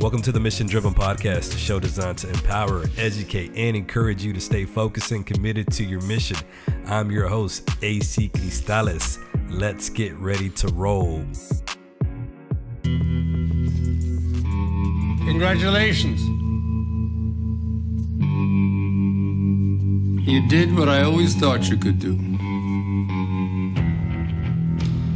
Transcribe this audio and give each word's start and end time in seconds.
Welcome 0.00 0.22
to 0.22 0.32
the 0.32 0.40
Mission 0.40 0.66
Driven 0.66 0.94
Podcast, 0.94 1.54
a 1.54 1.58
show 1.58 1.78
designed 1.78 2.16
to 2.18 2.30
empower, 2.30 2.84
educate, 2.96 3.52
and 3.54 3.76
encourage 3.76 4.24
you 4.24 4.32
to 4.32 4.40
stay 4.40 4.64
focused 4.64 5.12
and 5.12 5.26
committed 5.26 5.70
to 5.72 5.84
your 5.84 6.00
mission. 6.04 6.38
I'm 6.86 7.10
your 7.10 7.28
host, 7.28 7.68
AC 7.82 8.30
Cristales. 8.30 9.18
Let's 9.50 9.90
get 9.90 10.14
ready 10.14 10.48
to 10.48 10.68
roll. 10.68 11.22
Congratulations. 15.26 16.22
You 20.26 20.48
did 20.48 20.74
what 20.74 20.88
I 20.88 21.02
always 21.02 21.34
thought 21.34 21.68
you 21.68 21.76
could 21.76 21.98
do. 21.98 22.14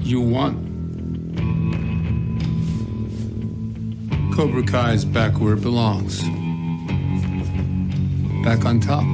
You 0.03 0.21
won. 0.21 0.64
Cobra 4.35 4.65
Kai 4.65 4.95
is 4.95 5.05
back 5.05 5.39
where 5.39 5.55
it 5.55 5.63
belongs. 5.63 6.21
Back 8.43 8.65
on 8.65 8.81
top. 8.81 9.05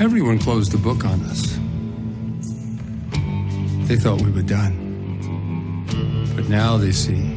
Everyone 0.00 0.38
closed 0.38 0.70
the 0.70 0.78
book 0.78 1.04
on 1.04 1.20
us. 1.22 1.58
They 3.88 3.96
thought 3.96 4.22
we 4.22 4.30
were 4.30 4.42
done. 4.42 5.88
But 6.36 6.48
now 6.48 6.76
they 6.76 6.92
see. 6.92 7.34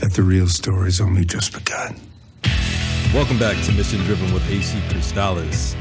That 0.00 0.12
the 0.12 0.22
real 0.22 0.48
story's 0.48 1.00
only 1.00 1.24
just 1.24 1.54
begun. 1.54 1.98
Welcome 3.14 3.38
back 3.38 3.56
to 3.64 3.72
Mission 3.72 4.00
Driven 4.00 4.34
with 4.34 4.46
AC 4.50 4.78
Cristales. 4.90 5.74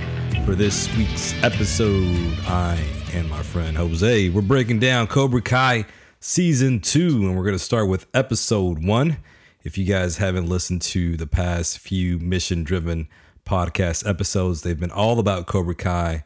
For 0.45 0.55
this 0.55 0.93
week's 0.97 1.33
episode, 1.41 2.37
I 2.47 2.77
and 3.13 3.29
my 3.29 3.41
friend 3.41 3.77
Jose, 3.77 4.27
we're 4.29 4.41
breaking 4.41 4.79
down 4.79 5.07
Cobra 5.07 5.41
Kai 5.41 5.85
season 6.19 6.81
two, 6.81 7.21
and 7.21 7.37
we're 7.37 7.45
going 7.45 7.55
to 7.55 7.59
start 7.59 7.87
with 7.87 8.07
episode 8.13 8.85
one. 8.85 9.17
If 9.63 9.77
you 9.77 9.85
guys 9.85 10.17
haven't 10.17 10.49
listened 10.49 10.81
to 10.81 11.15
the 11.15 11.27
past 11.27 11.79
few 11.79 12.19
mission 12.19 12.65
driven 12.65 13.07
podcast 13.45 14.07
episodes, 14.07 14.63
they've 14.63 14.79
been 14.79 14.91
all 14.91 15.17
about 15.17 15.47
Cobra 15.47 15.75
Kai, 15.75 16.25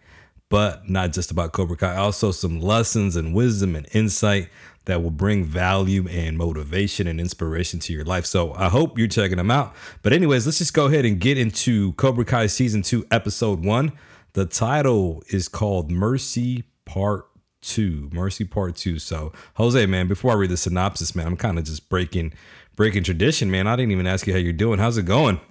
but 0.49 0.89
not 0.89 1.13
just 1.13 1.29
about 1.29 1.53
Cobra 1.53 1.77
Kai, 1.77 1.95
also 1.95 2.31
some 2.31 2.59
lessons 2.59 3.15
and 3.15 3.35
wisdom 3.35 3.75
and 3.75 3.87
insight 3.93 4.49
that 4.87 5.03
will 5.03 5.11
bring 5.11 5.43
value 5.43 6.07
and 6.07 6.37
motivation 6.37 7.07
and 7.07 7.19
inspiration 7.19 7.79
to 7.81 7.93
your 7.93 8.05
life. 8.05 8.25
So 8.25 8.53
I 8.53 8.69
hope 8.69 8.97
you're 8.97 9.07
checking 9.07 9.37
them 9.37 9.51
out. 9.51 9.75
But, 10.01 10.13
anyways, 10.13 10.45
let's 10.45 10.57
just 10.57 10.73
go 10.73 10.87
ahead 10.87 11.05
and 11.05 11.19
get 11.19 11.37
into 11.37 11.91
Cobra 11.93 12.25
Kai 12.25 12.47
season 12.47 12.81
two, 12.81 13.05
episode 13.11 13.63
one. 13.63 13.91
The 14.33 14.45
title 14.45 15.23
is 15.29 15.47
called 15.47 15.91
Mercy 15.91 16.63
Part 16.85 17.27
Two. 17.61 18.09
Mercy 18.13 18.45
Part 18.45 18.75
Two. 18.77 18.97
So, 18.97 19.33
Jose, 19.55 19.85
man, 19.85 20.07
before 20.07 20.31
I 20.31 20.35
read 20.35 20.51
the 20.51 20.57
synopsis, 20.57 21.15
man, 21.15 21.27
I'm 21.27 21.37
kind 21.37 21.57
of 21.57 21.65
just 21.65 21.89
breaking 21.89 22.33
breaking 22.75 23.03
tradition, 23.03 23.51
man. 23.51 23.67
I 23.67 23.75
didn't 23.75 23.91
even 23.91 24.07
ask 24.07 24.25
you 24.25 24.33
how 24.33 24.39
you're 24.39 24.53
doing. 24.53 24.79
How's 24.79 24.97
it 24.97 25.05
going? 25.05 25.41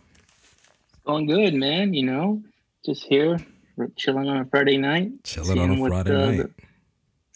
Going 1.05 1.27
good, 1.27 1.53
man. 1.55 1.92
You 1.92 2.07
know, 2.07 2.42
just 2.84 3.05
here, 3.05 3.39
chilling 3.97 4.29
on 4.29 4.39
a 4.39 4.45
Friday 4.47 4.79
night. 4.79 5.25
Chilling 5.25 5.59
on 5.59 5.70
a 5.73 5.89
Friday 5.89 6.12
night. 6.12 6.37
The, 6.57 6.66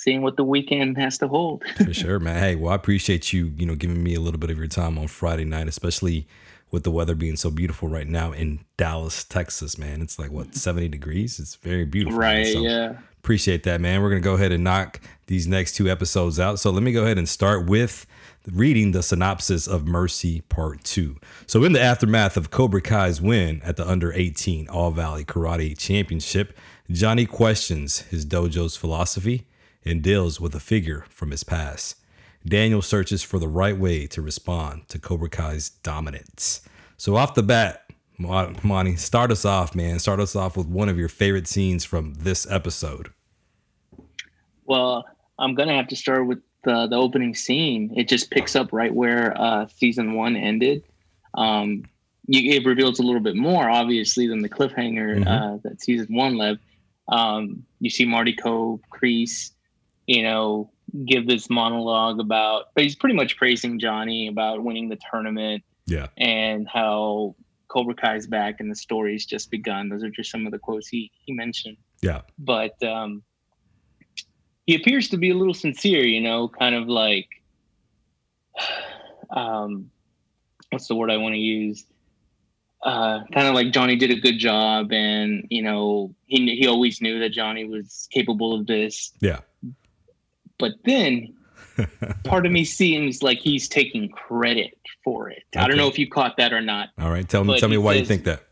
seeing 0.00 0.22
what 0.22 0.36
the 0.38 0.44
weekend 0.44 0.96
has 0.96 1.18
to 1.18 1.28
hold. 1.28 1.62
For 1.76 1.92
sure, 1.92 2.18
man. 2.18 2.38
Hey, 2.38 2.54
well, 2.56 2.72
I 2.72 2.74
appreciate 2.74 3.34
you, 3.34 3.52
you 3.56 3.66
know, 3.66 3.74
giving 3.74 4.02
me 4.02 4.14
a 4.14 4.20
little 4.20 4.40
bit 4.40 4.50
of 4.50 4.56
your 4.56 4.66
time 4.66 4.96
on 4.96 5.08
Friday 5.08 5.44
night, 5.44 5.68
especially 5.68 6.26
with 6.70 6.84
the 6.84 6.90
weather 6.90 7.14
being 7.14 7.36
so 7.36 7.50
beautiful 7.50 7.86
right 7.86 8.08
now 8.08 8.32
in 8.32 8.60
Dallas, 8.78 9.24
Texas, 9.24 9.76
man. 9.76 10.00
It's 10.00 10.18
like 10.18 10.30
what 10.30 10.54
70 10.54 10.88
degrees. 10.88 11.38
It's 11.38 11.56
very 11.56 11.84
beautiful. 11.84 12.18
Right, 12.18 12.46
so 12.46 12.62
yeah. 12.62 12.94
Appreciate 13.18 13.64
that, 13.64 13.82
man. 13.82 14.00
We're 14.00 14.08
going 14.08 14.22
to 14.22 14.24
go 14.26 14.34
ahead 14.34 14.52
and 14.52 14.64
knock 14.64 15.00
these 15.26 15.46
next 15.46 15.72
two 15.72 15.90
episodes 15.90 16.40
out. 16.40 16.58
So 16.58 16.70
let 16.70 16.82
me 16.82 16.92
go 16.92 17.02
ahead 17.02 17.18
and 17.18 17.28
start 17.28 17.66
with 17.66 18.06
reading 18.50 18.92
the 18.92 19.02
synopsis 19.02 19.66
of 19.66 19.86
Mercy 19.86 20.40
Part 20.48 20.82
2. 20.84 21.16
So, 21.46 21.62
in 21.62 21.74
the 21.74 21.80
aftermath 21.82 22.38
of 22.38 22.50
Cobra 22.50 22.80
Kai's 22.80 23.20
win 23.20 23.60
at 23.62 23.76
the 23.76 23.86
under 23.86 24.14
18 24.14 24.66
All 24.70 24.90
Valley 24.92 25.26
Karate 25.26 25.76
Championship, 25.76 26.56
Johnny 26.90 27.26
questions 27.26 28.00
his 28.02 28.24
dojo's 28.24 28.78
philosophy 28.78 29.46
and 29.84 30.02
deals 30.02 30.40
with 30.40 30.54
a 30.54 30.60
figure 30.60 31.04
from 31.08 31.30
his 31.30 31.44
past. 31.44 31.96
Daniel 32.44 32.82
searches 32.82 33.22
for 33.22 33.38
the 33.38 33.48
right 33.48 33.76
way 33.76 34.06
to 34.06 34.22
respond 34.22 34.88
to 34.88 34.98
Cobra 34.98 35.28
Kai's 35.28 35.70
dominance. 35.70 36.62
So, 36.96 37.16
off 37.16 37.34
the 37.34 37.42
bat, 37.42 37.84
Monty, 38.18 38.96
start 38.96 39.30
us 39.30 39.44
off, 39.44 39.74
man. 39.74 39.98
Start 39.98 40.20
us 40.20 40.36
off 40.36 40.56
with 40.56 40.66
one 40.66 40.88
of 40.88 40.98
your 40.98 41.08
favorite 41.08 41.48
scenes 41.48 41.84
from 41.84 42.14
this 42.14 42.50
episode. 42.50 43.10
Well, 44.66 45.06
I'm 45.38 45.54
gonna 45.54 45.74
have 45.74 45.88
to 45.88 45.96
start 45.96 46.26
with 46.26 46.40
the 46.64 46.86
the 46.86 46.96
opening 46.96 47.34
scene. 47.34 47.92
It 47.96 48.08
just 48.08 48.30
picks 48.30 48.54
up 48.54 48.72
right 48.72 48.94
where 48.94 49.38
uh, 49.40 49.66
season 49.74 50.14
one 50.14 50.36
ended. 50.36 50.84
Um, 51.34 51.84
you, 52.26 52.52
it 52.52 52.66
reveals 52.66 52.98
a 52.98 53.02
little 53.02 53.20
bit 53.20 53.36
more, 53.36 53.68
obviously, 53.68 54.26
than 54.26 54.40
the 54.40 54.48
cliffhanger 54.48 55.18
mm-hmm. 55.18 55.28
uh, 55.28 55.56
that 55.64 55.80
season 55.80 56.14
one 56.14 56.36
left. 56.36 56.60
Um, 57.08 57.64
you 57.80 57.90
see 57.90 58.04
Marty 58.04 58.36
Kove, 58.36 58.80
Kreese, 58.92 59.52
you 60.10 60.24
know, 60.24 60.68
give 61.06 61.28
this 61.28 61.48
monologue 61.48 62.18
about, 62.18 62.70
but 62.74 62.82
he's 62.82 62.96
pretty 62.96 63.14
much 63.14 63.36
praising 63.36 63.78
Johnny 63.78 64.26
about 64.26 64.64
winning 64.64 64.88
the 64.88 64.98
tournament. 65.08 65.62
Yeah. 65.86 66.08
And 66.16 66.66
how 66.66 67.36
Cobra 67.68 67.94
Kai's 67.94 68.26
back 68.26 68.56
and 68.58 68.68
the 68.68 68.74
story's 68.74 69.24
just 69.24 69.52
begun. 69.52 69.88
Those 69.88 70.02
are 70.02 70.10
just 70.10 70.32
some 70.32 70.46
of 70.46 70.50
the 70.50 70.58
quotes 70.58 70.88
he, 70.88 71.12
he 71.24 71.32
mentioned. 71.32 71.76
Yeah. 72.02 72.22
But 72.40 72.82
um, 72.82 73.22
he 74.66 74.74
appears 74.74 75.08
to 75.10 75.16
be 75.16 75.30
a 75.30 75.34
little 75.34 75.54
sincere, 75.54 76.04
you 76.04 76.20
know, 76.20 76.48
kind 76.48 76.74
of 76.74 76.88
like, 76.88 77.28
um, 79.30 79.92
what's 80.70 80.88
the 80.88 80.96
word 80.96 81.12
I 81.12 81.18
want 81.18 81.36
to 81.36 81.40
use? 81.40 81.86
Uh, 82.82 83.20
kind 83.32 83.46
of 83.46 83.54
like 83.54 83.70
Johnny 83.70 83.94
did 83.94 84.10
a 84.10 84.18
good 84.18 84.38
job, 84.38 84.90
and 84.90 85.46
you 85.50 85.60
know 85.60 86.14
he 86.24 86.56
he 86.56 86.66
always 86.66 87.02
knew 87.02 87.20
that 87.20 87.28
Johnny 87.28 87.66
was 87.66 88.08
capable 88.10 88.58
of 88.58 88.66
this. 88.66 89.12
Yeah. 89.20 89.40
But 90.60 90.74
then 90.84 91.34
part 92.24 92.46
of 92.46 92.52
me 92.52 92.64
seems 92.64 93.22
like 93.22 93.38
he's 93.38 93.68
taking 93.68 94.08
credit 94.10 94.76
for 95.02 95.30
it. 95.30 95.42
Okay. 95.54 95.64
I 95.64 95.68
don't 95.68 95.76
know 95.76 95.88
if 95.88 95.98
you 95.98 96.08
caught 96.08 96.36
that 96.36 96.52
or 96.52 96.60
not. 96.60 96.90
All 96.98 97.10
right, 97.10 97.28
tell 97.28 97.44
me 97.44 97.58
tell 97.58 97.68
me 97.68 97.78
why 97.78 97.94
says, 97.94 98.00
you 98.00 98.06
think 98.06 98.24
that. 98.24 98.42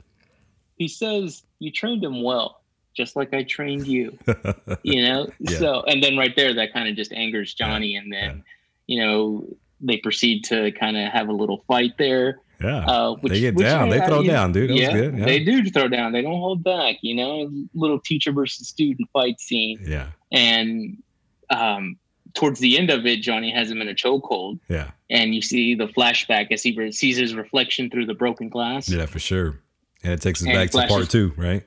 He 0.76 0.88
says 0.88 1.42
you 1.58 1.70
trained 1.70 2.04
him 2.04 2.22
well, 2.22 2.62
just 2.96 3.16
like 3.16 3.34
I 3.34 3.42
trained 3.42 3.86
you. 3.86 4.18
you 4.82 5.02
know, 5.02 5.28
yeah. 5.38 5.58
so 5.58 5.82
and 5.82 6.02
then 6.02 6.16
right 6.16 6.34
there, 6.34 6.54
that 6.54 6.72
kind 6.72 6.88
of 6.88 6.96
just 6.96 7.12
angers 7.12 7.54
Johnny, 7.54 7.88
yeah. 7.88 8.00
and 8.00 8.12
then 8.12 8.44
yeah. 8.86 8.94
you 8.94 9.04
know 9.04 9.46
they 9.80 9.98
proceed 9.98 10.44
to 10.44 10.72
kind 10.72 10.96
of 10.96 11.12
have 11.12 11.28
a 11.28 11.32
little 11.32 11.64
fight 11.68 11.92
there. 11.98 12.40
Yeah, 12.60 12.78
uh, 12.78 13.14
which, 13.16 13.32
they 13.32 13.40
get 13.40 13.56
down. 13.56 13.88
they 13.88 14.00
throw 14.00 14.24
down, 14.24 14.50
dude. 14.50 14.70
That 14.70 14.76
yeah, 14.76 14.92
good. 14.92 15.18
Yeah. 15.18 15.24
they 15.24 15.44
do 15.44 15.64
throw 15.70 15.86
down. 15.86 16.10
They 16.10 16.22
don't 16.22 16.40
hold 16.40 16.64
back. 16.64 16.96
You 17.02 17.14
know, 17.14 17.50
little 17.74 18.00
teacher 18.00 18.32
versus 18.32 18.66
student 18.66 19.08
fight 19.12 19.40
scene. 19.40 19.78
Yeah, 19.86 20.08
and 20.32 21.00
um, 21.50 21.96
towards 22.34 22.60
the 22.60 22.78
end 22.78 22.90
of 22.90 23.06
it, 23.06 23.20
Johnny 23.20 23.50
has 23.50 23.70
him 23.70 23.80
in 23.80 23.88
a 23.88 23.94
chokehold. 23.94 24.60
Yeah. 24.68 24.90
And 25.10 25.34
you 25.34 25.42
see 25.42 25.74
the 25.74 25.86
flashback 25.86 26.52
as 26.52 26.62
he 26.62 26.92
sees 26.92 27.16
his 27.16 27.34
reflection 27.34 27.90
through 27.90 28.06
the 28.06 28.14
broken 28.14 28.48
glass. 28.48 28.88
Yeah, 28.88 29.06
for 29.06 29.18
sure. 29.18 29.58
And 30.02 30.12
it 30.12 30.20
takes 30.20 30.42
us 30.42 30.46
and 30.46 30.54
back 30.54 30.70
to 30.70 30.86
part 30.86 31.10
two, 31.10 31.32
right? 31.36 31.64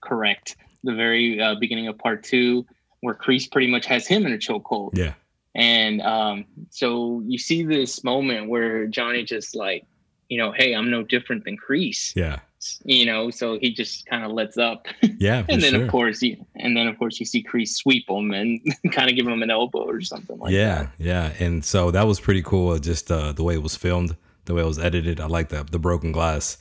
Correct. 0.00 0.56
The 0.84 0.94
very 0.94 1.40
uh, 1.40 1.54
beginning 1.56 1.88
of 1.88 1.98
part 1.98 2.24
two, 2.24 2.66
where 3.00 3.14
Kreese 3.14 3.50
pretty 3.50 3.68
much 3.68 3.86
has 3.86 4.06
him 4.06 4.26
in 4.26 4.32
a 4.32 4.38
chokehold. 4.38 4.96
Yeah. 4.96 5.14
And 5.54 6.00
um, 6.02 6.46
so 6.70 7.22
you 7.26 7.38
see 7.38 7.62
this 7.62 8.02
moment 8.02 8.48
where 8.48 8.86
Johnny 8.86 9.22
just 9.22 9.54
like, 9.54 9.86
you 10.28 10.38
know, 10.38 10.50
hey, 10.50 10.74
I'm 10.74 10.90
no 10.90 11.02
different 11.02 11.44
than 11.44 11.58
Kreese. 11.58 12.16
Yeah 12.16 12.40
you 12.84 13.06
know, 13.06 13.30
so 13.30 13.58
he 13.58 13.72
just 13.72 14.06
kind 14.06 14.24
of 14.24 14.32
lets 14.32 14.58
up. 14.58 14.86
Yeah, 15.18 15.44
and 15.48 15.62
then 15.62 15.72
sure. 15.72 15.84
of 15.84 15.90
course, 15.90 16.22
you, 16.22 16.44
and 16.56 16.76
then 16.76 16.86
of 16.86 16.98
course 16.98 17.18
you 17.18 17.26
see 17.26 17.42
Kreese 17.42 17.70
sweep 17.70 18.08
him 18.08 18.32
and 18.32 18.60
kind 18.92 19.10
of 19.10 19.16
give 19.16 19.26
him 19.26 19.42
an 19.42 19.50
elbow 19.50 19.84
or 19.84 20.00
something 20.00 20.38
like 20.38 20.52
yeah, 20.52 20.74
that. 20.74 20.90
Yeah, 20.98 21.30
yeah, 21.38 21.44
and 21.46 21.64
so 21.64 21.90
that 21.90 22.06
was 22.06 22.20
pretty 22.20 22.42
cool. 22.42 22.78
Just 22.78 23.10
uh, 23.10 23.32
the 23.32 23.42
way 23.42 23.54
it 23.54 23.62
was 23.62 23.76
filmed, 23.76 24.16
the 24.44 24.54
way 24.54 24.62
it 24.62 24.66
was 24.66 24.78
edited. 24.78 25.20
I 25.20 25.26
like 25.26 25.48
that 25.50 25.70
the 25.70 25.78
broken 25.78 26.12
glass. 26.12 26.58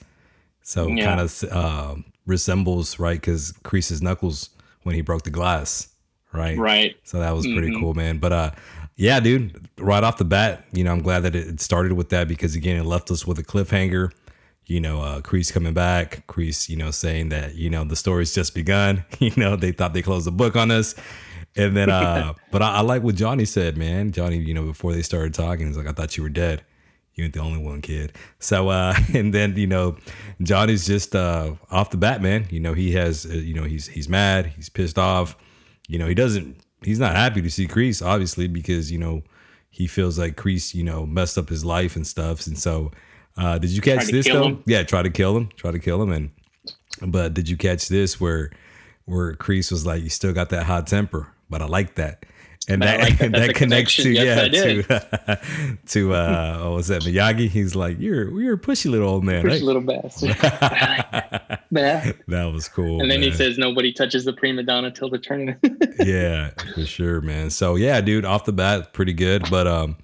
So 0.63 0.87
yeah. 0.87 1.05
kind 1.05 1.21
of 1.21 1.43
uh, 1.51 1.95
resembles 2.25 2.99
right 2.99 3.19
because 3.19 3.51
Kreese's 3.63 4.01
knuckles 4.01 4.49
when 4.83 4.95
he 4.95 5.01
broke 5.01 5.23
the 5.23 5.29
glass, 5.29 5.89
right? 6.33 6.57
Right. 6.57 6.95
So 7.03 7.19
that 7.19 7.31
was 7.31 7.45
pretty 7.45 7.69
mm-hmm. 7.69 7.79
cool, 7.79 7.93
man. 7.93 8.19
But 8.19 8.31
uh, 8.31 8.51
yeah, 8.95 9.19
dude, 9.19 9.67
right 9.77 10.03
off 10.03 10.17
the 10.17 10.25
bat, 10.25 10.65
you 10.71 10.83
know, 10.83 10.91
I'm 10.91 11.01
glad 11.01 11.21
that 11.21 11.35
it 11.35 11.59
started 11.59 11.93
with 11.93 12.09
that 12.09 12.27
because 12.27 12.55
again, 12.55 12.77
it 12.77 12.85
left 12.85 13.11
us 13.11 13.25
with 13.25 13.39
a 13.39 13.43
cliffhanger 13.43 14.11
you 14.65 14.79
know, 14.79 15.01
uh, 15.01 15.21
Kreese 15.21 15.51
coming 15.51 15.73
back, 15.73 16.25
Kreese, 16.27 16.69
you 16.69 16.77
know, 16.77 16.91
saying 16.91 17.29
that, 17.29 17.55
you 17.55 17.69
know, 17.69 17.83
the 17.83 17.95
story's 17.95 18.33
just 18.33 18.53
begun. 18.55 19.03
you 19.19 19.31
know, 19.35 19.55
they 19.55 19.71
thought 19.71 19.93
they 19.93 20.01
closed 20.01 20.27
the 20.27 20.31
book 20.31 20.55
on 20.55 20.71
us. 20.71 20.95
And 21.57 21.75
then, 21.75 21.89
uh, 21.89 22.33
but 22.51 22.61
I, 22.61 22.75
I, 22.77 22.81
like 22.81 23.03
what 23.03 23.15
Johnny 23.15 23.43
said, 23.43 23.75
man. 23.77 24.11
Johnny, 24.11 24.37
you 24.37 24.53
know, 24.53 24.63
before 24.63 24.93
they 24.93 25.01
started 25.01 25.33
talking, 25.33 25.67
he's 25.67 25.75
like, 25.75 25.87
I 25.87 25.91
thought 25.91 26.15
you 26.15 26.23
were 26.23 26.29
dead. 26.29 26.63
You 27.15 27.25
ain't 27.25 27.33
the 27.33 27.41
only 27.41 27.61
one, 27.61 27.81
kid. 27.81 28.13
So, 28.39 28.69
uh, 28.69 28.95
and 29.13 29.33
then, 29.33 29.57
you 29.57 29.67
know, 29.67 29.97
Johnny's 30.41 30.87
just, 30.87 31.13
uh, 31.13 31.55
off 31.69 31.89
the 31.89 31.97
bat, 31.97 32.21
man. 32.21 32.47
You 32.49 32.61
know, 32.61 32.73
he 32.73 32.93
has, 32.93 33.25
uh, 33.25 33.33
you 33.33 33.53
know, 33.53 33.63
he's, 33.63 33.87
he's 33.87 34.07
mad, 34.07 34.45
he's 34.55 34.69
pissed 34.69 34.97
off. 34.97 35.35
you 35.89 35.99
know, 35.99 36.07
he 36.07 36.15
doesn't. 36.15 36.57
He's 36.83 36.99
not 36.99 37.15
happy 37.15 37.41
to 37.41 37.49
see 37.51 37.67
Kreese, 37.67 38.03
obviously, 38.03 38.47
because 38.47 38.91
you 38.91 38.97
know 38.97 39.23
he 39.69 39.87
feels 39.87 40.17
like 40.17 40.35
Kreese, 40.35 40.73
you 40.73 40.83
know, 40.83 41.05
messed 41.05 41.37
up 41.37 41.49
his 41.49 41.63
life 41.63 41.95
and 41.95 42.07
stuff. 42.07 42.47
And 42.47 42.57
so, 42.57 42.91
uh, 43.37 43.57
did 43.57 43.71
you 43.71 43.81
catch 43.81 44.07
this 44.07 44.27
though? 44.27 44.43
Him. 44.43 44.63
Yeah, 44.65 44.83
try 44.83 45.01
to 45.01 45.09
kill 45.09 45.35
him, 45.37 45.49
try 45.55 45.71
to 45.71 45.79
kill 45.79 46.01
him, 46.01 46.11
and 46.11 46.31
but 47.01 47.33
did 47.33 47.49
you 47.49 47.57
catch 47.57 47.87
this 47.87 48.19
where 48.19 48.51
where 49.05 49.33
Kreese 49.35 49.71
was 49.71 49.85
like, 49.85 50.03
"You 50.03 50.09
still 50.09 50.33
got 50.33 50.49
that 50.49 50.63
hot 50.63 50.87
temper, 50.87 51.33
but 51.49 51.61
I 51.61 51.65
like 51.65 51.95
that." 51.95 52.25
and 52.67 52.81
that 52.81 52.99
like 52.99 53.17
that, 53.17 53.31
that 53.31 53.55
connects 53.55 53.95
to 53.95 54.11
yes, 54.11 54.49
yeah 54.53 55.35
to 55.35 55.77
to 55.87 56.13
uh 56.13 56.59
what 56.63 56.75
was 56.75 56.87
that 56.87 57.01
Miyagi? 57.01 57.49
He's 57.49 57.75
like 57.75 57.99
you're 57.99 58.39
you're 58.39 58.55
a 58.55 58.59
pushy 58.59 58.89
little 58.89 59.09
old 59.09 59.23
man, 59.23 59.43
pushy 59.43 59.49
right? 59.49 59.61
little 59.61 59.81
bastard. 59.81 60.29
that 61.71 62.51
was 62.53 62.67
cool. 62.67 63.01
And 63.01 63.09
then 63.09 63.21
man. 63.21 63.29
he 63.29 63.35
says 63.35 63.57
nobody 63.57 63.91
touches 63.91 64.25
the 64.25 64.33
prima 64.33 64.63
donna 64.63 64.91
till 64.91 65.09
the 65.09 65.17
tournament. 65.17 65.59
yeah, 65.99 66.51
for 66.73 66.85
sure, 66.85 67.21
man. 67.21 67.49
So 67.49 67.75
yeah, 67.75 67.99
dude, 68.01 68.25
off 68.25 68.45
the 68.45 68.53
bat, 68.53 68.93
pretty 68.93 69.13
good, 69.13 69.49
but 69.49 69.67
um, 69.67 69.97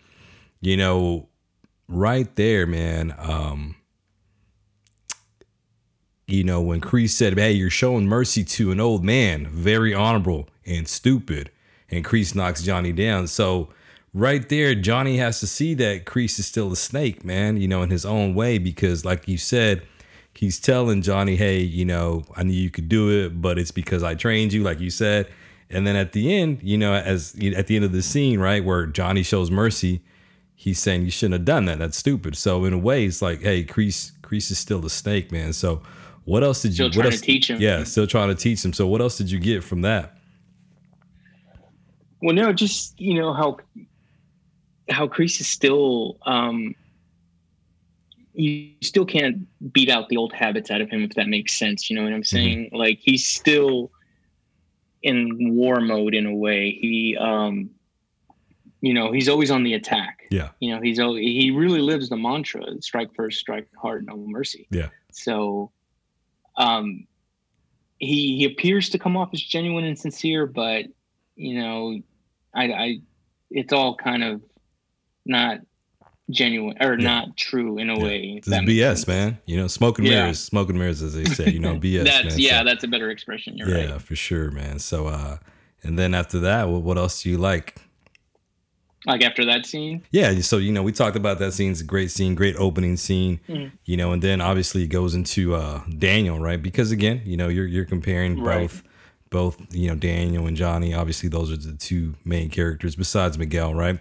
you 0.61 0.77
know, 0.77 1.27
right 1.87 2.33
there, 2.35 2.65
man, 2.67 3.15
um. 3.17 3.75
You 6.29 6.43
know, 6.43 6.59
when 6.59 6.81
Kreese 6.81 7.11
said, 7.11 7.37
Hey, 7.37 7.53
you're 7.53 7.69
showing 7.69 8.05
mercy 8.05 8.43
to 8.43 8.71
an 8.71 8.81
old 8.81 9.01
man, 9.01 9.47
very 9.47 9.93
honorable 9.93 10.49
and 10.65 10.85
stupid 10.85 11.51
and 11.89 12.05
Kreese 12.05 12.35
knocks 12.35 12.63
Johnny 12.63 12.91
down. 12.91 13.27
So 13.27 13.69
right 14.13 14.47
there, 14.49 14.75
Johnny 14.75 15.17
has 15.17 15.39
to 15.39 15.47
see 15.47 15.73
that 15.75 16.05
Kreese 16.05 16.39
is 16.39 16.47
still 16.47 16.71
a 16.71 16.75
snake, 16.75 17.23
man, 17.23 17.57
you 17.57 17.67
know, 17.67 17.81
in 17.81 17.89
his 17.89 18.05
own 18.05 18.35
way, 18.35 18.57
because 18.57 19.05
like 19.05 19.27
you 19.27 19.37
said, 19.37 19.83
he's 20.33 20.59
telling 20.59 21.01
Johnny, 21.01 21.35
hey, 21.35 21.59
you 21.59 21.85
know, 21.85 22.23
I 22.35 22.43
knew 22.43 22.53
you 22.53 22.69
could 22.69 22.89
do 22.89 23.25
it, 23.25 23.41
but 23.41 23.57
it's 23.57 23.71
because 23.71 24.03
I 24.03 24.15
trained 24.15 24.53
you, 24.53 24.63
like 24.63 24.79
you 24.79 24.89
said. 24.89 25.27
And 25.69 25.85
then 25.85 25.95
at 25.95 26.13
the 26.13 26.33
end, 26.33 26.59
you 26.63 26.77
know, 26.77 26.93
as 26.93 27.35
at 27.55 27.67
the 27.67 27.75
end 27.75 27.85
of 27.85 27.91
the 27.91 28.01
scene, 28.01 28.39
right, 28.39 28.63
where 28.63 28.85
Johnny 28.85 29.23
shows 29.23 29.51
mercy, 29.51 30.01
he's 30.59 30.79
saying 30.79 31.03
you 31.03 31.11
shouldn't 31.11 31.39
have 31.39 31.45
done 31.45 31.65
that. 31.65 31.77
That's 31.77 31.95
stupid. 31.95 32.35
So 32.35 32.65
in 32.65 32.73
a 32.73 32.77
way, 32.77 33.05
it's 33.05 33.21
like, 33.21 33.41
hey, 33.41 33.63
Kreese, 33.63 34.11
Kreese 34.21 34.51
is 34.51 34.57
still 34.57 34.83
a 34.85 34.89
snake, 34.89 35.31
man. 35.31 35.53
So 35.53 35.83
what 36.25 36.43
else 36.43 36.63
did 36.63 36.77
you? 36.77 36.91
Still 36.91 37.03
what 37.03 37.13
else, 37.13 37.21
to 37.21 37.25
teach 37.25 37.49
him. 37.49 37.61
Yeah, 37.61 37.83
still 37.83 38.07
trying 38.07 38.29
to 38.29 38.35
teach 38.35 38.65
him. 38.65 38.73
So 38.73 38.87
what 38.87 38.99
else 38.99 39.17
did 39.17 39.31
you 39.31 39.39
get 39.39 39.63
from 39.63 39.83
that? 39.83 40.17
Well, 42.21 42.35
no, 42.35 42.51
just 42.51 42.99
you 42.99 43.13
know 43.13 43.33
how 43.33 43.57
how 44.89 45.07
Kreese 45.07 45.39
is 45.39 45.47
still 45.47 46.17
um, 46.25 46.73
you 48.33 48.71
still 48.81 49.05
can't 49.05 49.47
beat 49.71 49.89
out 49.89 50.09
the 50.09 50.17
old 50.17 50.33
habits 50.33 50.71
out 50.71 50.81
of 50.81 50.89
him 50.89 51.03
if 51.03 51.11
that 51.11 51.27
makes 51.27 51.53
sense. 51.53 51.89
You 51.89 51.95
know 51.95 52.03
what 52.03 52.13
I'm 52.13 52.23
mm-hmm. 52.23 52.35
saying? 52.35 52.65
Mm-hmm. 52.65 52.75
Like 52.75 52.99
he's 52.99 53.25
still 53.27 53.91
in 55.03 55.55
war 55.55 55.79
mode 55.79 56.15
in 56.15 56.25
a 56.25 56.35
way. 56.35 56.71
He 56.81 57.15
um 57.15 57.69
you 58.81 58.93
know, 58.93 59.11
he's 59.11 59.27
always 59.27 59.51
on 59.51 59.63
the 59.63 59.73
attack. 59.73 60.23
Yeah. 60.29 60.49
You 60.59 60.75
know, 60.75 60.81
he's 60.81 60.97
he 60.97 61.51
really 61.51 61.81
lives 61.81 62.09
the 62.09 62.17
mantra 62.17 62.63
strike 62.81 63.13
first, 63.15 63.39
strike 63.39 63.67
hard, 63.81 64.05
no 64.05 64.17
mercy. 64.17 64.67
Yeah. 64.71 64.89
So 65.11 65.71
um 66.57 67.07
he 67.97 68.37
he 68.37 68.45
appears 68.45 68.89
to 68.89 68.99
come 68.99 69.17
off 69.17 69.29
as 69.33 69.41
genuine 69.41 69.85
and 69.85 69.97
sincere, 69.97 70.45
but 70.45 70.85
you 71.35 71.59
know, 71.59 71.99
I, 72.53 72.63
I 72.71 72.97
it's 73.49 73.73
all 73.73 73.95
kind 73.95 74.23
of 74.23 74.41
not 75.25 75.59
genuine 76.29 76.77
or 76.81 76.99
yeah. 76.99 77.03
not 77.03 77.37
true 77.37 77.77
in 77.77 77.89
a 77.89 77.97
yeah. 77.97 78.03
way. 78.03 78.41
This 78.43 78.53
is 78.53 78.59
BS, 78.59 78.85
sense. 78.85 79.07
man. 79.07 79.37
You 79.45 79.57
know, 79.57 79.67
smoking 79.67 80.05
yeah. 80.05 80.23
mirrors, 80.23 80.39
smoking 80.39 80.77
mirrors, 80.77 81.01
as 81.01 81.15
they 81.15 81.25
say. 81.25 81.49
You 81.49 81.59
know, 81.59 81.75
BS. 81.79 82.03
that's 82.03 82.25
man. 82.35 82.39
yeah, 82.39 82.59
so, 82.59 82.65
that's 82.65 82.83
a 82.83 82.87
better 82.87 83.09
expression. 83.09 83.57
You're 83.57 83.69
yeah, 83.69 83.91
right. 83.91 84.01
for 84.01 84.15
sure, 84.15 84.51
man. 84.51 84.79
So, 84.79 85.07
uh, 85.07 85.37
and 85.83 85.97
then 85.97 86.13
after 86.13 86.39
that, 86.41 86.69
what, 86.69 86.81
what 86.81 86.97
else 86.97 87.23
do 87.23 87.29
you 87.29 87.37
like? 87.37 87.75
Like 89.07 89.23
after 89.23 89.45
that 89.45 89.65
scene? 89.65 90.03
Yeah. 90.11 90.37
So 90.41 90.57
you 90.57 90.71
know, 90.71 90.83
we 90.83 90.91
talked 90.91 91.15
about 91.15 91.39
that 91.39 91.53
scene. 91.53 91.71
It's 91.71 91.81
a 91.81 91.85
great 91.85 92.11
scene, 92.11 92.35
great 92.35 92.55
opening 92.57 92.97
scene. 92.97 93.39
Mm-hmm. 93.47 93.75
You 93.85 93.97
know, 93.97 94.11
and 94.11 94.21
then 94.21 94.41
obviously 94.41 94.83
it 94.83 94.87
goes 94.87 95.15
into 95.15 95.55
uh, 95.55 95.81
Daniel, 95.97 96.39
right? 96.39 96.61
Because 96.61 96.91
again, 96.91 97.21
you 97.25 97.37
know, 97.37 97.47
you're 97.47 97.65
you're 97.65 97.85
comparing 97.85 98.43
right. 98.43 98.61
both 98.61 98.83
both 99.29 99.73
you 99.73 99.87
know 99.87 99.95
Daniel 99.95 100.45
and 100.45 100.57
Johnny. 100.57 100.93
Obviously, 100.93 101.29
those 101.29 101.51
are 101.51 101.57
the 101.57 101.77
two 101.77 102.15
main 102.25 102.49
characters 102.49 102.95
besides 102.95 103.37
Miguel, 103.37 103.73
right? 103.73 103.99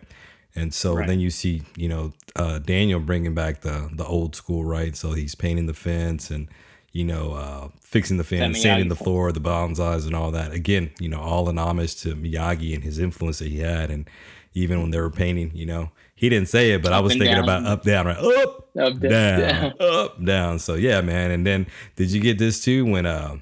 And 0.55 0.73
so 0.73 0.97
right. 0.97 1.07
then 1.07 1.21
you 1.21 1.31
see 1.31 1.63
you 1.77 1.89
know 1.89 2.13
uh, 2.35 2.59
Daniel 2.59 2.99
bringing 3.01 3.35
back 3.35 3.61
the 3.61 3.89
the 3.93 4.05
old 4.05 4.35
school, 4.35 4.65
right? 4.65 4.97
So 4.97 5.13
he's 5.13 5.35
painting 5.35 5.67
the 5.67 5.75
fence 5.75 6.31
and 6.31 6.49
you 6.93 7.05
know 7.05 7.33
uh, 7.33 7.69
fixing 7.81 8.17
the 8.17 8.25
fence, 8.25 8.61
sanding 8.61 8.89
the 8.89 8.97
floor, 8.97 9.31
the 9.33 9.41
bonsais, 9.41 10.07
and 10.07 10.17
all 10.17 10.31
that. 10.33 10.53
Again, 10.53 10.91
you 10.99 11.09
know, 11.09 11.21
all 11.21 11.49
in 11.49 11.59
homage 11.59 11.97
to 12.03 12.17
Miyagi 12.17 12.75
and 12.75 12.83
his 12.83 12.99
influence 12.99 13.39
that 13.39 13.49
he 13.49 13.59
had, 13.59 13.91
and 13.91 14.09
even 14.57 14.81
when 14.81 14.91
they 14.91 15.01
were 15.01 15.11
painting, 15.11 15.51
you 15.55 15.67
know, 15.67 15.91
he 16.15 16.31
didn't 16.31 16.49
say 16.49 16.73
it, 16.73 16.83
but 16.83 16.93
up 16.93 16.99
I 16.99 17.01
was 17.01 17.13
thinking 17.13 17.33
down. 17.33 17.45
about 17.45 17.67
up 17.67 17.83
down, 17.83 18.07
right? 18.07 18.17
Up, 18.17 18.69
up 18.79 18.99
down, 18.99 19.41
down, 19.41 19.75
up 19.81 20.25
down. 20.25 20.59
So 20.59 20.75
yeah, 20.75 21.03
man. 21.03 21.31
And 21.31 21.47
then 21.47 21.67
did 21.95 22.11
you 22.11 22.21
get 22.21 22.39
this 22.39 22.65
too 22.65 22.87
when 22.87 23.05
uh 23.05 23.37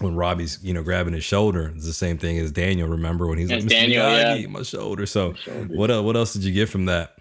when 0.00 0.14
Robby's, 0.14 0.58
you 0.62 0.74
know, 0.74 0.82
grabbing 0.82 1.14
his 1.14 1.24
shoulder, 1.24 1.72
it's 1.74 1.86
the 1.86 1.92
same 1.94 2.18
thing 2.18 2.38
as 2.38 2.52
Daniel. 2.52 2.88
Remember 2.88 3.26
when 3.26 3.38
he's 3.38 3.50
like, 3.50 3.66
Daniel, 3.66 4.04
Miyagi, 4.04 4.42
yeah. 4.42 4.48
my 4.48 4.62
shoulder. 4.62 5.06
So, 5.06 5.30
my 5.30 5.38
shoulder. 5.38 5.74
what 5.74 5.90
uh, 5.90 6.02
what 6.02 6.14
else 6.14 6.34
did 6.34 6.44
you 6.44 6.52
get 6.52 6.68
from 6.68 6.84
that? 6.84 7.16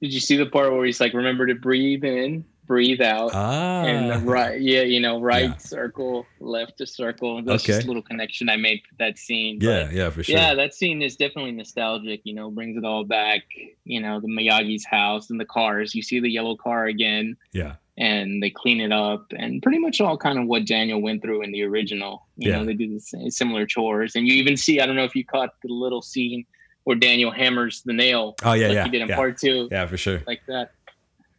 Did 0.00 0.14
you 0.14 0.20
see 0.20 0.36
the 0.36 0.46
part 0.46 0.72
where 0.72 0.84
he's 0.84 1.00
like, 1.00 1.12
remember 1.14 1.46
to 1.46 1.54
breathe 1.54 2.04
in, 2.04 2.44
breathe 2.66 3.00
out, 3.00 3.30
ah. 3.34 3.82
and 3.84 4.26
right, 4.26 4.60
yeah, 4.60 4.82
you 4.82 5.00
know, 5.00 5.20
right 5.32 5.50
yeah. 5.50 5.56
circle, 5.56 6.26
left 6.40 6.78
to 6.78 6.86
circle. 6.86 7.42
That's 7.42 7.64
okay. 7.64 7.74
just 7.74 7.84
a 7.84 7.86
little 7.86 8.02
connection 8.02 8.48
I 8.48 8.56
made 8.56 8.82
for 8.88 8.94
that 8.98 9.18
scene. 9.18 9.58
Yeah, 9.60 9.84
but, 9.84 9.92
yeah, 9.92 10.10
for 10.10 10.22
sure. 10.22 10.36
Yeah, 10.36 10.54
that 10.54 10.74
scene 10.74 11.02
is 11.02 11.16
definitely 11.16 11.52
nostalgic. 11.52 12.20
You 12.24 12.34
know, 12.34 12.50
brings 12.50 12.76
it 12.76 12.84
all 12.84 13.04
back. 13.04 13.42
You 13.84 14.00
know, 14.00 14.20
the 14.20 14.28
Miyagi's 14.28 14.84
house 14.84 15.30
and 15.30 15.40
the 15.40 15.44
cars. 15.44 15.94
You 15.94 16.02
see 16.02 16.20
the 16.20 16.30
yellow 16.30 16.56
car 16.56 16.86
again. 16.86 17.36
Yeah 17.52 17.76
and 17.98 18.42
they 18.42 18.50
clean 18.50 18.80
it 18.80 18.90
up 18.90 19.26
and 19.36 19.62
pretty 19.62 19.78
much 19.78 20.00
all 20.00 20.16
kind 20.16 20.38
of 20.38 20.46
what 20.46 20.66
Daniel 20.66 21.00
went 21.00 21.20
through 21.20 21.42
in 21.42 21.52
the 21.52 21.62
original. 21.62 22.26
You 22.36 22.50
yeah. 22.50 22.58
know, 22.58 22.64
they 22.64 22.74
do 22.74 22.92
the 22.92 23.00
same, 23.00 23.30
similar 23.30 23.66
chores, 23.66 24.16
and 24.16 24.26
you 24.26 24.34
even 24.34 24.56
see 24.56 24.80
I 24.80 24.86
don't 24.86 24.96
know 24.96 25.04
if 25.04 25.14
you 25.14 25.24
caught 25.24 25.60
the 25.62 25.68
little 25.68 26.02
scene 26.02 26.46
where 26.84 26.96
Daniel 26.96 27.30
hammers 27.30 27.82
the 27.82 27.92
nail. 27.92 28.34
Oh 28.44 28.52
yeah, 28.54 28.68
like 28.68 28.74
yeah, 28.74 28.84
he 28.84 28.90
did 28.90 29.02
in 29.02 29.08
yeah. 29.08 29.16
part 29.16 29.38
two. 29.38 29.68
Yeah, 29.70 29.86
for 29.86 29.96
sure. 29.96 30.22
Like 30.26 30.40
that. 30.48 30.72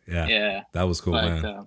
Yeah, 0.07 0.27
yeah, 0.27 0.61
that 0.73 0.83
was 0.83 1.01
cool, 1.01 1.13
but, 1.13 1.25
man. 1.25 1.45
Uh, 1.45 1.65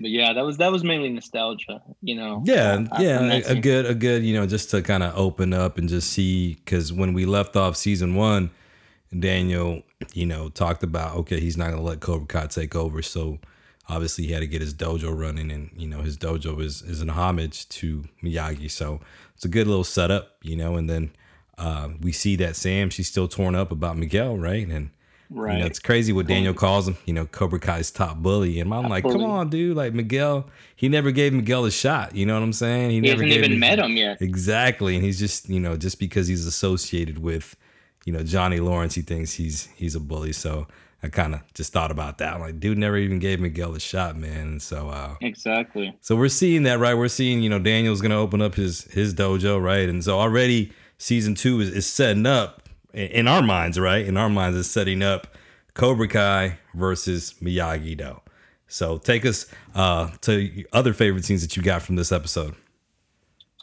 but 0.00 0.10
yeah, 0.10 0.32
that 0.32 0.44
was 0.44 0.56
that 0.58 0.72
was 0.72 0.82
mainly 0.82 1.10
nostalgia, 1.10 1.82
you 2.00 2.14
know. 2.14 2.42
Yeah, 2.44 2.86
yeah, 2.98 3.20
a, 3.20 3.52
a 3.52 3.54
good, 3.54 3.86
a 3.86 3.94
good, 3.94 4.24
you 4.24 4.34
know, 4.34 4.46
just 4.46 4.70
to 4.70 4.82
kind 4.82 5.02
of 5.02 5.16
open 5.16 5.52
up 5.52 5.78
and 5.78 5.88
just 5.88 6.10
see, 6.10 6.54
because 6.54 6.92
when 6.92 7.12
we 7.12 7.26
left 7.26 7.56
off 7.56 7.76
season 7.76 8.14
one, 8.14 8.50
Daniel, 9.16 9.82
you 10.14 10.26
know, 10.26 10.48
talked 10.48 10.82
about 10.82 11.16
okay, 11.18 11.40
he's 11.40 11.56
not 11.56 11.70
gonna 11.70 11.82
let 11.82 12.00
Cobra 12.00 12.26
Kai 12.26 12.46
take 12.46 12.74
over, 12.74 13.02
so 13.02 13.38
obviously 13.88 14.26
he 14.26 14.32
had 14.32 14.40
to 14.40 14.46
get 14.46 14.60
his 14.60 14.74
dojo 14.74 15.16
running 15.16 15.50
and 15.50 15.70
you 15.76 15.86
know 15.86 16.02
his 16.02 16.16
dojo 16.16 16.60
is 16.60 16.82
is 16.82 17.00
an 17.00 17.10
homage 17.10 17.68
to 17.68 18.04
Miyagi. 18.22 18.70
So 18.70 19.00
it's 19.34 19.44
a 19.44 19.48
good 19.48 19.66
little 19.66 19.84
setup 19.84 20.36
you 20.42 20.56
know 20.56 20.76
and 20.76 20.88
then 20.88 21.10
uh, 21.58 21.90
we 22.00 22.12
see 22.12 22.36
that 22.36 22.56
Sam 22.56 22.90
she's 22.90 23.08
still 23.08 23.28
torn 23.28 23.54
up 23.54 23.70
about 23.70 23.96
Miguel 23.96 24.36
right? 24.36 24.66
And 24.66 24.90
right. 25.32 25.54
you 25.54 25.60
know 25.60 25.66
it's 25.66 25.78
crazy 25.78 26.12
what 26.12 26.26
Daniel 26.26 26.54
calls 26.54 26.88
him 26.88 26.96
you 27.06 27.12
know 27.12 27.26
Cobra 27.26 27.58
Kai's 27.58 27.90
top 27.90 28.18
bully 28.18 28.60
and 28.60 28.72
I'm 28.72 28.82
top 28.82 28.90
like 28.90 29.02
bully. 29.04 29.16
come 29.16 29.24
on 29.24 29.50
dude 29.50 29.76
like 29.76 29.92
Miguel 29.92 30.48
he 30.76 30.88
never 30.88 31.10
gave 31.10 31.32
Miguel 31.32 31.64
a 31.64 31.70
shot 31.70 32.14
you 32.14 32.26
know 32.26 32.34
what 32.34 32.42
I'm 32.42 32.52
saying 32.52 32.90
he, 32.90 32.96
he 32.96 33.00
never 33.00 33.22
hasn't 33.22 33.44
even 33.44 33.58
met 33.58 33.78
him 33.78 33.96
yet 33.96 34.20
exactly 34.20 34.94
and 34.94 35.04
he's 35.04 35.18
just 35.18 35.48
you 35.48 35.60
know 35.60 35.76
just 35.76 35.98
because 35.98 36.28
he's 36.28 36.46
associated 36.46 37.18
with 37.18 37.56
you 38.04 38.12
know 38.12 38.22
Johnny 38.22 38.60
Lawrence 38.60 38.94
he 38.94 39.02
thinks 39.02 39.34
he's 39.34 39.68
he's 39.76 39.94
a 39.94 40.00
bully 40.00 40.32
so 40.32 40.66
I 41.04 41.08
kind 41.08 41.34
of 41.34 41.40
just 41.52 41.72
thought 41.72 41.90
about 41.90 42.18
that. 42.18 42.34
I'm 42.34 42.40
like, 42.40 42.60
dude 42.60 42.78
never 42.78 42.96
even 42.96 43.18
gave 43.18 43.40
Miguel 43.40 43.74
a 43.74 43.80
shot, 43.80 44.16
man. 44.16 44.46
And 44.46 44.62
so 44.62 44.88
uh, 44.88 45.16
exactly. 45.20 45.96
So 46.00 46.14
we're 46.14 46.28
seeing 46.28 46.62
that, 46.62 46.78
right? 46.78 46.94
We're 46.94 47.08
seeing, 47.08 47.42
you 47.42 47.50
know, 47.50 47.58
Daniel's 47.58 48.00
gonna 48.00 48.18
open 48.18 48.40
up 48.40 48.54
his 48.54 48.84
his 48.84 49.12
dojo, 49.12 49.60
right? 49.60 49.88
And 49.88 50.04
so 50.04 50.20
already 50.20 50.72
season 50.98 51.34
two 51.34 51.60
is, 51.60 51.70
is 51.70 51.86
setting 51.86 52.26
up 52.26 52.61
in 52.92 53.28
our 53.28 53.42
minds, 53.42 53.78
right? 53.78 54.06
In 54.06 54.16
our 54.16 54.28
minds, 54.28 54.56
is 54.56 54.70
setting 54.70 55.02
up 55.02 55.36
Cobra 55.74 56.08
Kai 56.08 56.58
versus 56.74 57.34
Miyagi 57.42 57.96
Do. 57.96 58.20
So 58.68 58.98
take 58.98 59.26
us 59.26 59.46
uh, 59.74 60.10
to 60.22 60.64
other 60.72 60.92
favorite 60.92 61.24
scenes 61.24 61.42
that 61.42 61.56
you 61.56 61.62
got 61.62 61.82
from 61.82 61.96
this 61.96 62.10
episode. 62.10 62.54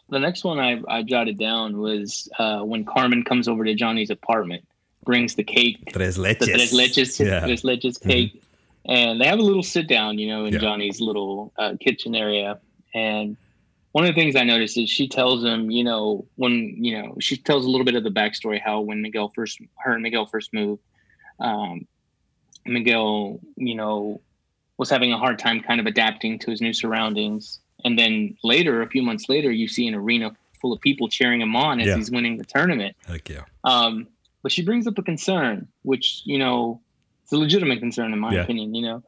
The 0.10 0.20
next 0.20 0.44
one 0.44 0.60
I, 0.60 0.82
I 0.88 1.04
jotted 1.04 1.38
down 1.38 1.78
was 1.78 2.30
uh, 2.40 2.62
when 2.62 2.84
Carmen 2.84 3.24
comes 3.24 3.48
over 3.48 3.64
to 3.64 3.76
Johnny's 3.76 4.10
apartment 4.10 4.66
brings 5.04 5.36
the 5.36 5.44
cake. 5.44 5.92
Tres 5.92 6.18
leches. 6.18 6.40
The 6.40 6.46
tres 6.48 6.74
leches, 6.74 7.26
yeah. 7.26 7.40
tres 7.40 7.64
leches 7.64 7.98
mm-hmm. 7.98 8.10
cake. 8.10 8.34
Mm-hmm. 8.34 8.92
And 8.92 9.22
they 9.22 9.26
have 9.26 9.40
a 9.40 9.44
little 9.44 9.64
sit 9.64 9.88
down, 9.88 10.18
you 10.18 10.28
know, 10.28 10.46
in 10.46 10.54
yeah. 10.54 10.60
Johnny's 10.60 11.00
little 11.00 11.54
uh, 11.58 11.74
kitchen 11.80 12.16
area. 12.16 12.60
And 12.94 13.38
one 13.92 14.06
of 14.06 14.14
the 14.14 14.20
things 14.22 14.36
I 14.36 14.44
noticed 14.44 14.78
is 14.78 14.90
she 14.90 15.08
tells 15.08 15.44
him, 15.44 15.72
you 15.72 15.84
know, 15.84 16.28
when, 16.36 16.76
you 16.84 17.02
know, 17.02 17.16
she 17.20 17.38
tells 17.38 17.66
a 17.66 17.70
little 17.70 17.86
bit 17.86 17.96
of 17.96 18.04
the 18.04 18.12
backstory, 18.12 18.62
how 18.64 18.82
when 18.82 19.02
Miguel 19.02 19.32
first, 19.34 19.60
her 19.80 19.94
and 19.94 20.04
Miguel 20.04 20.26
first 20.28 20.54
moved, 20.54 20.82
um, 21.40 21.88
Miguel, 22.66 23.40
you 23.56 23.76
know, 23.76 24.22
was 24.78 24.90
having 24.90 25.12
a 25.12 25.18
hard 25.18 25.40
time 25.40 25.62
kind 25.62 25.80
of 25.80 25.86
adapting 25.88 26.38
to 26.40 26.52
his 26.52 26.62
new 26.62 26.74
surroundings. 26.74 27.60
And 27.84 27.98
then 27.98 28.38
later, 28.44 28.82
a 28.82 28.88
few 28.90 29.02
months 29.02 29.28
later, 29.28 29.52
you 29.52 29.68
see 29.68 29.88
an 29.88 29.96
arena 29.96 30.32
full 30.62 30.74
of 30.74 30.82
people 30.82 31.08
cheering 31.08 31.42
him 31.42 31.56
on 31.56 31.80
as 31.80 31.88
Yeah. 31.88 31.96
he's 31.96 32.12
winning 32.12 32.38
the 32.38 32.44
tournament. 32.46 32.96
Heck 33.08 33.28
yeah. 33.30 33.46
Um, 33.64 34.08
but 34.44 34.52
she 34.52 34.64
brings 34.64 34.88
up 34.88 34.98
a 34.98 35.02
concern, 35.04 35.68
which 35.84 36.22
you 36.26 36.38
know, 36.38 36.82
it's 37.24 37.32
a 37.32 37.38
legitimate 37.38 37.80
concern 37.80 38.14
in 38.14 38.20
my 38.20 38.34
Yeah. 38.34 38.44
opinion. 38.44 38.76
You 38.76 38.82
know, 38.82 39.04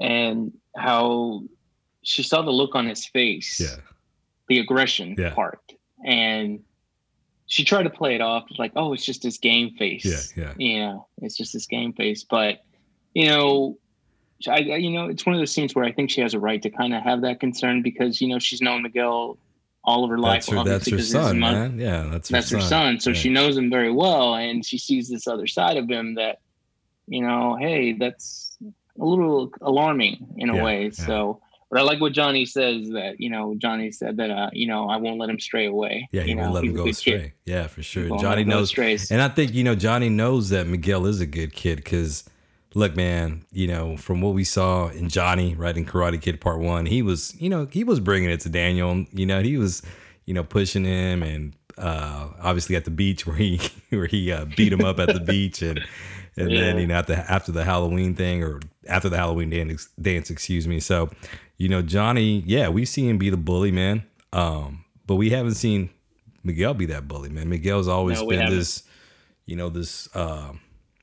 and 0.00 0.52
how 0.76 1.42
she 2.02 2.22
saw 2.22 2.42
the 2.42 2.50
look 2.50 2.74
on 2.74 2.86
his 2.86 3.06
face, 3.06 3.60
Yeah. 3.60 3.76
The 4.48 4.58
aggression 4.58 5.14
Yeah. 5.18 5.34
part, 5.34 5.60
and 6.04 6.60
she 7.46 7.64
tried 7.64 7.84
to 7.84 7.90
play 7.90 8.14
it 8.14 8.20
off 8.20 8.44
like, 8.58 8.72
"Oh, 8.76 8.92
it's 8.92 9.04
just 9.04 9.22
this 9.22 9.38
game 9.38 9.70
face." 9.76 10.32
Yeah. 10.36 10.52
Yeah. 10.58 10.76
yeah, 10.78 10.98
it's 11.22 11.36
just 11.36 11.52
this 11.52 11.66
game 11.66 11.92
face. 11.92 12.24
But 12.24 12.62
you 13.14 13.26
know, 13.26 13.78
I, 14.48 14.58
you 14.58 14.90
know, 14.90 15.06
it's 15.08 15.24
one 15.24 15.34
of 15.34 15.40
those 15.40 15.52
scenes 15.52 15.74
where 15.74 15.84
I 15.84 15.92
think 15.92 16.10
she 16.10 16.20
has 16.20 16.34
a 16.34 16.38
right 16.40 16.60
to 16.62 16.70
kind 16.70 16.94
of 16.94 17.02
have 17.02 17.22
that 17.22 17.40
concern 17.40 17.82
because 17.82 18.20
you 18.20 18.28
know 18.28 18.38
she's 18.38 18.60
known 18.60 18.82
Miguel 18.82 19.38
all 19.84 20.02
of 20.02 20.10
her 20.10 20.18
life. 20.18 20.46
That's 20.46 20.58
her, 20.58 20.64
that's 20.64 20.90
her 20.90 20.98
son, 21.00 21.38
mo- 21.38 21.52
man. 21.52 21.78
Yeah, 21.78 22.08
that's 22.10 22.28
her 22.28 22.32
That's 22.38 22.48
son. 22.48 22.60
her 22.60 22.66
son, 22.66 23.00
so 23.00 23.10
Yeah. 23.10 23.14
she 23.14 23.28
knows 23.30 23.56
him 23.56 23.70
very 23.70 23.92
well, 23.92 24.34
and 24.34 24.64
she 24.66 24.78
sees 24.78 25.08
this 25.08 25.28
other 25.28 25.46
side 25.46 25.76
of 25.76 25.88
him 25.88 26.16
that, 26.16 26.40
you 27.06 27.22
know, 27.22 27.54
hey, 27.54 27.92
that's 27.92 28.58
a 29.00 29.04
little 29.04 29.52
alarming 29.60 30.26
in 30.38 30.50
a 30.50 30.56
Yeah, 30.56 30.62
way. 30.64 30.84
yeah. 30.86 30.90
So. 30.90 31.40
But 31.70 31.80
I 31.80 31.82
like 31.82 32.00
what 32.00 32.12
Johnny 32.12 32.46
says 32.46 32.90
that 32.90 33.16
you 33.18 33.28
know 33.28 33.54
Johnny 33.58 33.90
said 33.90 34.16
that 34.18 34.30
uh, 34.30 34.50
you 34.52 34.66
know 34.68 34.88
I 34.88 34.98
won't 34.98 35.18
let 35.18 35.28
him 35.28 35.40
stray 35.40 35.66
away. 35.66 36.08
Yeah, 36.12 36.22
he 36.22 36.30
you 36.30 36.36
won't 36.36 36.48
know, 36.48 36.54
let 36.54 36.64
him 36.64 36.74
go 36.74 36.86
astray. 36.86 37.18
kid. 37.18 37.32
Yeah, 37.44 37.66
for 37.66 37.82
sure. 37.82 38.16
Johnny 38.18 38.44
knows, 38.44 38.70
astray. 38.70 38.98
and 39.10 39.20
I 39.20 39.28
think 39.28 39.52
you 39.52 39.64
know 39.64 39.74
Johnny 39.74 40.08
knows 40.08 40.50
that 40.50 40.66
Miguel 40.66 41.06
is 41.06 41.20
a 41.20 41.26
good 41.26 41.52
kid 41.52 41.76
because, 41.76 42.24
look, 42.74 42.94
man, 42.94 43.44
you 43.50 43.66
know 43.66 43.96
from 43.96 44.20
what 44.20 44.34
we 44.34 44.44
saw 44.44 44.88
in 44.88 45.08
Johnny, 45.08 45.54
right 45.56 45.76
in 45.76 45.84
Karate 45.84 46.20
Kid 46.22 46.40
Part 46.40 46.60
One, 46.60 46.86
he 46.86 47.02
was, 47.02 47.34
you 47.40 47.50
know, 47.50 47.66
he 47.70 47.82
was 47.82 47.98
bringing 47.98 48.30
it 48.30 48.40
to 48.40 48.48
Daniel. 48.48 48.90
and, 48.92 49.08
You 49.12 49.26
know, 49.26 49.42
he 49.42 49.56
was, 49.56 49.82
you 50.24 50.34
know, 50.34 50.44
pushing 50.44 50.84
him, 50.84 51.24
and 51.24 51.52
uh, 51.78 52.28
obviously 52.40 52.76
at 52.76 52.84
the 52.84 52.90
beach 52.92 53.26
where 53.26 53.36
he 53.36 53.60
where 53.90 54.06
he 54.06 54.30
uh, 54.30 54.44
beat 54.56 54.72
him 54.72 54.84
up 54.84 55.00
at 55.00 55.12
the 55.12 55.20
beach, 55.20 55.62
and 55.62 55.84
and 56.36 56.50
then 56.50 56.78
you 56.78 56.86
know 56.86 56.94
after 56.94 57.14
after 57.28 57.50
the 57.50 57.64
Halloween 57.64 58.14
thing 58.14 58.44
or 58.44 58.60
after 58.88 59.08
the 59.08 59.16
Halloween 59.16 59.50
dance, 59.50 59.88
dance, 60.00 60.30
excuse 60.30 60.68
me. 60.68 60.78
So, 60.80 61.10
you 61.56 61.68
know, 61.68 61.82
Johnny, 61.82 62.42
yeah, 62.46 62.68
we 62.68 62.84
see 62.84 63.08
him 63.08 63.18
be 63.18 63.30
the 63.30 63.36
bully, 63.36 63.70
man. 63.70 64.04
Um, 64.32 64.84
but 65.06 65.14
we 65.16 65.30
haven't 65.30 65.54
seen 65.54 65.90
Miguel 66.44 66.74
be 66.74 66.86
that 66.86 67.08
bully, 67.08 67.28
man. 67.28 67.48
Miguel's 67.48 67.88
always 67.88 68.20
No, 68.20 68.28
been 68.28 68.40
haven't. 68.40 68.56
this, 68.58 68.82
you 69.46 69.56
know, 69.56 69.68
this. 69.68 70.08
Uh, 70.14 70.52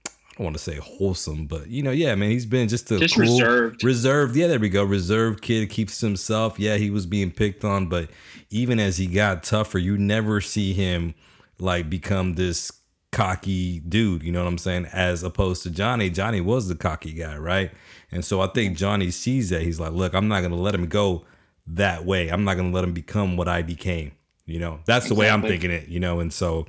I 0.05 0.37
don't 0.37 0.45
want 0.45 0.57
to 0.57 0.63
say 0.63 0.77
wholesome, 0.77 1.45
but 1.45 1.67
you 1.67 1.83
know, 1.83 1.91
yeah, 1.91 2.15
man, 2.15 2.31
he's 2.31 2.45
been 2.47 2.67
just 2.67 2.89
a 2.91 2.97
Just 2.97 3.13
cool- 3.15 3.21
reserved. 3.23 3.83
reserved. 3.83 4.35
Yeah, 4.35 4.47
there 4.47 4.59
we 4.59 4.69
go. 4.69 4.83
Reserved 4.83 5.41
kid 5.43 5.69
keeps 5.69 6.01
himself. 6.01 6.57
Yeah, 6.57 6.77
he 6.77 6.89
was 6.89 7.05
being 7.05 7.29
picked 7.31 7.63
on, 7.63 7.87
but 7.87 8.09
even 8.49 8.79
as 8.79 8.97
he 8.97 9.05
got 9.07 9.43
tougher, 9.43 9.77
you 9.77 9.95
never 9.97 10.41
see 10.41 10.73
him 10.73 11.13
like 11.59 11.87
become 11.89 12.33
this 12.33 12.71
cocky 13.13 13.79
dude. 13.79 14.23
You 14.23 14.31
know 14.33 14.43
what 14.43 14.49
I'm 14.49 14.57
saying? 14.57 14.87
As 14.91 15.23
opposed 15.23 15.63
to 15.63 15.69
Johnny. 15.69 16.09
Johnny 16.09 16.41
was 16.41 16.67
the 16.67 16.75
cocky 16.75 17.13
guy, 17.13 17.37
right? 17.37 17.71
And 18.11 18.25
so 18.25 18.41
I 18.41 18.47
think 18.47 18.75
Johnny 18.75 19.11
sees 19.11 19.49
that. 19.51 19.61
He's 19.61 19.79
like, 19.79 19.93
look, 19.93 20.13
I'm 20.13 20.27
not 20.27 20.41
gonna 20.41 20.57
let 20.57 20.75
him 20.75 20.87
go 20.87 21.25
that 21.67 22.03
way. 22.03 22.29
I'm 22.29 22.43
not 22.43 22.57
gonna 22.57 22.71
let 22.71 22.83
him 22.83 22.93
become 22.93 23.37
what 23.37 23.47
I 23.47 23.61
became. 23.61 24.11
You 24.45 24.59
know, 24.59 24.79
that's 24.85 25.07
the 25.07 25.15
way 25.15 25.29
I'm 25.29 25.41
thinking 25.41 25.71
it. 25.71 25.87
You 25.87 26.01
know, 26.01 26.19
and 26.19 26.33
so 26.33 26.65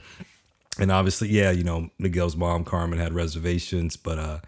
and 0.78 0.92
obviously, 0.92 1.28
yeah, 1.28 1.50
you 1.50 1.64
know, 1.64 1.90
Miguel's 1.98 2.36
mom, 2.36 2.64
Carmen, 2.64 2.98
had 2.98 3.12
reservations, 3.12 3.96
but 3.96 4.18
uh 4.18 4.38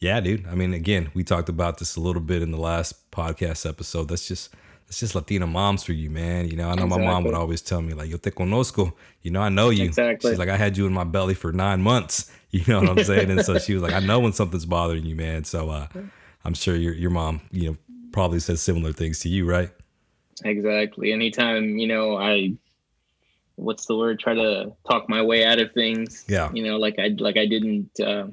yeah, 0.00 0.20
dude. 0.20 0.46
I 0.48 0.56
mean, 0.56 0.74
again, 0.74 1.10
we 1.14 1.22
talked 1.22 1.48
about 1.48 1.78
this 1.78 1.94
a 1.94 2.00
little 2.00 2.22
bit 2.22 2.42
in 2.42 2.50
the 2.50 2.58
last 2.58 3.10
podcast 3.12 3.68
episode. 3.68 4.08
That's 4.08 4.26
just 4.26 4.50
that's 4.92 5.00
just 5.00 5.14
Latina 5.14 5.46
moms 5.46 5.82
for 5.82 5.94
you, 5.94 6.10
man. 6.10 6.48
You 6.48 6.56
know, 6.56 6.68
I 6.68 6.74
know 6.74 6.86
my 6.86 6.98
mom 6.98 7.24
would 7.24 7.32
always 7.32 7.62
tell 7.62 7.80
me, 7.80 7.94
like, 7.94 8.10
yo 8.10 8.18
te 8.18 8.30
conozco. 8.30 8.92
You 9.22 9.30
know, 9.30 9.40
I 9.40 9.48
know 9.48 9.70
you. 9.70 9.84
Exactly. 9.86 10.30
She's 10.30 10.38
like, 10.38 10.50
I 10.50 10.58
had 10.58 10.76
you 10.76 10.86
in 10.86 10.92
my 10.92 11.04
belly 11.04 11.32
for 11.32 11.50
nine 11.50 11.80
months. 11.80 12.30
You 12.54 12.62
know 12.68 12.80
what 12.82 12.98
I'm 12.98 13.04
saying? 13.04 13.30
and 13.30 13.42
so 13.42 13.58
she 13.58 13.72
was 13.72 13.82
like, 13.82 13.94
I 13.94 14.00
know 14.00 14.20
when 14.20 14.34
something's 14.34 14.66
bothering 14.66 15.06
you, 15.06 15.16
man. 15.16 15.44
So 15.44 15.70
uh 15.70 15.86
I'm 16.44 16.52
sure 16.52 16.76
your 16.76 16.92
your 16.92 17.08
mom, 17.08 17.40
you 17.50 17.70
know, 17.70 17.76
probably 18.12 18.40
says 18.40 18.60
similar 18.60 18.92
things 18.92 19.20
to 19.20 19.30
you, 19.30 19.46
right? 19.46 19.70
Exactly. 20.44 21.14
Anytime, 21.14 21.78
you 21.78 21.86
know, 21.86 22.18
I 22.18 22.52
what's 23.54 23.86
the 23.86 23.96
word, 23.96 24.20
try 24.20 24.34
to 24.34 24.74
talk 24.86 25.08
my 25.08 25.22
way 25.22 25.46
out 25.46 25.60
of 25.60 25.72
things. 25.72 26.26
Yeah. 26.28 26.50
You 26.52 26.62
know, 26.64 26.76
like 26.76 26.98
I 26.98 27.16
like 27.18 27.38
I 27.38 27.46
didn't 27.46 27.98
uh 27.98 28.26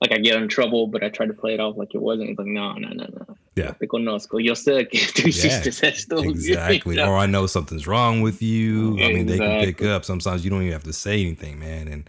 like 0.00 0.12
I 0.12 0.18
get 0.18 0.40
in 0.40 0.48
trouble, 0.48 0.86
but 0.86 1.02
I 1.02 1.08
try 1.08 1.26
to 1.26 1.32
play 1.32 1.54
it 1.54 1.60
off 1.60 1.76
like 1.76 1.94
it 1.94 2.00
wasn't. 2.00 2.30
It's 2.30 2.38
like, 2.38 2.46
no, 2.48 2.72
no, 2.74 2.88
no, 2.88 3.04
no. 3.04 3.36
Yeah. 3.56 3.72
Te 3.72 3.86
conozco. 3.86 4.38
Yo 4.42 4.52
sé 4.54 4.88
que 4.88 5.00
tú 5.14 5.26
hiciste 5.28 5.82
esto. 5.82 6.18
Exactly. 6.22 6.94
You 6.94 7.02
know? 7.02 7.10
Or 7.10 7.16
I 7.16 7.26
know 7.26 7.46
something's 7.46 7.86
wrong 7.88 8.20
with 8.20 8.40
you. 8.40 8.96
I 9.02 9.12
mean, 9.12 9.26
they 9.26 9.38
can 9.38 9.64
pick 9.64 9.82
up. 9.82 10.04
Sometimes 10.04 10.44
you 10.44 10.50
don't 10.50 10.62
even 10.62 10.72
have 10.72 10.84
to 10.84 10.92
say 10.92 11.20
anything, 11.20 11.58
man. 11.58 11.88
And 11.88 12.08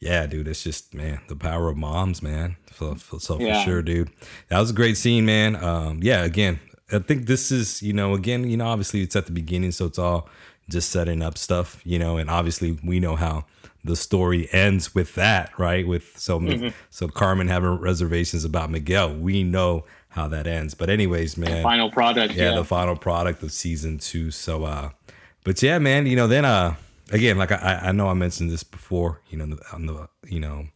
yeah, 0.00 0.26
dude, 0.26 0.48
it's 0.48 0.64
just 0.64 0.92
man, 0.94 1.20
the 1.28 1.36
power 1.36 1.68
of 1.68 1.76
moms, 1.76 2.22
man. 2.22 2.56
So, 2.76 2.96
so 2.96 3.18
so 3.18 3.36
for 3.36 3.42
Yeah. 3.44 3.64
sure, 3.64 3.82
dude. 3.82 4.10
That 4.48 4.58
was 4.58 4.70
a 4.70 4.74
great 4.74 4.96
scene, 4.96 5.24
man. 5.24 5.54
Um, 5.62 6.00
yeah, 6.02 6.24
again, 6.24 6.58
I 6.90 6.98
think 6.98 7.26
this 7.26 7.52
is, 7.52 7.80
you 7.82 7.92
know, 7.92 8.14
again, 8.14 8.50
you 8.50 8.56
know, 8.56 8.66
obviously 8.66 9.02
it's 9.02 9.14
at 9.14 9.26
the 9.26 9.32
beginning, 9.32 9.70
so 9.70 9.86
it's 9.86 9.98
all 9.98 10.28
just 10.68 10.90
setting 10.90 11.22
up 11.22 11.38
stuff, 11.38 11.80
you 11.84 11.98
know, 11.98 12.16
and 12.16 12.28
obviously 12.30 12.78
we 12.82 12.98
know 12.98 13.14
how 13.14 13.44
the 13.84 13.96
story 13.96 14.48
ends 14.52 14.94
with 14.94 15.14
that, 15.14 15.58
right? 15.58 15.86
With 15.86 16.18
so 16.18 16.38
Mm-hmm. 16.40 16.68
so 16.90 17.08
Carmen 17.08 17.48
having 17.48 17.70
reservations 17.78 18.44
about 18.44 18.70
Miguel. 18.70 19.14
We 19.14 19.42
know 19.42 19.84
how 20.10 20.28
that 20.28 20.46
ends. 20.46 20.74
But 20.74 20.90
anyways, 20.90 21.36
man 21.36 21.62
Final 21.62 21.90
product. 21.90 22.34
yeah, 22.34 22.50
Yeah. 22.50 22.56
the 22.56 22.64
final 22.64 22.96
product 22.96 23.42
of 23.42 23.52
season 23.52 23.98
two. 23.98 24.30
So, 24.30 24.64
uh, 24.64 24.90
but 25.44 25.62
yeah, 25.62 25.78
man, 25.78 26.06
you 26.06 26.16
know, 26.16 26.26
then, 26.26 26.44
uh, 26.44 26.74
again, 27.12 27.38
like 27.38 27.52
I, 27.52 27.80
I 27.84 27.92
know 27.92 28.08
I 28.08 28.14
mentioned 28.14 28.50
this 28.50 28.62
before, 28.64 29.20
you 29.30 29.38
know, 29.38 29.56
on 29.72 29.86
the, 29.86 30.08
you 30.26 30.40
know, 30.40 30.66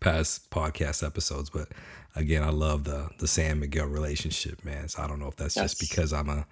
past 0.00 0.50
podcast 0.50 1.04
episodes, 1.04 1.50
but 1.50 1.68
again, 2.16 2.42
I 2.42 2.50
love 2.50 2.84
the, 2.84 3.10
the 3.18 3.26
Sam 3.26 3.60
Miguel 3.60 3.86
relationship, 3.86 4.64
man. 4.64 4.88
So 4.88 5.02
I 5.02 5.06
don't 5.08 5.18
know 5.18 5.28
if 5.28 5.36
that's 5.36 5.54
just 5.54 5.80
because 5.80 6.12
I'm 6.12 6.28
a, 6.28 6.46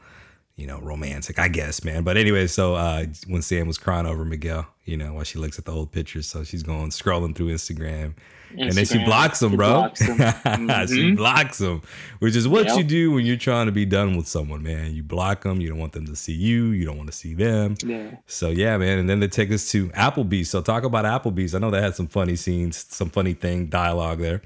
you 0.61 0.67
know, 0.67 0.79
romantic, 0.81 1.39
I 1.39 1.49
guess, 1.49 1.83
man. 1.83 2.03
But 2.05 2.17
anyway, 2.19 2.47
so, 2.47 2.75
uh, 2.75 3.07
when 3.27 3.41
Sam 3.41 3.67
was 3.67 3.79
crying 3.79 4.07
over 4.07 4.25
Miguel, 4.25 4.67
you 4.85 4.97
know, 4.97 5.15
while 5.15 5.25
she 5.25 5.39
looks 5.39 5.59
at 5.59 5.65
the 5.65 5.73
old 5.73 5.91
pictures, 5.91 6.27
so 6.27 6.45
she's 6.45 6.63
going 6.63 6.91
scrolling 6.91 7.35
through 7.35 7.49
Instagram, 7.49 8.13
and 8.59 8.73
then 8.73 8.85
she 8.85 8.99
blocks 9.05 9.41
him, 9.41 9.53
She 9.53 9.57
bro. 9.57 9.73
blocks 9.73 10.01
him. 10.03 10.87
she 10.89 11.13
blocks 11.13 11.61
him, 11.61 11.81
which 12.19 12.37
is 12.37 12.47
what 12.49 12.67
Yep. 12.67 12.77
you 12.79 12.85
do 12.85 13.13
when 13.13 13.25
you're 13.25 13.37
trying 13.37 13.67
to 13.67 13.73
be 13.73 13.87
done 13.87 14.17
with 14.17 14.27
someone, 14.27 14.63
man. 14.63 14.93
You 14.95 15.03
block 15.05 15.45
them. 15.45 15.61
You 15.61 15.69
don't 15.71 15.79
want 15.79 15.93
them 15.93 16.05
to 16.07 16.17
see 16.17 16.33
you. 16.35 16.67
You 16.67 16.85
don't 16.85 16.97
want 16.99 17.09
to 17.11 17.17
see 17.17 17.33
them. 17.35 17.77
Yeah. 17.85 18.17
So 18.27 18.51
yeah, 18.51 18.77
man. 18.77 18.99
And 18.99 19.09
then 19.09 19.21
they 19.21 19.29
take 19.29 19.53
us 19.53 19.71
to 19.71 19.89
Applebee's. 19.91 20.51
So 20.51 20.61
talk 20.63 20.83
about 20.83 21.05
Applebee's. 21.05 21.55
I 21.55 21.59
know 21.61 21.71
they 21.71 21.81
had 21.81 21.95
some 21.95 22.09
funny 22.09 22.35
scenes, 22.37 22.85
some 22.91 23.09
funny 23.09 23.35
thing, 23.35 23.67
dialogue 23.67 24.19
there. 24.19 24.43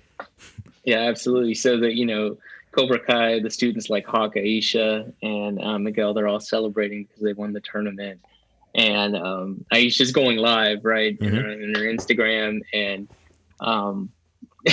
Yeah, 0.85 0.99
absolutely. 0.99 1.55
So 1.55 1.81
that 1.81 1.95
you 1.95 2.05
know, 2.05 2.37
Cobra 2.75 2.99
Kai, 2.99 3.41
the 3.41 3.51
students 3.51 3.89
like 3.89 4.07
Hawk, 4.07 4.35
Aisha, 4.35 5.13
and 5.23 5.61
uh, 5.63 5.79
Miguel, 5.79 6.13
they're 6.15 6.29
all 6.29 6.41
celebrating 6.41 7.05
because 7.05 7.23
they 7.23 7.33
won 7.33 7.53
the 7.53 7.61
tournament. 7.61 8.21
And 8.75 9.17
um, 9.17 9.65
Aisha's 9.73 10.11
going 10.11 10.39
live, 10.39 10.85
right, 10.85 11.17
in, 11.21 11.31
Mhm. 11.33 11.43
her, 11.43 11.51
in 11.53 11.75
her 11.75 11.83
Instagram, 11.83 12.61
and 12.73 13.09
um, 13.61 14.11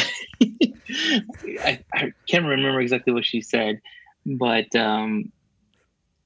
I, 1.64 1.80
I 1.94 2.14
can't 2.28 2.46
remember 2.46 2.82
exactly 2.82 3.14
what 3.14 3.26
she 3.26 3.42
said, 3.42 3.80
but 4.26 4.76
um, 4.76 5.32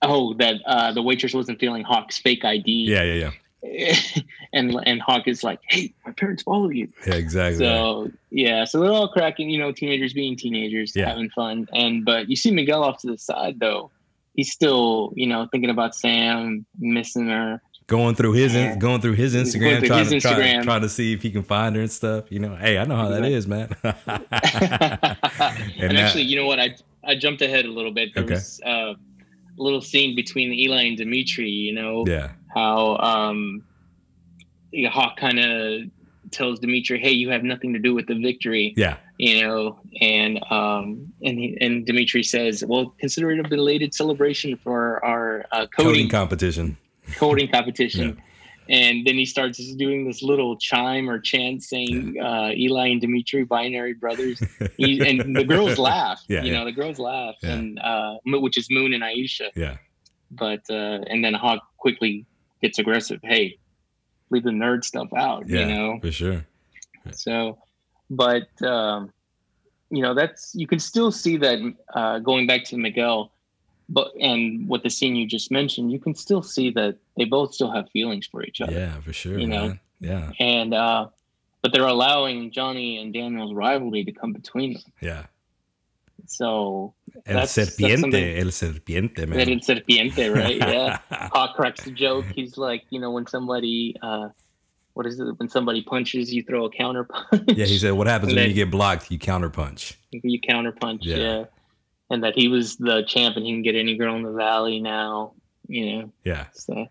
oh, 0.02 0.34
that 0.36 0.56
uh, 0.66 0.94
the 0.94 1.02
waitress 1.02 1.34
wasn't 1.34 1.60
feeling 1.60 1.84
Hawk's 1.84 2.18
fake 2.18 2.46
ID. 2.46 2.72
Yeah, 2.90 3.04
yeah, 3.04 3.14
yeah, 3.14 3.32
and 4.54 4.76
and 4.86 5.02
Hawk 5.02 5.28
is 5.28 5.44
like, 5.44 5.60
"Hey, 5.70 5.94
my 6.06 6.12
parents 6.12 6.44
follow 6.44 6.70
you." 6.70 6.88
yeah. 7.08 7.16
Exactly. 7.16 7.60
So 7.66 8.12
yeah, 8.32 8.66
so 8.66 8.80
they're 8.80 8.92
all 8.92 9.08
cracking, 9.10 9.50
you 9.50 9.60
know, 9.60 9.72
teenagers 9.72 10.14
being 10.14 10.36
teenagers, 10.38 10.94
Yeah. 10.96 11.10
having 11.10 11.30
fun. 11.32 11.68
And 11.74 12.06
but 12.06 12.30
you 12.30 12.36
see 12.36 12.52
Miguel 12.52 12.84
off 12.84 13.00
to 13.02 13.08
the 13.08 13.18
side 13.18 13.60
though. 13.60 13.92
He's 14.36 14.52
still, 14.52 15.14
you 15.16 15.28
know, 15.28 15.48
thinking 15.52 15.70
about 15.70 15.96
Sam, 15.96 16.66
missing 16.80 17.28
her. 17.30 17.62
going 17.88 18.16
through 18.16 18.34
his 18.34 18.54
Yeah. 18.54 18.76
going 18.78 19.00
through 19.02 19.14
his 19.14 19.34
Instagram, 19.36 19.80
through 19.80 19.88
trying 19.90 20.00
his 20.06 20.10
to 20.10 20.20
try, 20.20 20.34
Instagram. 20.34 20.64
trying 20.64 20.82
to 20.82 20.90
see 20.90 21.14
if 21.14 21.22
he 21.22 21.32
can 21.32 21.44
find 21.44 21.76
her 21.76 21.82
and 21.82 21.92
stuff. 21.92 22.26
You 22.32 22.40
know, 22.40 22.56
hey, 22.56 22.78
I 22.78 22.84
know 22.86 22.96
how 22.96 23.10
that 23.10 23.24
Exactly. 23.24 23.34
is, 23.34 23.48
man. 23.48 23.70
and 25.80 25.92
that- 25.92 25.96
actually, 25.96 26.24
you 26.24 26.36
know 26.36 26.46
what? 26.46 26.60
I 26.60 26.76
I 27.04 27.16
jumped 27.16 27.42
ahead 27.42 27.66
a 27.66 27.72
little 27.72 27.92
bit. 27.92 28.14
There 28.14 28.24
Okay. 28.24 28.34
was 28.34 28.60
uh, 28.66 28.94
a 28.94 29.62
little 29.62 29.82
scene 29.82 30.16
between 30.16 30.52
Eli 30.52 30.84
and 30.84 30.98
Demetri. 30.98 31.50
You 31.50 31.74
know 31.74 32.04
yeah, 32.08 32.32
how 32.56 32.98
um, 32.98 33.64
yeah, 34.72 34.90
Hawk 34.90 35.18
kind 35.18 35.40
of 35.40 35.82
tells 36.32 36.60
Demetri, 36.60 37.00
"Hey, 37.00 37.12
you 37.12 37.30
have 37.30 37.44
nothing 37.44 37.74
to 37.74 37.80
do 37.80 37.94
with 37.94 38.08
the 38.08 38.16
victory." 38.16 38.74
yeah, 38.78 38.98
you 39.18 39.42
know, 39.42 39.80
and 40.02 40.40
um, 40.52 41.14
and 41.24 41.40
he, 41.40 41.58
and 41.62 41.86
Demetri 41.86 42.24
says, 42.24 42.64
"Well, 42.66 42.94
consider 43.00 43.32
it 43.32 43.40
a 43.46 43.48
belated 43.48 43.94
celebration 43.94 44.58
for 44.58 45.04
our 45.06 45.46
uh, 45.52 45.68
coding 45.68 45.92
coding 45.94 46.10
competition. 46.10 46.78
coding 47.18 47.50
competition." 47.50 48.22
And 48.68 49.06
then 49.06 49.14
he 49.14 49.26
starts 49.26 49.60
doing 49.76 50.08
this 50.08 50.24
little 50.24 50.58
chime 50.58 51.08
or 51.08 51.20
chant 51.20 51.62
saying, 51.62 52.16
uh, 52.20 52.50
"Eli 52.56 52.88
and 52.88 53.00
Demetri, 53.00 53.44
binary 53.44 53.94
brothers," 53.94 54.42
he, 54.78 55.08
and 55.08 55.36
the 55.36 55.44
girls 55.44 55.78
laugh. 55.78 56.20
Yeah, 56.28 56.42
you 56.42 56.52
yeah. 56.52 56.58
know, 56.58 56.66
the 56.66 56.72
girls 56.72 56.98
laugh, 56.98 57.36
Yeah. 57.44 57.54
and 57.54 57.78
uh, 57.78 58.16
which 58.26 58.58
is 58.58 58.66
Moon 58.72 58.96
and 58.96 59.04
Aisha. 59.04 59.52
Yeah, 59.56 59.78
But 60.32 60.62
uh, 60.68 61.06
and 61.12 61.24
then 61.24 61.36
Hawk 61.36 61.62
quickly 61.78 62.26
gets 62.62 62.80
aggressive. 62.80 63.20
Hey, 63.24 63.58
leave 64.30 64.44
the 64.44 64.50
nerd 64.52 64.84
stuff 64.84 65.08
out. 65.16 65.48
Yeah, 65.48 65.60
you 65.62 65.66
know, 65.74 66.00
for 66.02 66.12
sure. 66.12 66.46
so, 67.12 67.58
but 68.10 68.48
um, 68.64 69.12
you 69.90 70.02
know, 70.02 70.14
that's 70.14 70.54
you 70.56 70.68
can 70.68 70.80
still 70.80 71.12
see 71.12 71.38
that 71.38 71.60
uh, 71.94 72.20
going 72.20 72.48
back 72.48 72.64
to 72.66 72.78
Miguel, 72.78 73.32
but 73.90 74.12
and 74.20 74.68
with 74.68 74.84
the 74.84 74.90
scene 74.90 75.16
you 75.16 75.28
just 75.28 75.52
mentioned, 75.52 75.92
you 75.92 76.00
can 76.00 76.16
still 76.16 76.42
see 76.42 76.72
that 76.72 76.98
they 77.18 77.26
both 77.26 77.54
still 77.54 77.72
have 77.72 77.90
feelings 77.92 78.26
for 78.28 78.44
each 78.44 78.62
other. 78.62 78.74
Yeah, 78.74 79.00
for 79.02 79.14
sure. 79.14 79.38
You 79.40 79.48
know? 79.48 79.78
Yeah, 80.02 80.32
And 80.40 80.74
uh, 80.74 81.08
but 81.62 81.72
they're 81.72 81.88
allowing 81.88 82.52
Johnny 82.52 82.98
and 83.02 83.14
Daniel's 83.14 83.54
rivalry 83.54 84.04
to 84.04 84.12
come 84.12 84.34
between 84.34 84.74
them. 84.74 84.84
yeah. 85.02 85.24
So 86.28 86.94
El 87.26 87.36
That's- 87.36 87.56
that's 87.56 87.76
serpiente, 87.78 88.00
something- 88.02 88.38
el 88.38 88.52
serpiente, 88.52 89.28
man. 89.28 89.50
in 89.50 89.60
serpiente, 89.60 90.34
right? 90.34 90.58
Yeah. 90.58 91.00
Hawk 91.34 91.56
cracks 91.56 91.84
the 91.84 91.92
joke. 91.92 92.26
He's 92.36 92.58
like, 92.58 92.84
you 92.90 93.00
know, 93.00 93.12
when 93.12 93.26
somebody, 93.28 93.96
uh, 94.02 94.30
what 94.94 95.06
is 95.06 95.20
it? 95.20 95.26
When 95.40 95.50
somebody 95.50 95.82
punches, 95.84 96.34
you 96.34 96.44
throw 96.44 96.66
a 96.66 96.70
counter 96.72 97.04
punch. 97.04 97.44
yeah, 97.50 97.66
he 97.66 97.78
said, 97.78 97.92
"What 97.92 98.08
happens 98.08 98.30
when 98.30 98.38
then- 98.38 98.50
you 98.50 98.56
get 98.56 98.72
blocked? 98.72 99.12
You 99.12 99.20
counterpunch." 99.20 99.96
you 100.12 100.40
counter 100.40 100.72
punch. 100.72 101.06
Yeah. 101.06 101.18
Yeah. 101.18 101.44
And 102.10 102.24
that 102.24 102.36
he 102.36 102.48
was 102.48 102.78
the 102.78 103.04
champ 103.08 103.36
and 103.36 103.46
he 103.46 103.52
can 103.52 103.62
get 103.64 103.76
any 103.76 103.98
girl 103.98 104.16
in 104.16 104.24
the 104.24 104.32
valley 104.32 104.80
now. 104.80 105.34
You 105.68 105.86
know, 106.02 106.14
Yeah, 106.24 106.46
so 106.54 106.88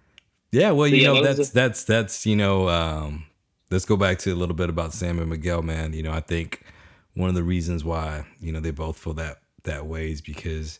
yeah. 0.50 0.72
Well, 0.72 0.88
So, 0.88 0.94
you 0.96 1.02
yeah, 1.02 1.12
know, 1.12 1.22
that's 1.22 1.48
a- 1.50 1.54
that's 1.54 1.84
that's 1.84 2.26
you 2.26 2.34
know, 2.36 2.68
um, 2.68 3.26
let's 3.70 3.84
go 3.84 3.96
back 3.96 4.18
to 4.20 4.32
a 4.32 4.34
little 4.34 4.56
bit 4.56 4.68
about 4.68 4.92
Sam 4.92 5.18
and 5.20 5.30
Miguel, 5.30 5.62
man. 5.62 5.92
You 5.92 6.02
know, 6.02 6.12
I 6.12 6.20
think 6.20 6.62
one 7.14 7.28
of 7.28 7.34
the 7.34 7.42
reasons 7.42 7.84
why 7.84 8.26
you 8.40 8.52
know 8.52 8.60
they 8.60 8.70
both 8.70 8.98
feel 8.98 9.14
that 9.14 9.38
that 9.64 9.86
way 9.86 10.10
is 10.10 10.20
because, 10.20 10.78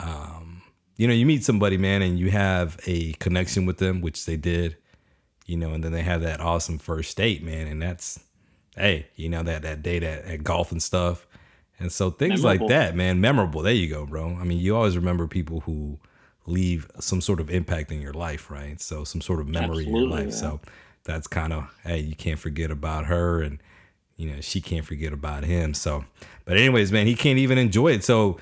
um, 0.00 0.62
you 0.96 1.06
know, 1.06 1.14
you 1.14 1.26
meet 1.26 1.44
somebody, 1.44 1.76
man, 1.76 2.02
and 2.02 2.18
you 2.18 2.30
have 2.30 2.78
a 2.86 3.12
connection 3.14 3.66
with 3.66 3.78
them, 3.78 4.00
which 4.00 4.26
they 4.26 4.36
did, 4.36 4.76
you 5.46 5.56
know, 5.56 5.72
and 5.72 5.84
then 5.84 5.92
they 5.92 6.02
have 6.02 6.22
that 6.22 6.40
awesome 6.40 6.78
first 6.78 7.16
date, 7.16 7.42
man, 7.42 7.66
and 7.66 7.80
that's, 7.80 8.20
hey, 8.76 9.06
you 9.14 9.28
know, 9.28 9.42
that 9.42 9.62
that 9.62 9.82
date 9.82 10.02
at, 10.02 10.24
at 10.24 10.42
Golf 10.42 10.72
N' 10.72 10.80
Stuff, 10.80 11.26
and 11.78 11.92
so 11.92 12.10
things 12.10 12.42
like 12.42 12.66
that, 12.68 12.96
man, 12.96 13.20
memorable. 13.20 13.62
There 13.62 13.72
you 13.72 13.88
go, 13.88 14.04
bro. 14.04 14.36
I 14.40 14.44
mean, 14.44 14.58
you 14.58 14.74
always 14.74 14.96
remember 14.96 15.28
people 15.28 15.60
who 15.60 15.98
leave 16.46 16.90
some 16.98 17.20
sort 17.20 17.40
of 17.40 17.50
impact 17.50 17.92
in 17.92 18.00
your 18.00 18.14
life, 18.14 18.50
right? 18.50 18.80
So 18.80 19.04
some 19.04 19.20
sort 19.20 19.40
of 19.40 19.46
memory 19.46 19.86
in 19.86 19.94
your 19.94 20.08
life. 20.08 20.30
yeah. 20.30 20.34
So 20.34 20.60
that's 21.04 21.26
kind 21.26 21.52
of 21.52 21.72
hey, 21.84 22.00
you 22.00 22.16
can't 22.16 22.38
forget 22.38 22.70
about 22.70 23.06
her, 23.06 23.42
and 23.42 23.62
you 24.18 24.30
know 24.30 24.42
she 24.42 24.60
can't 24.60 24.84
forget 24.84 25.14
about 25.14 25.44
him. 25.44 25.72
So, 25.72 26.04
but 26.44 26.58
anyways, 26.58 26.92
man, 26.92 27.06
he 27.06 27.14
can't 27.14 27.38
even 27.38 27.56
enjoy 27.56 27.92
it. 27.92 28.04
So, 28.04 28.38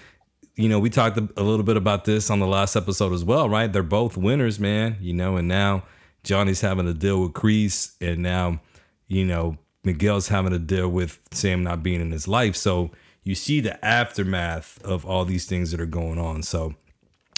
you 0.56 0.68
know, 0.68 0.80
we 0.80 0.90
talked 0.90 1.16
a 1.16 1.42
little 1.42 1.62
bit 1.62 1.76
about 1.76 2.04
this 2.04 2.28
on 2.30 2.40
the 2.40 2.48
last 2.48 2.74
episode 2.74 3.12
as 3.12 3.24
well, 3.24 3.48
right? 3.48 3.72
They're 3.72 3.84
both 3.84 4.16
winners, 4.16 4.58
man. 4.58 4.96
You 5.00 5.14
know, 5.14 5.36
and 5.36 5.46
now 5.46 5.84
Johnny's 6.24 6.62
having 6.62 6.86
to 6.86 6.94
deal 6.94 7.22
with 7.22 7.34
Kreese, 7.34 7.94
and 8.00 8.24
now 8.24 8.60
you 9.06 9.24
know 9.24 9.58
Miguel's 9.84 10.26
having 10.26 10.50
to 10.50 10.58
deal 10.58 10.88
with 10.88 11.20
Sam 11.30 11.62
not 11.62 11.84
being 11.84 12.00
in 12.00 12.10
his 12.10 12.26
life. 12.26 12.56
So 12.56 12.90
you 13.22 13.36
see 13.36 13.60
the 13.60 13.84
aftermath 13.84 14.82
of 14.84 15.06
all 15.06 15.24
these 15.24 15.46
things 15.46 15.70
that 15.70 15.80
are 15.80 15.86
going 15.86 16.18
on. 16.18 16.42
So 16.42 16.74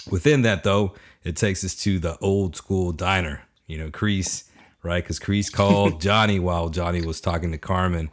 within 0.09 0.41
that 0.43 0.63
though 0.63 0.93
it 1.23 1.35
takes 1.35 1.63
us 1.63 1.75
to 1.75 1.99
the 1.99 2.17
old 2.19 2.55
school 2.55 2.91
diner 2.91 3.41
you 3.67 3.77
know 3.77 3.89
Kreese 3.89 4.45
right 4.83 5.03
because 5.03 5.19
Kreese 5.19 5.51
called 5.51 6.01
johnny 6.09 6.39
while 6.39 6.69
johnny 6.69 7.01
was 7.01 7.21
talking 7.21 7.51
to 7.51 7.57
carmen 7.57 8.09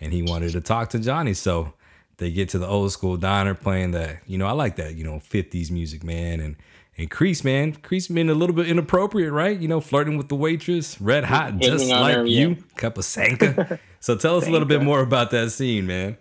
and 0.00 0.12
he 0.12 0.22
wanted 0.22 0.52
to 0.52 0.60
talk 0.60 0.90
to 0.90 0.98
johnny. 0.98 1.34
So 1.34 1.72
they 2.18 2.30
get 2.30 2.50
to 2.50 2.58
the 2.58 2.66
old 2.66 2.92
school 2.92 3.16
diner 3.16 3.54
playing 3.54 3.92
that 3.92 4.20
you 4.26 4.36
know 4.36 4.46
i 4.46 4.52
like 4.52 4.76
that 4.76 4.94
you 4.94 5.02
know 5.02 5.14
50s 5.14 5.70
music 5.70 6.04
man 6.04 6.40
and 6.40 6.56
and 6.98 7.10
Kreese 7.10 7.44
man. 7.44 7.72
Kreese 7.72 8.12
being 8.12 8.28
a 8.28 8.34
little 8.34 8.54
bit 8.54 8.68
inappropriate 8.68 9.32
right? 9.32 9.58
You 9.58 9.68
know 9.68 9.80
flirting 9.80 10.18
with 10.18 10.28
the 10.28 10.36
waitress 10.36 11.00
red 11.00 11.24
hot 11.24 11.54
Hitting 11.54 11.60
just 11.60 11.90
like 11.90 12.16
her, 12.16 12.26
you 12.26 12.50
yeah. 12.50 12.56
cup 12.76 12.98
of 12.98 13.04
sanka. 13.04 13.78
So 14.02 14.16
tell 14.16 14.38
us 14.38 14.46
a 14.46 14.50
little 14.50 14.66
bit 14.66 14.82
more 14.82 15.00
about 15.00 15.30
that 15.32 15.52
scene 15.52 15.86
man. 15.86 16.16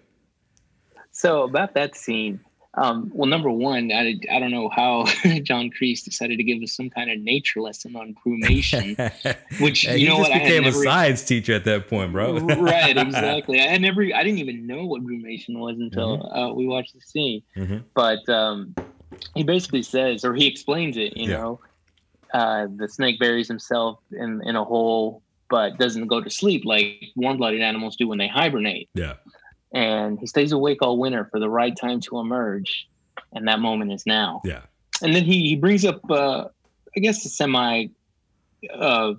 So 1.12 1.44
about 1.44 1.76
that 1.76 1.96
scene, 1.96 2.42
um, 2.76 3.10
well, 3.14 3.28
number 3.28 3.50
one, 3.50 3.92
I, 3.92 4.20
I 4.32 4.40
don't 4.40 4.52
know 4.52 4.70
how 4.70 5.06
John 5.44 5.72
Kreese 5.72 6.04
decided 6.04 6.38
to 6.38 6.44
give 6.44 6.62
us 6.62 6.74
some 6.76 6.90
kind 6.90 7.10
of 7.10 7.20
nature 7.20 7.62
lesson 7.62 7.96
on 7.96 8.16
brumation. 8.26 8.96
Which, 9.60 9.86
you 9.86 10.08
know 10.08 10.18
just 10.18 10.30
what, 10.30 10.32
I 10.32 10.38
had 10.40 10.48
became 10.48 10.66
a 10.66 10.72
science 10.72 11.24
teacher 11.24 11.54
at 11.54 11.66
that 11.66 11.88
point 11.88 12.12
bro 12.12 12.38
right, 12.40 12.96
exactly. 12.98 13.60
I 13.60 13.78
never, 13.78 14.04
I 14.04 14.24
didn't 14.24 14.40
even 14.40 14.68
know 14.68 14.86
what 14.86 15.02
brumation 15.04 15.58
was 15.60 15.78
until 15.80 16.18
Mm-hmm. 16.20 16.38
uh, 16.38 16.54
we 16.54 16.68
watched 16.68 16.94
the 16.94 17.02
scene. 17.02 17.42
Mhm. 17.58 17.84
But 17.96 18.28
um, 18.30 18.76
he 19.34 19.44
basically 19.44 19.84
says, 19.84 20.24
or 20.24 20.34
he 20.36 20.46
explains 20.48 20.96
it, 20.98 21.18
you 21.18 21.30
Yeah. 21.30 21.38
know, 21.38 21.60
uh, 22.34 22.68
the 22.76 22.88
snake 22.88 23.20
buries 23.20 23.48
himself 23.48 24.00
in, 24.12 24.42
in 24.46 24.56
a 24.56 24.64
hole, 24.64 25.24
but 25.50 25.78
doesn't 25.80 26.06
go 26.08 26.22
to 26.22 26.30
sleep 26.30 26.64
like 26.64 27.02
warm-blooded 27.16 27.60
animals 27.62 27.96
do 27.96 28.08
when 28.08 28.20
they 28.20 28.28
hibernate. 28.28 28.88
yeah 28.94 29.14
And 29.74 30.20
he 30.20 30.26
stays 30.26 30.52
awake 30.52 30.80
all 30.82 30.98
winter 30.98 31.28
for 31.32 31.40
the 31.40 31.50
right 31.50 31.76
time 31.80 32.00
to 32.02 32.20
emerge, 32.20 32.88
and 33.34 33.48
that 33.48 33.60
moment 33.60 33.92
is 33.94 34.04
now. 34.06 34.42
yeah 34.44 34.62
And 35.04 35.14
then 35.16 35.24
he 35.24 35.48
he 35.50 35.56
brings 35.56 35.86
up, 35.86 36.02
uh, 36.10 36.46
I 36.96 37.00
guess, 37.00 37.24
a 37.26 37.30
semi 37.30 37.88
uh, 38.74 39.14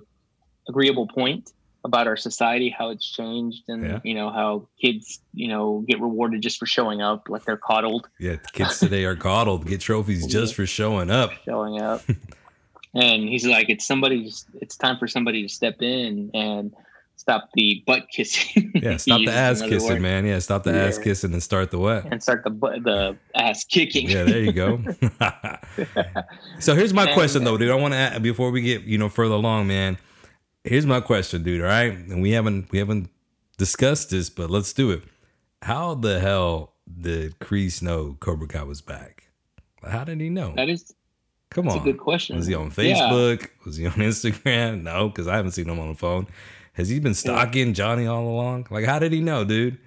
agreeable 0.67 1.07
point 1.07 1.49
about 1.83 2.05
our 2.05 2.17
society, 2.17 2.69
how 2.77 2.89
it's 2.91 3.09
changed, 3.09 3.63
and 3.67 3.83
Yeah. 3.83 3.99
you 4.03 4.13
know 4.13 4.29
how 4.29 4.67
kids, 4.79 5.19
you 5.33 5.47
know, 5.47 5.83
get 5.87 5.99
rewarded 5.99 6.41
just 6.41 6.59
for 6.59 6.67
showing 6.67 7.01
up, 7.01 7.27
like 7.29 7.43
they're 7.45 7.57
coddled 7.57 8.07
Yeah, 8.19 8.35
kids 8.53 8.77
today 8.79 9.03
are 9.05 9.15
coddled, 9.15 9.65
get 9.65 9.81
trophies 9.81 10.27
just 10.37 10.53
for 10.53 10.67
showing 10.67 11.09
up. 11.09 11.31
showing 11.45 11.81
up. 11.81 12.01
and 12.93 13.23
he's 13.23 13.45
like, 13.47 13.69
it's 13.69 13.87
somebody. 13.87 14.31
It's 14.61 14.77
time 14.77 14.97
for 14.99 15.07
somebody 15.07 15.41
to 15.41 15.49
step 15.49 15.81
in 15.81 16.29
and 16.35 16.73
stop 17.21 17.49
the 17.53 17.83
butt 17.85 18.07
kissing. 18.11 18.71
Yeah, 18.81 18.97
stop 18.97 19.21
the 19.25 19.31
ass 19.31 19.61
kissing, 19.61 19.89
word. 19.93 20.01
man. 20.01 20.25
Yeah, 20.25 20.39
stop 20.39 20.63
the 20.63 20.73
ass 20.73 20.97
kissing 20.97 21.33
and 21.33 21.43
start 21.43 21.69
the 21.71 21.77
what? 21.77 22.05
and 22.11 22.21
start 22.21 22.43
the 22.43 22.49
butt, 22.49 22.83
the 22.83 23.15
ass 23.35 23.63
kicking. 23.63 24.09
Yeah, 24.09 24.23
there 24.23 24.39
you 24.41 24.51
go. 24.51 24.81
so 26.59 26.75
here's 26.75 26.93
my 26.93 27.05
And, 27.05 27.13
question 27.13 27.43
though, 27.43 27.55
uh, 27.55 27.57
dude. 27.57 27.71
I 27.71 27.75
want 27.75 27.93
to 27.93 28.19
before 28.19 28.51
we 28.51 28.61
get 28.61 28.83
you 28.83 28.97
know 28.97 29.09
further 29.09 29.35
along, 29.35 29.67
man. 29.67 29.97
Here's 30.63 30.85
my 30.85 30.99
question, 31.01 31.43
dude. 31.43 31.61
All 31.61 31.67
right, 31.67 31.91
and 31.93 32.21
we 32.21 32.31
haven't 32.31 32.71
we 32.71 32.79
haven't 32.79 33.09
discussed 33.57 34.09
this, 34.09 34.29
but 34.29 34.49
let's 34.49 34.73
do 34.73 34.91
it. 34.91 35.03
How 35.61 35.93
the 35.95 36.19
hell 36.19 36.73
did 36.99 37.39
Kreese 37.39 37.81
know 37.81 38.17
Cobra 38.19 38.47
Kai 38.47 38.63
was 38.63 38.81
back? 38.81 39.29
How 39.87 40.03
did 40.03 40.19
he 40.21 40.29
know? 40.29 40.53
that 40.55 40.69
is 40.69 40.93
Come 41.51 41.67
on. 41.67 41.73
that's 41.75 41.81
on. 41.83 41.87
a 41.89 41.91
good 41.91 41.99
question. 41.99 42.35
Was 42.37 42.47
he 42.47 42.55
on 42.55 42.71
Yeah. 42.77 42.95
Facebook? 42.95 43.49
Was 43.65 43.77
he 43.77 43.85
on 43.85 43.93
Instagram? 43.93 44.83
No, 44.83 45.09
because 45.09 45.27
I 45.27 45.35
haven't 45.35 45.51
seen 45.51 45.69
him 45.69 45.79
on 45.79 45.89
the 45.89 45.95
phone. 45.95 46.27
Has 46.73 46.89
he 46.89 46.99
been 46.99 47.13
stalking 47.13 47.73
Johnny 47.73 48.07
all 48.07 48.27
along? 48.27 48.67
Like, 48.69 48.85
how 48.85 48.97
did 48.99 49.11
he 49.11 49.19
know, 49.21 49.43
dude? 49.43 49.77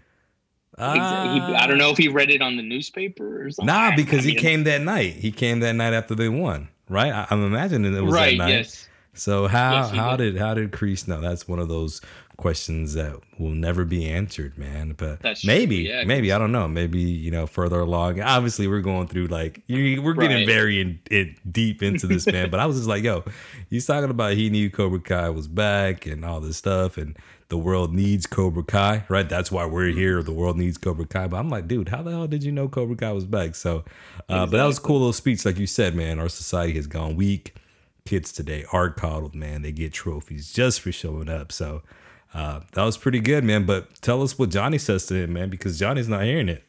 Exa- 0.78 1.48
he- 1.48 1.54
I 1.54 1.66
don't 1.66 1.78
know 1.78 1.90
if 1.90 1.98
he 1.98 2.08
read 2.08 2.30
it 2.30 2.42
on 2.42 2.56
the 2.56 2.62
newspaper 2.62 3.46
or 3.46 3.50
something. 3.50 3.66
Nah, 3.66 3.94
because 3.94 4.26
I 4.26 4.30
he 4.30 4.34
came 4.34 4.64
that 4.64 4.82
night. 4.82 5.14
He 5.14 5.30
came 5.30 5.60
that 5.60 5.74
night 5.74 5.92
after 5.94 6.14
they 6.14 6.28
won, 6.28 6.68
right? 6.88 7.12
I, 7.12 7.26
I'm 7.30 7.44
imagining 7.44 7.94
it 7.94 8.00
was 8.02 8.12
right. 8.12 8.36
that 8.36 8.44
night. 8.44 8.50
Yes. 8.50 8.88
So 9.14 9.46
how 9.46 9.82
Yes, 9.82 9.90
how 9.92 10.16
did. 10.16 10.32
did 10.32 10.40
how 10.40 10.54
did 10.54 10.72
Kreese 10.72 11.06
know? 11.06 11.20
That's 11.20 11.46
one 11.46 11.60
of 11.60 11.68
those 11.68 12.00
questions 12.36 12.94
that 12.94 13.16
will 13.38 13.50
never 13.50 13.84
be 13.84 14.08
answered, 14.08 14.56
man. 14.58 14.94
But 14.96 15.20
That's 15.20 15.42
true, 15.42 15.48
maybe, 15.48 15.76
yeah, 15.76 16.04
maybe 16.04 16.32
I 16.32 16.38
don't 16.38 16.52
know. 16.52 16.68
Maybe 16.68 17.00
you 17.00 17.30
know 17.30 17.46
further 17.46 17.80
along. 17.80 18.20
Obviously, 18.20 18.66
we're 18.68 18.80
going 18.80 19.08
through 19.08 19.26
like 19.26 19.62
we're 19.68 20.14
getting 20.14 20.38
Right. 20.38 20.46
very 20.46 20.80
in, 20.80 20.98
in 21.10 21.36
deep 21.50 21.82
into 21.82 22.06
this, 22.06 22.26
man. 22.26 22.50
but 22.50 22.60
I 22.60 22.66
was 22.66 22.76
just 22.76 22.88
like, 22.88 23.02
yo, 23.04 23.24
he's 23.70 23.86
talking 23.86 24.10
about 24.10 24.34
he 24.34 24.50
knew 24.50 24.70
Cobra 24.70 25.00
Kai 25.00 25.30
was 25.30 25.48
back 25.48 26.06
and 26.06 26.24
all 26.24 26.40
this 26.40 26.56
stuff, 26.56 26.96
and 26.98 27.16
the 27.48 27.58
world 27.58 27.94
needs 27.94 28.26
Cobra 28.26 28.62
Kai, 28.62 29.04
right? 29.08 29.28
That's 29.28 29.52
why 29.52 29.66
we're 29.66 29.88
here. 29.88 30.22
The 30.22 30.32
world 30.32 30.56
needs 30.56 30.78
Cobra 30.78 31.06
Kai. 31.06 31.28
But 31.28 31.36
I'm 31.38 31.50
like, 31.50 31.68
dude, 31.68 31.88
how 31.90 32.02
the 32.02 32.10
hell 32.10 32.26
did 32.26 32.42
you 32.42 32.52
know 32.52 32.68
Cobra 32.68 32.96
Kai 32.96 33.12
was 33.12 33.26
back? 33.26 33.54
So, 33.54 33.84
uh, 34.28 34.46
but 34.46 34.56
that 34.56 34.64
was 34.64 34.78
a 34.78 34.80
cool 34.80 34.98
little 34.98 35.12
speech, 35.12 35.44
like 35.44 35.58
you 35.58 35.66
said, 35.66 35.94
man. 35.94 36.18
Our 36.18 36.28
society 36.28 36.74
has 36.74 36.86
gone 36.86 37.16
weak 37.16 37.54
kids 38.06 38.32
today 38.32 38.66
are 38.70 38.90
coddled, 38.90 39.34
man. 39.34 39.62
They 39.62 39.72
get 39.72 39.92
trophies 39.94 40.52
just 40.52 40.82
for 40.82 40.92
showing 40.92 41.30
up. 41.30 41.50
So 41.50 41.82
uh, 42.34 42.60
that 42.72 42.82
was 42.84 42.96
pretty 42.98 43.20
good, 43.20 43.44
man. 43.44 43.64
But 43.64 43.94
tell 44.02 44.22
us 44.22 44.38
what 44.38 44.50
Johnny 44.50 44.78
says 44.78 45.06
to 45.06 45.14
him, 45.14 45.32
man, 45.32 45.48
because 45.50 45.78
Johnny's 45.78 46.08
not 46.08 46.24
hearing 46.24 46.48
it. 46.48 46.64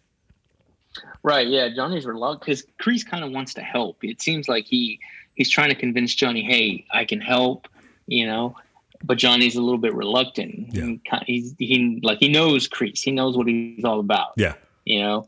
Right. 1.23 1.47
Yeah. 1.47 1.69
Johnny's 1.75 2.05
reluctant 2.05 2.41
because 2.45 2.63
Kreese 2.81 3.05
kind 3.05 3.23
of 3.23 3.31
wants 3.31 3.53
to 3.55 3.61
help. 3.61 4.03
It 4.03 4.21
seems 4.21 4.47
like 4.47 4.65
he 4.65 4.99
he's 5.33 5.49
trying 5.49 5.69
to 5.69 5.75
convince 5.75 6.13
Johnny, 6.13 6.43
hey, 6.43 6.85
I 6.93 7.03
can 7.05 7.19
help, 7.19 7.67
you 8.07 8.25
know. 8.27 8.55
But 9.03 9.17
Johnny's 9.17 9.55
a 9.55 9.61
little 9.61 9.77
bit 9.79 9.93
reluctant. 9.93 10.73
Yeah. 10.73 10.83
He 10.85 11.01
he's 11.25 11.55
he 11.57 11.99
like 12.03 12.19
he 12.19 12.29
knows 12.29 12.67
Kreese. 12.69 12.99
He 13.01 13.11
knows 13.11 13.35
what 13.37 13.47
he's 13.47 13.83
all 13.83 13.99
about. 13.99 14.33
Yeah. 14.37 14.53
You 14.85 14.99
know, 15.01 15.27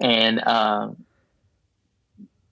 and 0.00 0.40
uh, 0.40 0.90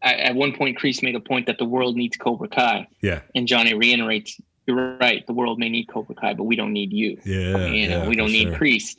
at, 0.02 0.18
at 0.20 0.34
one 0.34 0.52
point, 0.54 0.78
Kreese 0.78 1.02
made 1.02 1.14
a 1.14 1.20
point 1.20 1.46
that 1.46 1.58
the 1.58 1.64
world 1.64 1.94
needs 1.96 2.16
Cobra 2.16 2.48
Kai, 2.48 2.86
Yeah. 3.02 3.20
and 3.34 3.46
Johnny 3.46 3.74
reiterates, 3.74 4.40
"You're 4.68 4.96
right. 4.98 5.26
The 5.26 5.32
world 5.32 5.58
may 5.58 5.68
need 5.68 5.88
Cobra 5.88 6.14
Kai, 6.14 6.34
but 6.34 6.44
we 6.44 6.54
don't 6.54 6.72
need 6.72 6.92
you. 6.92 7.18
Yeah. 7.24 7.66
you 7.66 7.88
know, 7.88 8.02
yeah, 8.02 8.08
we 8.08 8.14
don't 8.14 8.30
need 8.30 8.48
sure. 8.48 8.58
Kreese." 8.58 8.96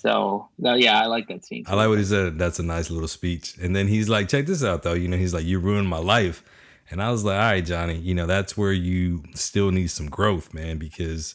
So, 0.00 0.48
no, 0.58 0.72
yeah, 0.72 0.98
I 0.98 1.06
like 1.06 1.28
that 1.28 1.44
scene. 1.44 1.64
I 1.66 1.74
like 1.74 1.90
what 1.90 1.98
he 1.98 2.04
said. 2.04 2.38
That's 2.38 2.58
a 2.58 2.62
nice 2.62 2.90
little 2.90 3.06
speech. 3.06 3.54
And 3.60 3.76
then 3.76 3.86
he's 3.86 4.08
like, 4.08 4.30
check 4.30 4.46
this 4.46 4.64
out, 4.64 4.82
though. 4.82 4.94
You 4.94 5.08
know, 5.08 5.18
he's 5.18 5.34
like, 5.34 5.44
you 5.44 5.58
ruined 5.58 5.88
my 5.88 5.98
life. 5.98 6.42
And 6.88 7.02
I 7.02 7.10
was 7.10 7.22
like, 7.22 7.34
all 7.34 7.42
right, 7.42 7.64
Johnny, 7.64 7.98
you 7.98 8.14
know, 8.14 8.24
that's 8.26 8.56
where 8.56 8.72
you 8.72 9.22
still 9.34 9.70
need 9.70 9.88
some 9.88 10.08
growth, 10.08 10.54
man, 10.54 10.78
because 10.78 11.34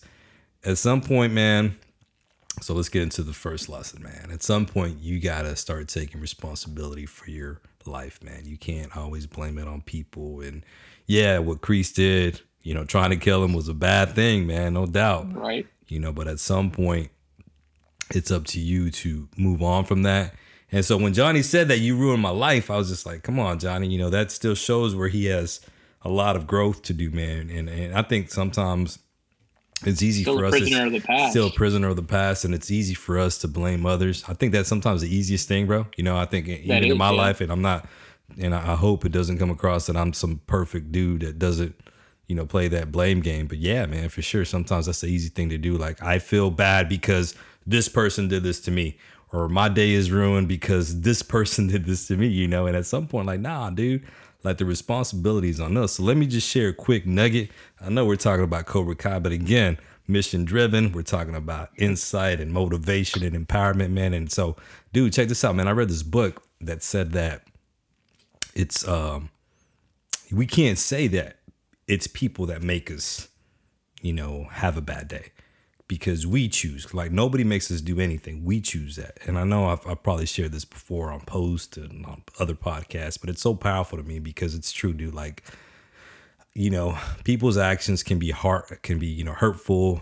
at 0.64 0.80
some 0.80 1.00
point, 1.00 1.32
man, 1.32 1.78
so 2.62 2.74
let's 2.74 2.90
get 2.90 3.04
into 3.04 3.22
the 3.22 3.34
first 3.34 3.70
lesson, 3.70 4.02
man. 4.02 4.30
At 4.32 4.42
some 4.42 4.66
point, 4.66 4.98
you 5.00 5.20
got 5.20 5.44
to 5.44 5.56
start 5.56 5.88
taking 5.88 6.20
responsibility 6.20 7.06
for 7.06 7.30
your 7.30 7.62
life, 7.86 8.24
man. 8.24 8.46
You 8.46 8.58
can't 8.58 8.98
always 8.98 9.28
blame 9.28 9.60
it 9.60 9.68
on 9.68 9.82
people. 9.82 10.42
And 10.42 10.66
yeah, 11.06 11.38
what 11.38 11.62
Kreese 11.62 11.94
did, 11.94 12.42
you 12.66 12.74
know, 12.74 12.84
trying 12.84 13.12
to 13.12 13.16
kill 13.16 13.44
him 13.44 13.54
was 13.54 13.70
a 13.70 13.76
bad 13.76 14.16
thing, 14.16 14.48
man, 14.48 14.74
no 14.74 14.88
doubt. 14.88 15.32
Right. 15.34 15.68
You 15.88 16.00
know, 16.00 16.12
but 16.12 16.28
at 16.28 16.40
some 16.40 16.72
point, 16.72 17.12
it's 18.10 18.32
up 18.32 18.46
to 18.48 18.60
you 18.60 18.90
to 18.90 19.30
move 19.38 19.62
on 19.62 19.86
from 19.86 20.02
that. 20.02 20.34
And 20.72 20.84
so 20.84 20.98
when 20.98 21.14
Johnny 21.14 21.44
said 21.44 21.68
that 21.68 21.78
you 21.78 21.96
ruined 21.96 22.24
my 22.24 22.32
life, 22.32 22.72
I 22.72 22.76
was 22.76 22.90
just 22.90 23.06
like, 23.06 23.22
come 23.22 23.40
on, 23.40 23.60
Johnny, 23.60 23.88
you 23.88 24.00
know, 24.00 24.10
that 24.10 24.32
still 24.32 24.56
shows 24.56 24.96
where 24.96 25.10
he 25.10 25.26
has 25.26 25.62
a 26.02 26.10
lot 26.10 26.36
of 26.36 26.48
growth 26.48 26.82
to 26.84 26.94
do, 26.94 27.12
man. 27.12 27.52
And 27.52 27.70
and 27.70 27.94
I 27.94 28.02
think 28.02 28.32
sometimes 28.32 28.98
it's 29.86 30.02
easy 30.02 30.24
Still 30.24 30.40
for 30.40 30.46
a 30.46 30.48
us 30.48 30.52
prisoner 30.52 30.80
to 30.80 30.86
of 30.88 30.94
the 30.94 31.02
past. 31.02 31.32
still 31.32 31.48
a 31.48 31.52
prisoner 31.52 31.90
of 31.90 31.96
the 31.98 32.04
past, 32.04 32.46
and 32.46 32.56
it's 32.56 32.72
easy 32.72 32.96
for 32.96 33.20
us 33.20 33.38
to 33.40 33.48
blame 33.48 33.86
others. 33.86 34.24
I 34.28 34.34
think 34.34 34.54
that's 34.54 34.68
sometimes 34.68 35.02
the 35.02 35.16
easiest 35.16 35.48
thing, 35.48 35.68
bro. 35.68 35.86
You 35.98 36.04
know, 36.04 36.18
I 36.18 36.26
think 36.26 36.48
even 36.48 36.84
in 36.84 36.98
my 36.98 37.12
yeah. 37.12 37.18
life, 37.18 37.42
and 37.42 37.52
I'm 37.52 37.62
not, 37.62 37.88
and 38.40 38.56
I 38.56 38.76
hope 38.76 39.06
it 39.06 39.12
doesn't 39.12 39.38
come 39.38 39.52
across 39.52 39.86
that 39.86 39.96
I'm 39.96 40.14
some 40.14 40.42
perfect 40.48 40.92
dude 40.92 41.22
that 41.22 41.38
doesn't, 41.38 41.76
you 42.28 42.36
know, 42.36 42.46
play 42.46 42.68
that 42.68 42.92
blame 42.92 43.22
game. 43.22 43.48
But 43.48 43.60
yeah, 43.60 43.86
man, 43.86 44.10
for 44.10 44.22
sure, 44.22 44.46
sometimes 44.46 44.86
that's 44.86 45.02
the 45.02 45.08
easy 45.08 45.30
thing 45.30 45.50
to 45.50 45.58
do. 45.58 45.78
Like 45.78 46.02
I 46.02 46.20
feel 46.20 46.52
bad 46.52 46.90
because 46.90 47.36
this 47.66 47.88
person 47.88 48.28
did 48.28 48.44
this 48.44 48.60
to 48.62 48.72
me, 48.72 48.98
or 49.32 49.50
my 49.50 49.70
day 49.70 49.92
is 49.92 50.12
ruined 50.12 50.48
because 50.48 51.02
this 51.02 51.22
person 51.36 51.68
did 51.68 51.86
this 51.86 52.08
to 52.08 52.18
me. 52.18 52.28
You 52.28 52.48
know, 52.48 52.68
and 52.68 52.76
at 52.76 52.86
some 52.86 53.08
point, 53.08 53.28
like, 53.28 53.40
nah, 53.40 53.70
dude. 53.70 54.04
Like 54.44 54.60
the 54.60 54.66
responsibility 54.66 55.50
is 55.50 55.60
on 55.60 55.76
us. 55.76 55.94
So 55.94 56.04
let 56.04 56.18
me 56.18 56.28
just 56.28 56.48
share 56.48 56.70
a 56.70 56.74
quick 56.74 57.08
nugget. 57.08 57.50
I 57.82 57.90
know 57.90 58.06
we're 58.06 58.16
talking 58.16 58.44
about 58.44 58.68
Cobra 58.68 58.96
Kai, 58.96 59.18
but 59.18 59.32
again, 59.32 59.80
mission 60.08 60.46
driven. 60.46 60.92
We're 60.92 61.02
talking 61.02 61.36
about 61.36 61.70
insight 61.78 62.40
and 62.40 62.52
motivation 62.52 63.24
and 63.24 63.48
empowerment, 63.48 63.90
man. 63.90 64.14
And 64.14 64.32
so, 64.32 64.56
dude, 64.94 65.14
check 65.14 65.30
this 65.30 65.44
out, 65.44 65.56
man. 65.56 65.68
I 65.68 65.72
read 65.72 65.90
this 65.90 66.04
book 66.04 66.44
that 66.62 66.84
said 66.84 67.12
that 67.14 67.42
it's 68.54 68.88
um 68.88 69.30
we 70.32 70.46
can't 70.46 70.78
say 70.78 71.08
that 71.08 71.38
it's 71.88 72.08
people 72.08 72.46
that 72.48 72.62
make 72.62 72.90
us, 72.92 73.28
you 74.02 74.14
know, 74.14 74.48
have 74.52 74.78
a 74.78 74.82
bad 74.82 75.08
day 75.08 75.32
because 75.88 76.26
we 76.26 76.48
choose. 76.48 76.94
Like 76.94 77.12
nobody 77.12 77.44
makes 77.44 77.70
us 77.72 77.82
do 77.82 78.00
anything. 78.00 78.44
We 78.44 78.62
choose 78.62 78.96
that. 78.96 79.20
And 79.26 79.38
I 79.38 79.44
know 79.44 79.68
I've, 79.68 79.86
I've 79.88 80.04
probably 80.04 80.26
shared 80.26 80.52
this 80.52 80.66
before 80.66 81.12
on 81.12 81.22
post 81.22 81.78
and 81.78 82.06
on 82.06 82.24
other 82.40 82.56
podcasts, 82.56 83.20
but 83.20 83.30
it's 83.30 83.42
so 83.42 83.54
powerful 83.54 83.98
to 83.98 84.04
me 84.04 84.20
because 84.20 84.56
it's 84.56 84.72
true, 84.72 84.94
dude. 84.94 85.14
Like, 85.14 85.44
you 86.54 86.70
know, 86.70 86.98
people's 87.24 87.58
actions 87.58 88.02
can 88.02 88.18
be 88.18 88.32
hard, 88.32 88.82
can 88.82 88.98
be, 88.98 89.08
you 89.08 89.24
know, 89.24 89.34
hurtful 89.34 90.02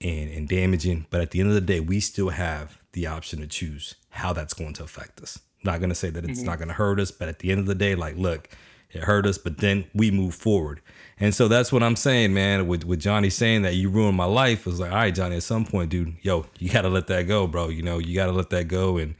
and, 0.00 0.30
and 0.30 0.48
damaging. 0.48 1.06
But 1.10 1.20
at 1.20 1.30
the 1.30 1.40
end 1.40 1.50
of 1.50 1.54
the 1.54 1.60
day, 1.60 1.80
we 1.80 2.00
still 2.00 2.30
have 2.30 2.80
the 2.92 3.06
option 3.06 3.40
to 3.40 3.46
choose 3.46 3.94
how 4.10 4.32
that's 4.32 4.54
going 4.54 4.72
to 4.74 4.82
affect 4.82 5.20
us. 5.20 5.38
not 5.62 5.78
going 5.78 5.90
to 5.90 5.94
say 5.94 6.10
that 6.10 6.24
it's 6.24 6.40
mm-hmm. 6.40 6.48
not 6.48 6.58
going 6.58 6.68
to 6.68 6.74
hurt 6.74 6.98
us, 6.98 7.10
but 7.10 7.28
at 7.28 7.40
the 7.40 7.50
end 7.50 7.60
of 7.60 7.66
the 7.66 7.74
day, 7.74 7.94
like, 7.94 8.16
look, 8.16 8.48
it 8.90 9.04
hurt 9.04 9.26
us, 9.26 9.36
but 9.36 9.58
then 9.58 9.84
we 9.94 10.10
move 10.10 10.34
forward. 10.34 10.80
And 11.18 11.34
so 11.34 11.48
that's 11.48 11.72
what 11.72 11.82
I'm 11.82 11.96
saying, 11.96 12.34
man. 12.34 12.66
With 12.66 12.84
with 12.84 13.00
Johnny 13.00 13.30
saying 13.30 13.62
that 13.62 13.74
you 13.74 13.88
ruined 13.88 14.16
my 14.16 14.26
life, 14.26 14.60
it 14.60 14.70
was 14.70 14.80
like, 14.80 14.90
all 14.90 14.98
right, 14.98 15.14
Johnny, 15.14 15.36
at 15.36 15.42
some 15.42 15.64
point, 15.64 15.90
dude, 15.90 16.14
yo, 16.22 16.44
you 16.58 16.70
gotta 16.70 16.88
let 16.90 17.06
that 17.06 17.22
go, 17.26 17.46
bro. 17.46 17.68
You 17.68 17.82
know, 17.82 17.98
you 17.98 18.14
gotta 18.14 18.32
let 18.32 18.50
that 18.50 18.68
go 18.68 18.98
and 18.98 19.14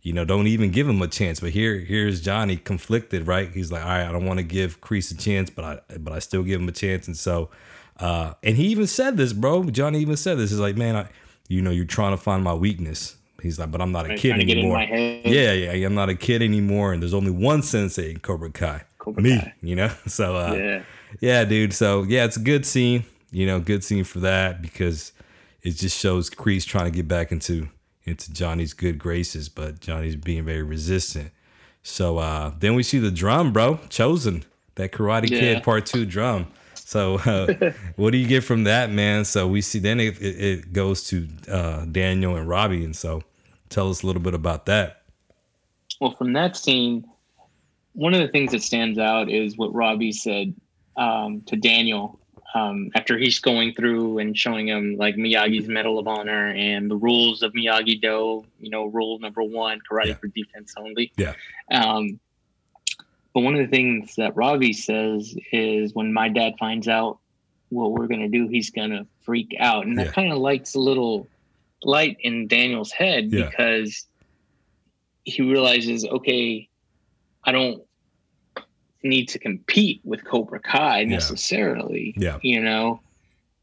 you 0.00 0.12
know, 0.12 0.24
don't 0.26 0.46
even 0.46 0.70
give 0.70 0.86
him 0.86 1.00
a 1.00 1.08
chance. 1.08 1.40
But 1.40 1.50
here, 1.50 1.78
here's 1.78 2.20
Johnny 2.20 2.56
conflicted, 2.58 3.26
right? 3.26 3.50
He's 3.50 3.72
like, 3.72 3.82
all 3.82 3.88
right, 3.88 4.06
I 4.06 4.12
don't 4.12 4.26
want 4.26 4.38
to 4.38 4.42
give 4.42 4.82
Kreese 4.82 5.10
a 5.12 5.16
chance, 5.16 5.48
but 5.50 5.64
I 5.90 5.96
but 5.98 6.12
I 6.12 6.18
still 6.18 6.42
give 6.42 6.60
him 6.60 6.68
a 6.68 6.72
chance. 6.72 7.06
And 7.08 7.16
so 7.16 7.50
uh 8.00 8.34
and 8.42 8.56
he 8.56 8.66
even 8.68 8.86
said 8.86 9.16
this, 9.18 9.32
bro. 9.34 9.64
Johnny 9.64 10.00
even 10.00 10.16
said 10.16 10.38
this. 10.38 10.50
He's 10.50 10.60
like, 10.60 10.76
man, 10.76 10.96
I 10.96 11.08
you 11.48 11.60
know, 11.60 11.70
you're 11.70 11.84
trying 11.84 12.12
to 12.12 12.22
find 12.22 12.42
my 12.42 12.54
weakness. 12.54 13.16
He's 13.42 13.58
like, 13.58 13.70
but 13.70 13.82
I'm 13.82 13.92
not 13.92 14.06
a 14.06 14.10
Right, 14.10 14.18
kid 14.18 14.28
trying 14.30 14.40
to 14.40 14.46
get 14.46 14.56
in 14.56 14.64
anymore. 14.64 15.22
Yeah, 15.26 15.52
yeah, 15.52 15.86
I'm 15.86 15.94
not 15.94 16.08
a 16.08 16.14
kid 16.14 16.40
anymore, 16.40 16.94
and 16.94 17.02
there's 17.02 17.12
only 17.12 17.30
one 17.30 17.62
sensei 17.62 18.10
in 18.12 18.20
Cobra 18.20 18.50
Kai. 18.50 18.84
Cobra 18.96 19.22
me, 19.22 19.38
Kai. 19.38 19.54
you 19.60 19.76
know. 19.76 19.90
So 20.06 20.34
uh, 20.36 20.54
Yeah. 20.54 20.82
Yeah, 21.20 21.44
dude. 21.44 21.72
So 21.72 22.02
yeah, 22.02 22.24
it's 22.24 22.36
a 22.36 22.40
good 22.40 22.66
scene. 22.66 23.04
You 23.30 23.46
know, 23.46 23.60
good 23.60 23.82
scene 23.84 24.04
for 24.04 24.20
that 24.20 24.62
because 24.62 25.12
it 25.62 25.72
just 25.72 25.98
shows 25.98 26.30
Kreese 26.30 26.66
trying 26.66 26.84
to 26.84 26.90
get 26.90 27.08
back 27.08 27.32
into 27.32 27.68
into 28.04 28.32
Johnny's 28.32 28.74
good 28.74 28.98
graces, 28.98 29.48
but 29.48 29.80
Johnny's 29.80 30.16
being 30.16 30.44
very 30.44 30.62
resistant. 30.62 31.30
So 31.82 32.18
uh 32.18 32.52
then 32.58 32.74
we 32.74 32.82
see 32.82 32.98
the 32.98 33.10
drum, 33.10 33.52
bro. 33.52 33.78
Chosen 33.88 34.44
that 34.76 34.92
Karate 34.92 35.30
Yeah. 35.30 35.38
Kid 35.40 35.62
Part 35.62 35.86
Two 35.86 36.04
drum. 36.06 36.48
So 36.74 37.14
uh, 37.16 37.72
what 37.96 38.10
do 38.10 38.18
you 38.18 38.26
get 38.28 38.44
from 38.44 38.64
that, 38.64 38.90
man? 38.90 39.24
So 39.24 39.48
we 39.48 39.62
see 39.62 39.78
then 39.78 39.98
it, 40.00 40.20
it, 40.20 40.40
it 40.44 40.72
goes 40.72 41.04
to 41.08 41.26
uh, 41.48 41.86
Daniel 41.86 42.36
and 42.36 42.46
Robby, 42.46 42.84
and 42.84 42.94
so 42.94 43.22
tell 43.70 43.88
us 43.90 44.02
a 44.02 44.06
little 44.06 44.20
bit 44.22 44.34
about 44.34 44.66
that. 44.66 45.02
Well, 46.00 46.14
from 46.14 46.34
that 46.34 46.56
scene, 46.56 47.04
one 47.94 48.12
of 48.12 48.20
the 48.20 48.28
things 48.28 48.52
that 48.52 48.62
stands 48.62 48.98
out 48.98 49.30
is 49.30 49.56
what 49.56 49.72
Robbie 49.74 50.12
said 50.12 50.54
um, 50.96 51.42
to 51.46 51.56
Daniel 51.56 52.18
um, 52.54 52.90
after 52.94 53.18
he's 53.18 53.40
going 53.40 53.74
through 53.74 54.18
and 54.18 54.36
showing 54.36 54.68
him 54.68 54.96
like 54.96 55.16
Miyagi's 55.16 55.66
Medal 55.68 55.98
of 55.98 56.06
Honor 56.06 56.48
and 56.50 56.90
the 56.90 56.96
rules 56.96 57.42
of 57.42 57.52
Miyagi 57.52 58.00
Do. 58.00 58.44
You 58.60 58.70
know, 58.70 58.84
rule 58.86 59.18
number 59.18 59.42
one: 59.42 59.80
karate 59.90 60.06
Yeah. 60.08 60.14
for 60.14 60.28
defense 60.28 60.74
only. 60.76 61.12
Yeah. 61.16 61.34
Um, 61.70 62.20
but 63.32 63.40
one 63.40 63.54
of 63.54 63.60
the 63.60 63.66
things 63.66 64.14
that 64.16 64.36
Robby 64.36 64.72
says 64.72 65.36
is 65.50 65.92
when 65.94 66.12
my 66.12 66.28
dad 66.28 66.54
finds 66.58 66.86
out 66.86 67.18
what 67.70 67.90
we're 67.92 68.06
gonna 68.06 68.28
do, 68.28 68.46
he's 68.46 68.70
gonna 68.70 69.06
freak 69.22 69.56
out, 69.58 69.86
and 69.86 69.98
that 69.98 70.06
Yeah. 70.06 70.12
kind 70.12 70.30
of 70.32 70.38
lights 70.38 70.76
a 70.76 70.80
little 70.80 71.26
light 71.82 72.16
in 72.20 72.46
Daniel's 72.46 72.92
head 72.92 73.32
Yeah. 73.32 73.50
because 73.50 74.06
he 75.24 75.42
realizes, 75.42 76.04
okay, 76.04 76.68
I 77.42 77.50
don't 77.52 77.82
need 79.04 79.28
to 79.28 79.38
compete 79.38 80.00
with 80.04 80.24
Cobra 80.24 80.58
Kai 80.60 81.04
necessarily, 81.04 82.14
Yeah. 82.16 82.38
you 82.42 82.60
know, 82.60 83.00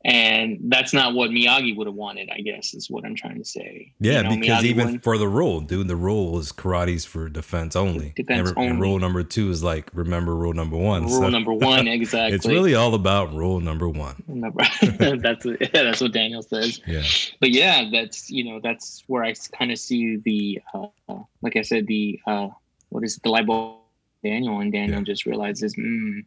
and 0.03 0.57
that's 0.63 0.93
not 0.93 1.13
what 1.13 1.29
Miyagi 1.29 1.75
would 1.77 1.85
have 1.85 1.95
wanted. 1.95 2.31
I 2.31 2.41
guess 2.41 2.73
is 2.73 2.89
what 2.89 3.05
I'm 3.05 3.13
trying 3.15 3.37
to 3.37 3.45
say. 3.45 3.91
Yeah, 3.99 4.17
You 4.17 4.23
know, 4.23 4.29
because 4.39 4.63
Miyagi 4.63 4.67
even 4.67 4.85
wouldn't- 4.85 5.03
for 5.03 5.17
the 5.19 5.27
rule, 5.27 5.59
dude, 5.61 5.87
the 5.87 5.95
rule 5.95 6.39
is 6.39 6.51
karate's 6.51 7.05
for 7.05 7.29
defense 7.29 7.75
only. 7.75 8.13
Defense 8.15 8.49
and, 8.49 8.57
re- 8.57 8.65
and 8.67 8.81
rule 8.81 8.97
number 8.97 9.21
two 9.23 9.51
is 9.51 9.63
like 9.63 9.91
remember 9.93 10.35
rule 10.35 10.53
number 10.53 10.75
one. 10.77 11.03
rule 11.03 11.11
So 11.21 11.29
number 11.29 11.53
one 11.73 11.87
exactly. 11.87 12.35
It's 12.35 12.47
really 12.47 12.73
all 12.73 12.95
about 12.95 13.31
rule 13.35 13.59
number 13.59 13.87
one. 13.89 14.15
That's 15.21 15.45
yeah, 15.61 15.67
that's 15.83 16.01
what 16.01 16.13
Daniel 16.13 16.41
says. 16.41 16.81
Yeah, 16.87 17.03
But 17.39 17.51
yeah, 17.51 17.87
that's 17.91 18.29
you 18.31 18.43
know 18.43 18.59
that's 18.59 19.03
where 19.05 19.23
I 19.23 19.33
kind 19.51 19.71
of 19.71 19.77
see 19.77 20.15
the 20.17 20.59
uh, 20.73 21.19
like 21.43 21.55
I 21.55 21.61
said 21.61 21.85
the 21.85 22.19
uh, 22.25 22.47
what 22.89 23.03
is 23.03 23.17
it, 23.17 23.23
the 23.23 23.29
light 23.29 23.45
bulb 23.45 23.77
Daniel 24.23 24.59
and 24.59 24.71
Daniel 24.71 24.99
Yeah. 24.99 25.03
just 25.03 25.25
realizes 25.25 25.75
mm, 25.75 26.23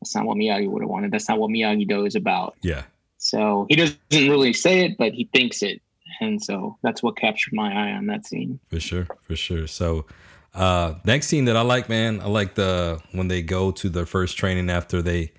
that's 0.00 0.14
not 0.14 0.26
what 0.26 0.36
Miyagi 0.36 0.68
would 0.68 0.82
have 0.82 0.90
wanted. 0.90 1.10
That's 1.12 1.28
not 1.28 1.38
what 1.38 1.50
Miyagi 1.50 1.88
Do 1.88 2.04
is 2.06 2.14
about. 2.16 2.56
yeah, 2.62 2.82
So 3.18 3.66
he 3.68 3.76
doesn't 3.76 3.98
really 4.12 4.52
say 4.52 4.84
it, 4.84 4.96
but 4.98 5.12
he 5.12 5.28
thinks 5.32 5.62
it, 5.62 5.80
and 6.20 6.42
so 6.42 6.76
that's 6.82 7.02
what 7.02 7.16
captured 7.16 7.52
my 7.54 7.72
eye 7.72 7.92
on 7.92 8.06
that 8.06 8.26
scene. 8.26 8.58
for 8.68 8.80
sure, 8.80 9.06
for 9.22 9.36
sure. 9.36 9.66
So, 9.66 10.06
uh, 10.54 10.94
next 11.04 11.28
scene 11.28 11.44
that 11.46 11.56
I 11.56 11.62
like, 11.62 11.88
man, 11.88 12.20
I 12.20 12.26
like 12.26 12.54
the 12.56 13.00
when 13.12 13.28
they 13.28 13.42
go 13.42 13.70
to 13.70 13.88
their 13.88 14.06
first 14.06 14.36
training 14.36 14.68
after 14.70 15.00
they 15.02 15.32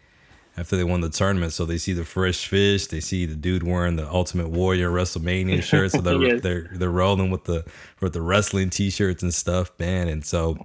after 0.56 0.76
they 0.78 0.84
won 0.84 1.02
the 1.02 1.10
tournament. 1.10 1.52
So 1.52 1.66
they 1.66 1.78
see 1.78 1.94
the 1.94 2.06
fresh 2.06 2.48
fish, 2.48 2.88
they 2.88 3.00
see 3.00 3.26
the 3.26 3.36
dude 3.36 3.64
wearing 3.64 3.96
the 3.96 4.08
Ultimate 4.10 4.50
Warrior 4.50 4.90
WrestleMania 4.92 5.62
shirt. 5.70 5.92
So 5.92 6.02
they're 6.02 6.20
Yes. 6.22 6.42
they're 6.42 6.70
they're 6.74 6.90
rolling 6.90 7.30
with 7.32 7.44
the 7.44 7.66
with 8.02 8.14
the 8.14 8.22
wrestling 8.22 8.70
t-shirts 8.72 9.22
and 9.24 9.34
stuff, 9.34 9.72
man. 9.78 10.08
And 10.08 10.24
so, 10.26 10.58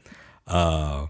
uh, 0.47 1.07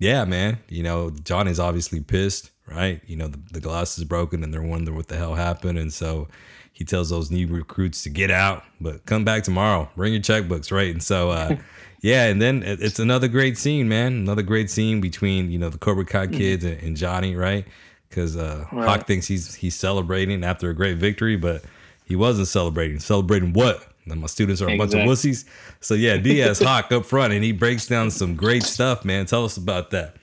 yeah, 0.00 0.24
man, 0.24 0.58
you 0.68 0.82
know 0.82 1.10
Johnny's 1.10 1.60
obviously 1.60 2.00
pissed, 2.00 2.50
right? 2.66 3.00
You 3.06 3.14
know 3.16 3.28
the, 3.28 3.38
the 3.52 3.60
glass 3.60 3.96
is 3.98 4.02
broken, 4.04 4.42
and 4.42 4.52
they're 4.52 4.60
wondering 4.62 4.96
what 4.96 5.06
the 5.06 5.16
hell 5.16 5.36
happened, 5.36 5.78
and 5.78 5.92
so. 5.92 6.26
He 6.72 6.84
tells 6.86 7.10
those 7.10 7.30
new 7.30 7.46
recruits 7.46 8.04
to 8.04 8.10
get 8.10 8.30
out, 8.30 8.62
but 8.80 9.04
come 9.04 9.22
back 9.22 9.42
tomorrow. 9.42 9.90
Bring 9.96 10.14
your 10.14 10.22
checkbooks, 10.22 10.72
right? 10.72 10.90
And 10.90 11.02
so, 11.02 11.28
uh, 11.30 11.56
yeah, 12.00 12.28
and 12.28 12.40
then 12.40 12.62
it- 12.62 12.80
it's 12.80 12.98
another 12.98 13.28
great 13.28 13.58
scene, 13.58 13.86
man. 13.86 14.14
Another 14.14 14.40
great 14.40 14.70
scene 14.70 14.98
between 15.02 15.50
you 15.50 15.58
know 15.58 15.68
the 15.68 15.76
Cobra 15.76 16.06
Kai 16.06 16.28
kids 16.28 16.64
and, 16.64 16.80
and 16.82 16.96
Johnny, 16.96 17.36
right? 17.36 17.66
Because 18.08 18.34
uh, 18.34 18.64
Right. 18.72 18.88
Hawk 18.88 19.06
thinks 19.06 19.26
he's 19.26 19.54
he's 19.56 19.74
celebrating 19.74 20.42
after 20.42 20.70
a 20.70 20.74
great 20.74 20.96
victory, 20.96 21.36
but 21.36 21.62
he 22.06 22.16
wasn't 22.16 22.48
celebrating. 22.48 22.98
Celebrating 22.98 23.52
what? 23.52 23.89
That 24.10 24.16
my 24.16 24.26
students 24.26 24.60
are 24.60 24.68
a 24.68 24.76
bunch 24.76 24.92
of 24.92 25.00
wussies. 25.00 25.44
So 25.80 25.94
yeah, 25.94 26.16
Diaz 26.18 26.60
Hawk 26.60 26.92
up 26.92 27.06
front, 27.06 27.32
and 27.32 27.42
he 27.42 27.52
breaks 27.52 27.86
down 27.86 28.10
some 28.10 28.36
great 28.36 28.62
stuff, 28.62 29.04
man. 29.04 29.24
Tell 29.26 29.44
us 29.44 29.56
about 29.56 29.90
that. 29.92 30.16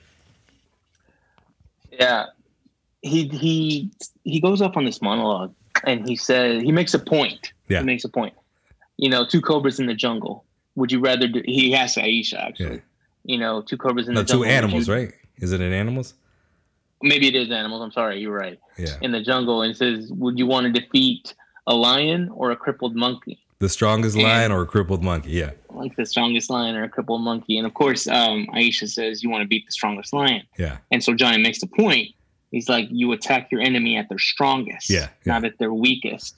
Yeah, 1.92 2.26
he 3.02 3.28
he 3.28 3.90
he 4.24 4.40
goes 4.40 4.60
up 4.62 4.76
on 4.76 4.84
this 4.84 5.00
monologue 5.02 5.54
and 5.84 6.08
he 6.08 6.16
says 6.16 6.62
he 6.62 6.72
makes 6.72 6.94
a 6.94 6.98
point. 6.98 7.52
Yeah. 7.68 7.80
he 7.80 7.84
makes 7.84 8.04
a 8.04 8.08
point. 8.08 8.34
You 8.96 9.10
know, 9.10 9.26
two 9.26 9.40
cobras 9.40 9.78
in 9.80 9.86
the 9.86 9.94
jungle. 9.94 10.44
Would 10.76 10.92
you 10.92 11.00
rather 11.00 11.26
do? 11.28 11.42
He 11.44 11.74
asks 11.74 11.96
Aisha 11.98 12.34
actually. 12.38 12.76
Yeah. 12.76 12.80
You 13.24 13.38
know, 13.38 13.62
two 13.62 13.76
cobras 13.76 14.08
in 14.08 14.14
No, 14.14 14.20
the 14.20 14.26
two 14.26 14.30
jungle. 14.32 14.40
would 14.48 14.48
animals, 14.54 14.88
you- 14.88 14.94
right? 14.94 15.12
Is 15.38 15.52
it 15.52 15.60
in 15.60 15.72
animals? 15.72 16.14
maybe 17.00 17.28
it 17.28 17.36
is 17.36 17.48
animals. 17.52 17.80
I'm 17.80 17.92
sorry, 17.92 18.18
you're 18.20 18.34
right. 18.36 18.58
Yeah. 18.76 18.96
In 19.02 19.12
the 19.12 19.22
jungle, 19.22 19.62
and 19.62 19.76
says, 19.76 20.10
"Would 20.10 20.36
you 20.36 20.46
want 20.46 20.66
to 20.72 20.80
defeat 20.80 21.32
a 21.68 21.74
lion 21.74 22.28
or 22.34 22.50
a 22.50 22.56
crippled 22.56 22.96
monkey?" 22.96 23.38
The 23.60 23.68
strongest 23.68 24.14
And- 24.16 24.24
lion 24.24 24.52
or 24.52 24.62
a 24.62 24.66
crippled 24.66 25.02
monkey? 25.02 25.30
Yeah. 25.32 25.50
Like 25.70 25.96
the 25.96 26.06
strongest 26.06 26.48
lion 26.50 26.76
or 26.76 26.84
a 26.84 26.88
crippled 26.88 27.22
monkey. 27.22 27.58
And 27.58 27.66
of 27.66 27.74
course, 27.74 28.06
um, 28.06 28.46
Aisha 28.54 28.88
says, 28.88 29.22
"You 29.22 29.30
want 29.30 29.42
to 29.42 29.48
beat 29.48 29.66
the 29.66 29.72
strongest 29.72 30.12
lion." 30.12 30.42
Yeah. 30.58 30.78
And 30.92 31.02
so 31.02 31.14
Johnny 31.14 31.38
makes 31.42 31.60
the 31.60 31.66
point. 31.66 32.08
He's 32.50 32.68
like, 32.68 32.88
"You 32.90 33.12
attack 33.12 33.50
your 33.52 33.60
enemy 33.60 33.96
at 33.96 34.08
their 34.08 34.18
strongest, 34.18 34.88
Yeah, 34.90 35.08
yeah. 35.24 35.32
not 35.32 35.44
at 35.44 35.58
their 35.58 35.72
weakest." 35.72 36.36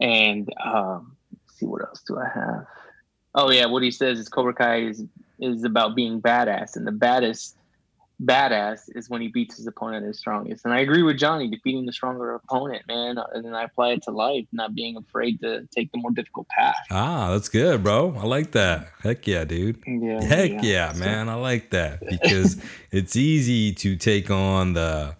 And 0.00 0.52
um, 0.62 1.16
let's 1.32 1.58
see 1.58 1.66
what 1.66 1.82
else 1.82 2.02
do 2.06 2.18
I 2.18 2.28
have? 2.34 2.66
Oh 3.34 3.50
yeah, 3.50 3.66
what 3.66 3.82
he 3.82 3.90
says 3.90 4.18
is 4.18 4.28
Cobra 4.28 4.54
Kai 4.54 4.82
is 4.88 5.04
is 5.40 5.64
about 5.64 5.94
being 5.96 6.20
badass, 6.20 6.76
and 6.76 6.86
the 6.86 6.92
baddest 6.92 7.56
badass 8.22 8.82
is 8.94 9.10
when 9.10 9.20
he 9.20 9.28
beats 9.28 9.56
his 9.58 9.66
opponent 9.66 10.04
at 10.04 10.08
his 10.08 10.18
strongest. 10.18 10.64
And 10.64 10.72
I 10.72 10.80
agree 10.80 11.02
with 11.02 11.18
Johnny, 11.18 11.48
defeating 11.48 11.84
the 11.84 11.92
stronger 11.92 12.34
opponent, 12.34 12.82
man. 12.88 13.18
And 13.34 13.44
then 13.44 13.54
I 13.54 13.64
apply 13.64 13.90
it 13.90 14.02
to 14.04 14.10
life, 14.10 14.46
not 14.52 14.74
being 14.74 14.96
afraid 14.96 15.40
to 15.42 15.68
take 15.74 15.92
the 15.92 15.98
more 15.98 16.10
difficult 16.12 16.48
path. 16.48 16.76
Ah, 16.90 17.30
that's 17.32 17.50
good, 17.50 17.82
bro. 17.82 18.14
I 18.16 18.24
like 18.24 18.52
that. 18.52 18.88
Heck 19.02 19.26
yeah, 19.26 19.44
dude. 19.44 19.82
Yeah, 19.86 20.22
Heck 20.24 20.62
yeah, 20.62 20.92
So- 20.92 21.00
man. 21.00 21.28
I 21.28 21.34
like 21.34 21.70
that 21.70 22.00
because 22.08 22.56
it's 22.90 23.16
easy 23.16 23.72
to 23.74 23.96
take 23.96 24.30
on 24.30 24.72
the 24.72 25.14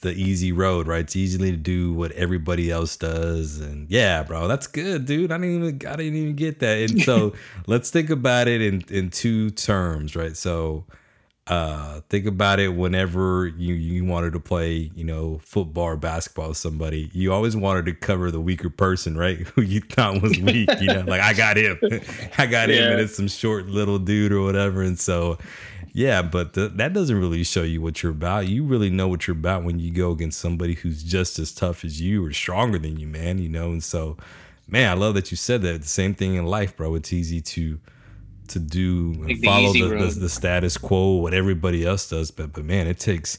the 0.00 0.12
easy 0.12 0.52
road, 0.52 0.86
right? 0.86 1.00
It's 1.00 1.16
easy 1.16 1.38
to 1.38 1.56
do 1.56 1.92
what 1.92 2.12
everybody 2.12 2.70
else 2.70 2.96
does. 2.96 3.60
And 3.60 3.90
yeah, 3.90 4.22
bro, 4.22 4.46
that's 4.46 4.66
good, 4.66 5.04
dude. 5.06 5.32
I 5.32 5.38
didn't 5.38 5.54
even 5.56 5.86
I 5.88 5.96
didn't 5.96 6.14
even 6.14 6.36
get 6.36 6.60
that. 6.60 6.90
And 6.90 7.02
so 7.02 7.32
let's 7.66 7.90
think 7.90 8.10
about 8.10 8.46
it 8.48 8.60
in 8.62 8.84
in 8.88 9.10
two 9.10 9.50
terms, 9.50 10.14
right? 10.14 10.36
So 10.36 10.84
uh 11.48 12.00
think 12.08 12.26
about 12.26 12.58
it 12.58 12.70
whenever 12.70 13.46
you 13.46 13.74
you 13.74 14.04
wanted 14.04 14.32
to 14.32 14.40
play 14.40 14.90
you 14.96 15.04
know 15.04 15.38
football 15.44 15.84
or 15.84 15.96
basketball 15.96 16.48
with 16.48 16.56
somebody 16.56 17.08
you 17.12 17.32
always 17.32 17.56
wanted 17.56 17.84
to 17.86 17.92
cover 17.94 18.32
the 18.32 18.40
weaker 18.40 18.68
person 18.68 19.16
right? 19.16 19.38
Who 19.54 19.62
you 19.62 19.80
thought 19.80 20.20
was 20.22 20.38
weak 20.40 20.68
you 20.80 20.88
know 20.88 21.04
like 21.06 21.20
i 21.20 21.32
got 21.32 21.56
him. 21.56 21.78
I 22.38 22.46
got 22.46 22.68
him 22.68 22.76
Yeah. 22.82 22.90
and 22.92 23.00
it's 23.00 23.14
some 23.16 23.28
short 23.28 23.66
little 23.66 24.00
dude 24.00 24.32
or 24.32 24.42
whatever 24.42 24.82
and 24.82 24.98
so 24.98 25.38
yeah 25.92 26.20
but 26.20 26.54
th- 26.54 26.72
that 26.74 26.92
doesn't 26.92 27.18
really 27.18 27.44
show 27.44 27.62
you 27.62 27.80
what 27.80 28.02
you're 28.02 28.10
about. 28.12 28.48
You 28.48 28.64
really 28.64 28.90
know 28.90 29.06
what 29.06 29.28
you're 29.28 29.36
about 29.36 29.62
when 29.62 29.78
you 29.78 29.92
go 29.92 30.10
against 30.10 30.40
somebody 30.40 30.74
who's 30.74 31.02
just 31.04 31.38
as 31.38 31.52
tough 31.52 31.84
as 31.84 32.00
you 32.00 32.24
or 32.26 32.32
stronger 32.32 32.78
than 32.78 32.98
you 32.98 33.06
man 33.06 33.38
you 33.38 33.48
know 33.48 33.70
and 33.70 33.84
so 33.84 34.16
man 34.66 34.90
i 34.90 34.94
love 34.94 35.14
that 35.14 35.30
you 35.30 35.36
said 35.36 35.62
that. 35.62 35.80
The 35.82 35.86
same 35.88 36.12
thing 36.12 36.34
in 36.34 36.44
life 36.44 36.76
bro. 36.76 36.96
It's 36.96 37.12
easy 37.12 37.40
to 37.40 37.78
to 38.48 38.58
do 38.58 39.12
and 39.12 39.28
Like 39.28 39.44
follow 39.44 39.70
easy 39.70 39.82
the, 39.82 39.96
the, 39.96 40.20
the 40.20 40.28
status 40.28 40.76
quo 40.76 41.16
what 41.16 41.34
everybody 41.34 41.84
else 41.84 42.08
does. 42.08 42.30
But 42.30 42.52
but 42.52 42.64
man 42.64 42.86
it 42.86 42.98
takes 42.98 43.38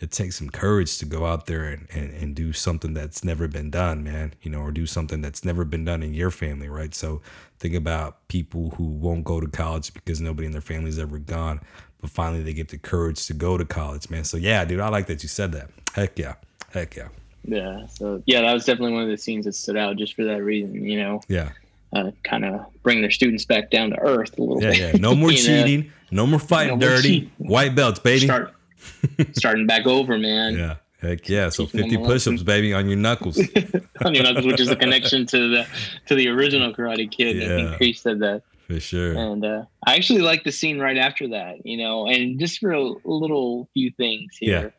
it 0.00 0.10
takes 0.10 0.36
some 0.36 0.50
courage 0.50 0.98
to 0.98 1.04
go 1.04 1.26
out 1.26 1.46
there 1.46 1.64
and, 1.64 1.86
and, 1.92 2.12
and 2.14 2.34
do 2.34 2.52
something 2.52 2.92
that's 2.92 3.22
never 3.22 3.46
been 3.46 3.70
done 3.70 4.02
man 4.02 4.34
you 4.42 4.50
know 4.50 4.60
or 4.60 4.72
do 4.72 4.84
something 4.84 5.20
that's 5.20 5.44
never 5.44 5.64
been 5.64 5.84
done 5.84 6.02
in 6.02 6.14
your 6.14 6.30
family 6.30 6.68
right? 6.68 6.94
So 6.94 7.20
think 7.58 7.74
about 7.74 8.26
people 8.28 8.70
who 8.76 8.84
won't 8.84 9.24
go 9.24 9.40
to 9.40 9.48
college 9.48 9.94
because 9.94 10.20
nobody 10.20 10.46
in 10.46 10.52
their 10.52 10.60
family's 10.60 10.98
ever 10.98 11.18
gone 11.18 11.60
but 12.00 12.10
finally 12.10 12.42
they 12.42 12.52
get 12.52 12.68
the 12.68 12.78
courage 12.78 13.26
to 13.26 13.34
go 13.34 13.56
to 13.56 13.64
college 13.64 14.10
man. 14.10 14.24
So 14.24 14.36
yeah 14.36 14.64
dude 14.64 14.80
i 14.80 14.88
like 14.88 15.06
that 15.06 15.22
you 15.22 15.28
said 15.28 15.52
that. 15.52 15.70
Heck 15.94 16.18
yeah. 16.18 16.34
Heck 16.72 16.96
yeah. 16.96 17.08
Yeah. 17.44 17.86
So 17.86 18.22
yeah, 18.26 18.42
that 18.42 18.52
was 18.52 18.64
definitely 18.64 18.94
one 18.94 19.02
of 19.02 19.08
the 19.08 19.18
scenes 19.18 19.44
that 19.46 19.54
stood 19.54 19.76
out 19.76 19.96
just 19.96 20.14
for 20.14 20.24
that 20.24 20.42
reason. 20.42 20.84
You 20.84 21.00
know, 21.02 21.20
yeah 21.28 21.50
uh, 21.92 22.10
kind 22.24 22.44
of 22.44 22.60
bring 22.82 23.00
their 23.00 23.10
students 23.10 23.44
back 23.44 23.70
down 23.70 23.90
to 23.90 23.98
earth 24.00 24.36
a 24.38 24.42
little 24.42 24.62
yeah 24.62 24.70
bit. 24.70 24.78
yeah 24.78 24.92
no 25.00 25.14
more 25.14 25.30
You 25.32 25.48
know, 25.48 25.62
cheating 25.64 25.92
no 26.10 26.26
more 26.26 26.38
fighting 26.40 26.78
No 26.78 26.86
dirty 26.88 27.08
cheating. 27.20 27.30
white 27.38 27.74
belts 27.74 27.98
baby 28.00 28.26
Start 28.26 28.54
starting 29.32 29.66
back 29.66 29.86
over, 29.86 30.18
man. 30.18 30.54
yeah 30.56 30.76
heck 31.00 31.28
yeah 31.28 31.48
so 31.48 31.66
Teaching 31.66 31.90
50 31.90 31.94
a 31.96 32.06
push-ups 32.06 32.42
baby 32.42 32.72
on 32.72 32.88
your 32.88 32.96
knuckles 32.98 33.38
I 33.38 34.10
mean, 34.10 34.22
that's- 34.24 34.44
which 34.44 34.60
is 34.60 34.68
a 34.70 34.76
connection 34.76 35.26
to 35.26 35.48
the 35.48 35.66
to 36.06 36.14
the 36.14 36.28
original 36.28 36.72
Karate 36.74 37.10
Kid. 37.10 37.36
I 37.36 37.46
Yeah. 37.46 37.56
think 37.56 37.76
Chris 37.76 38.00
said 38.00 38.18
that, 38.20 38.42
for 38.66 38.80
sure 38.80 39.12
and 39.16 39.44
uh, 39.44 39.64
I 39.86 39.94
actually 39.96 40.20
like 40.22 40.44
the 40.44 40.52
scene 40.52 40.78
right 40.78 40.96
after 40.96 41.28
that. 41.28 41.64
You 41.66 41.76
know, 41.76 42.06
and 42.06 42.38
just 42.40 42.58
for 42.58 42.72
a 42.72 42.80
little 43.04 43.68
few 43.74 43.90
things 43.92 44.36
here. 44.38 44.62
Yeah. 44.62 44.70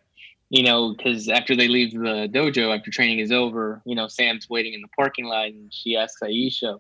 You 0.50 0.62
know, 0.64 0.94
because 0.96 1.30
after 1.30 1.56
they 1.56 1.68
leave 1.68 1.94
the 1.94 2.30
dojo, 2.32 2.78
after 2.78 2.92
training 2.92 3.18
is 3.20 3.32
over, 3.32 3.82
you 3.86 3.96
know, 3.96 4.08
Sam's 4.08 4.48
waiting 4.48 4.74
in 4.74 4.82
the 4.82 4.88
parking 4.96 5.26
lot, 5.26 5.48
and 5.48 5.74
she 5.74 5.96
asks 5.98 6.22
Aisha, 6.22 6.80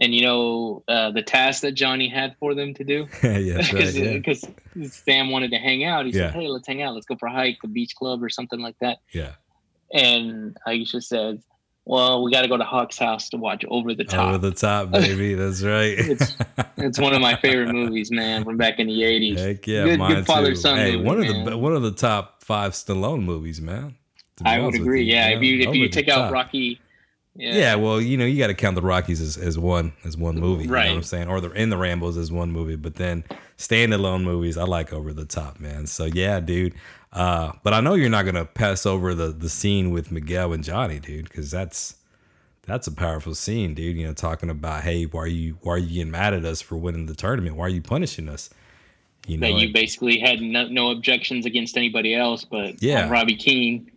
and 0.00 0.14
you 0.14 0.22
know, 0.22 0.82
uh, 0.88 1.10
the 1.10 1.22
task 1.22 1.62
that 1.62 1.72
Johnny 1.72 2.08
had 2.08 2.36
for 2.38 2.54
them 2.54 2.72
to 2.74 2.84
do, 2.84 3.06
yeah 3.22 3.54
that's 3.56 3.72
right 3.72 4.12
because 4.22 4.44
yeah. 4.76 4.86
Sam 4.88 5.30
wanted 5.30 5.50
to 5.50 5.58
hang 5.58 5.84
out. 5.84 6.06
He 6.06 6.12
Yeah. 6.12 6.30
said, 6.30 6.34
"Hey, 6.34 6.48
let's 6.48 6.66
hang 6.68 6.82
out. 6.82 6.94
Let's 6.94 7.06
go 7.06 7.16
for 7.16 7.26
a 7.26 7.32
hike, 7.32 7.58
the 7.62 7.68
beach 7.68 7.94
club, 7.96 8.22
or 8.22 8.28
something 8.28 8.60
like 8.60 8.76
that." 8.80 8.98
yeah 9.12 9.32
And 9.92 10.56
Aisha 10.66 11.02
says, 11.02 11.44
"Well, 11.84 12.22
we 12.22 12.30
got 12.30 12.42
to 12.42 12.48
go 12.48 12.56
to 12.56 12.64
Hawk's 12.64 12.98
house 12.98 13.28
to 13.30 13.36
watch 13.38 13.64
Over 13.68 13.94
the 13.94 14.04
Top." 14.04 14.28
Over 14.28 14.38
the 14.38 14.52
top, 14.54 14.90
baby. 14.90 15.34
That's 15.34 15.62
right. 15.62 15.98
It's- 16.12 16.36
it's 16.76 16.98
one 17.00 17.12
of 17.12 17.20
my 17.20 17.34
favorite 17.40 17.72
movies, 17.72 18.10
man, 18.12 18.44
from 18.44 18.56
back 18.56 18.78
in 18.78 18.86
the 18.86 19.00
'80s. 19.02 19.38
Heck 19.38 19.66
yeah, 19.66 19.84
Good- 19.84 19.98
mine 19.98 20.14
good 20.14 20.26
father 20.26 20.54
son 20.54 20.76
Hey, 20.78 20.92
movie, 20.92 21.04
one 21.04 21.18
of 21.20 21.26
man. 21.28 21.44
the 21.44 21.58
one 21.58 21.74
of 21.74 21.82
the 21.82 21.90
top 21.90 22.44
five 22.44 22.72
Stallone 22.72 23.24
movies, 23.24 23.60
man. 23.60 23.96
I 24.44 24.60
would 24.60 24.76
agree. 24.76 25.02
you, 25.02 25.12
yeah, 25.14 25.30
if 25.30 25.42
you 25.42 25.58
if 25.62 25.66
Over 25.68 25.76
you 25.76 25.88
take 25.88 26.08
out. 26.08 26.30
Rocky, 26.32 26.80
yeah, 27.38 27.54
Yeah. 27.54 27.74
well, 27.76 28.00
you 28.00 28.16
know, 28.18 28.26
you 28.26 28.36
got 28.38 28.48
to 28.48 28.54
count 28.54 28.74
the 28.74 28.82
Rockies 28.82 29.20
as, 29.22 29.36
as 29.38 29.58
one 29.58 29.92
as 30.04 30.16
one 30.16 30.38
movie. 30.38 30.64
You 30.64 30.68
know 30.68 30.74
Right. 30.74 30.88
what 30.90 30.96
I'm 30.96 31.02
saying? 31.02 31.28
Or 31.28 31.40
the 31.40 31.50
in 31.52 31.70
the 31.70 31.76
Rambos 31.76 32.18
as 32.18 32.30
one 32.30 32.50
movie, 32.52 32.76
but 32.76 32.96
then 32.96 33.24
Stallone 33.56 34.22
movies, 34.22 34.56
I 34.58 34.64
like 34.64 34.92
over 34.92 35.12
the 35.12 35.24
top, 35.24 35.58
man. 35.60 35.86
So 35.86 36.04
yeah, 36.04 36.40
dude. 36.40 36.74
Uh, 37.12 37.52
but 37.62 37.72
I 37.72 37.80
know 37.80 37.94
you're 37.94 38.10
not 38.10 38.26
gonna 38.26 38.44
pass 38.44 38.84
over 38.84 39.14
the 39.14 39.28
the 39.28 39.48
scene 39.48 39.90
with 39.92 40.12
Miguel 40.12 40.52
and 40.52 40.62
Johnny, 40.62 40.98
dude, 41.00 41.24
because 41.28 41.50
that's 41.50 41.94
that's 42.66 42.86
a 42.86 42.92
powerful 42.92 43.34
scene, 43.34 43.72
dude. 43.72 43.96
You 43.96 44.06
know, 44.08 44.12
talking 44.12 44.50
about, 44.50 44.82
hey, 44.84 45.04
why 45.04 45.22
are 45.22 45.26
you 45.26 45.56
why 45.62 45.72
are 45.74 45.78
you 45.78 45.94
getting 45.98 46.10
mad 46.10 46.34
at 46.34 46.44
us 46.44 46.60
for 46.60 46.76
winning 46.76 47.06
the 47.06 47.14
tournament? 47.14 47.56
Why 47.56 47.64
are 47.66 47.70
you 47.70 47.80
punishing 47.80 48.28
us? 48.28 48.50
You 49.26 49.38
know, 49.38 49.46
that 49.46 49.58
you 49.58 49.64
and- 49.66 49.72
basically 49.74 50.18
had 50.18 50.40
no, 50.40 50.68
no 50.68 50.90
objections 50.90 51.46
against 51.46 51.76
anybody 51.76 52.14
else, 52.14 52.44
but 52.44 52.82
Yeah. 52.82 53.08
Robby 53.08 53.36
Keene. 53.36 53.90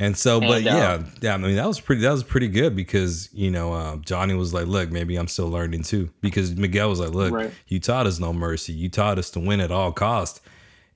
And 0.00 0.16
so, 0.16 0.38
but 0.40 0.58
And, 0.58 0.64
yeah, 0.64 0.90
uh, 0.92 1.02
yeah, 1.20 1.34
I 1.34 1.36
mean 1.38 1.56
that 1.56 1.66
was 1.66 1.80
pretty. 1.80 2.02
That 2.02 2.12
was 2.12 2.22
pretty 2.22 2.46
good 2.48 2.76
because 2.76 3.28
you 3.32 3.50
know 3.50 3.72
uh, 3.72 3.96
Johnny 3.96 4.34
was 4.34 4.54
like, 4.54 4.66
"Look, 4.66 4.90
maybe 4.92 5.16
I'm 5.16 5.26
still 5.28 5.48
learning 5.48 5.82
too." 5.82 6.10
Because 6.20 6.54
Miguel 6.54 6.88
was 6.88 7.00
like, 7.00 7.10
"Look, 7.10 7.32
Right. 7.32 7.50
you 7.66 7.80
taught 7.80 8.06
us 8.06 8.20
no 8.20 8.32
mercy. 8.32 8.72
You 8.72 8.88
taught 8.88 9.18
us 9.18 9.30
to 9.30 9.40
win 9.40 9.60
at 9.60 9.72
all 9.72 9.90
cost." 9.92 10.40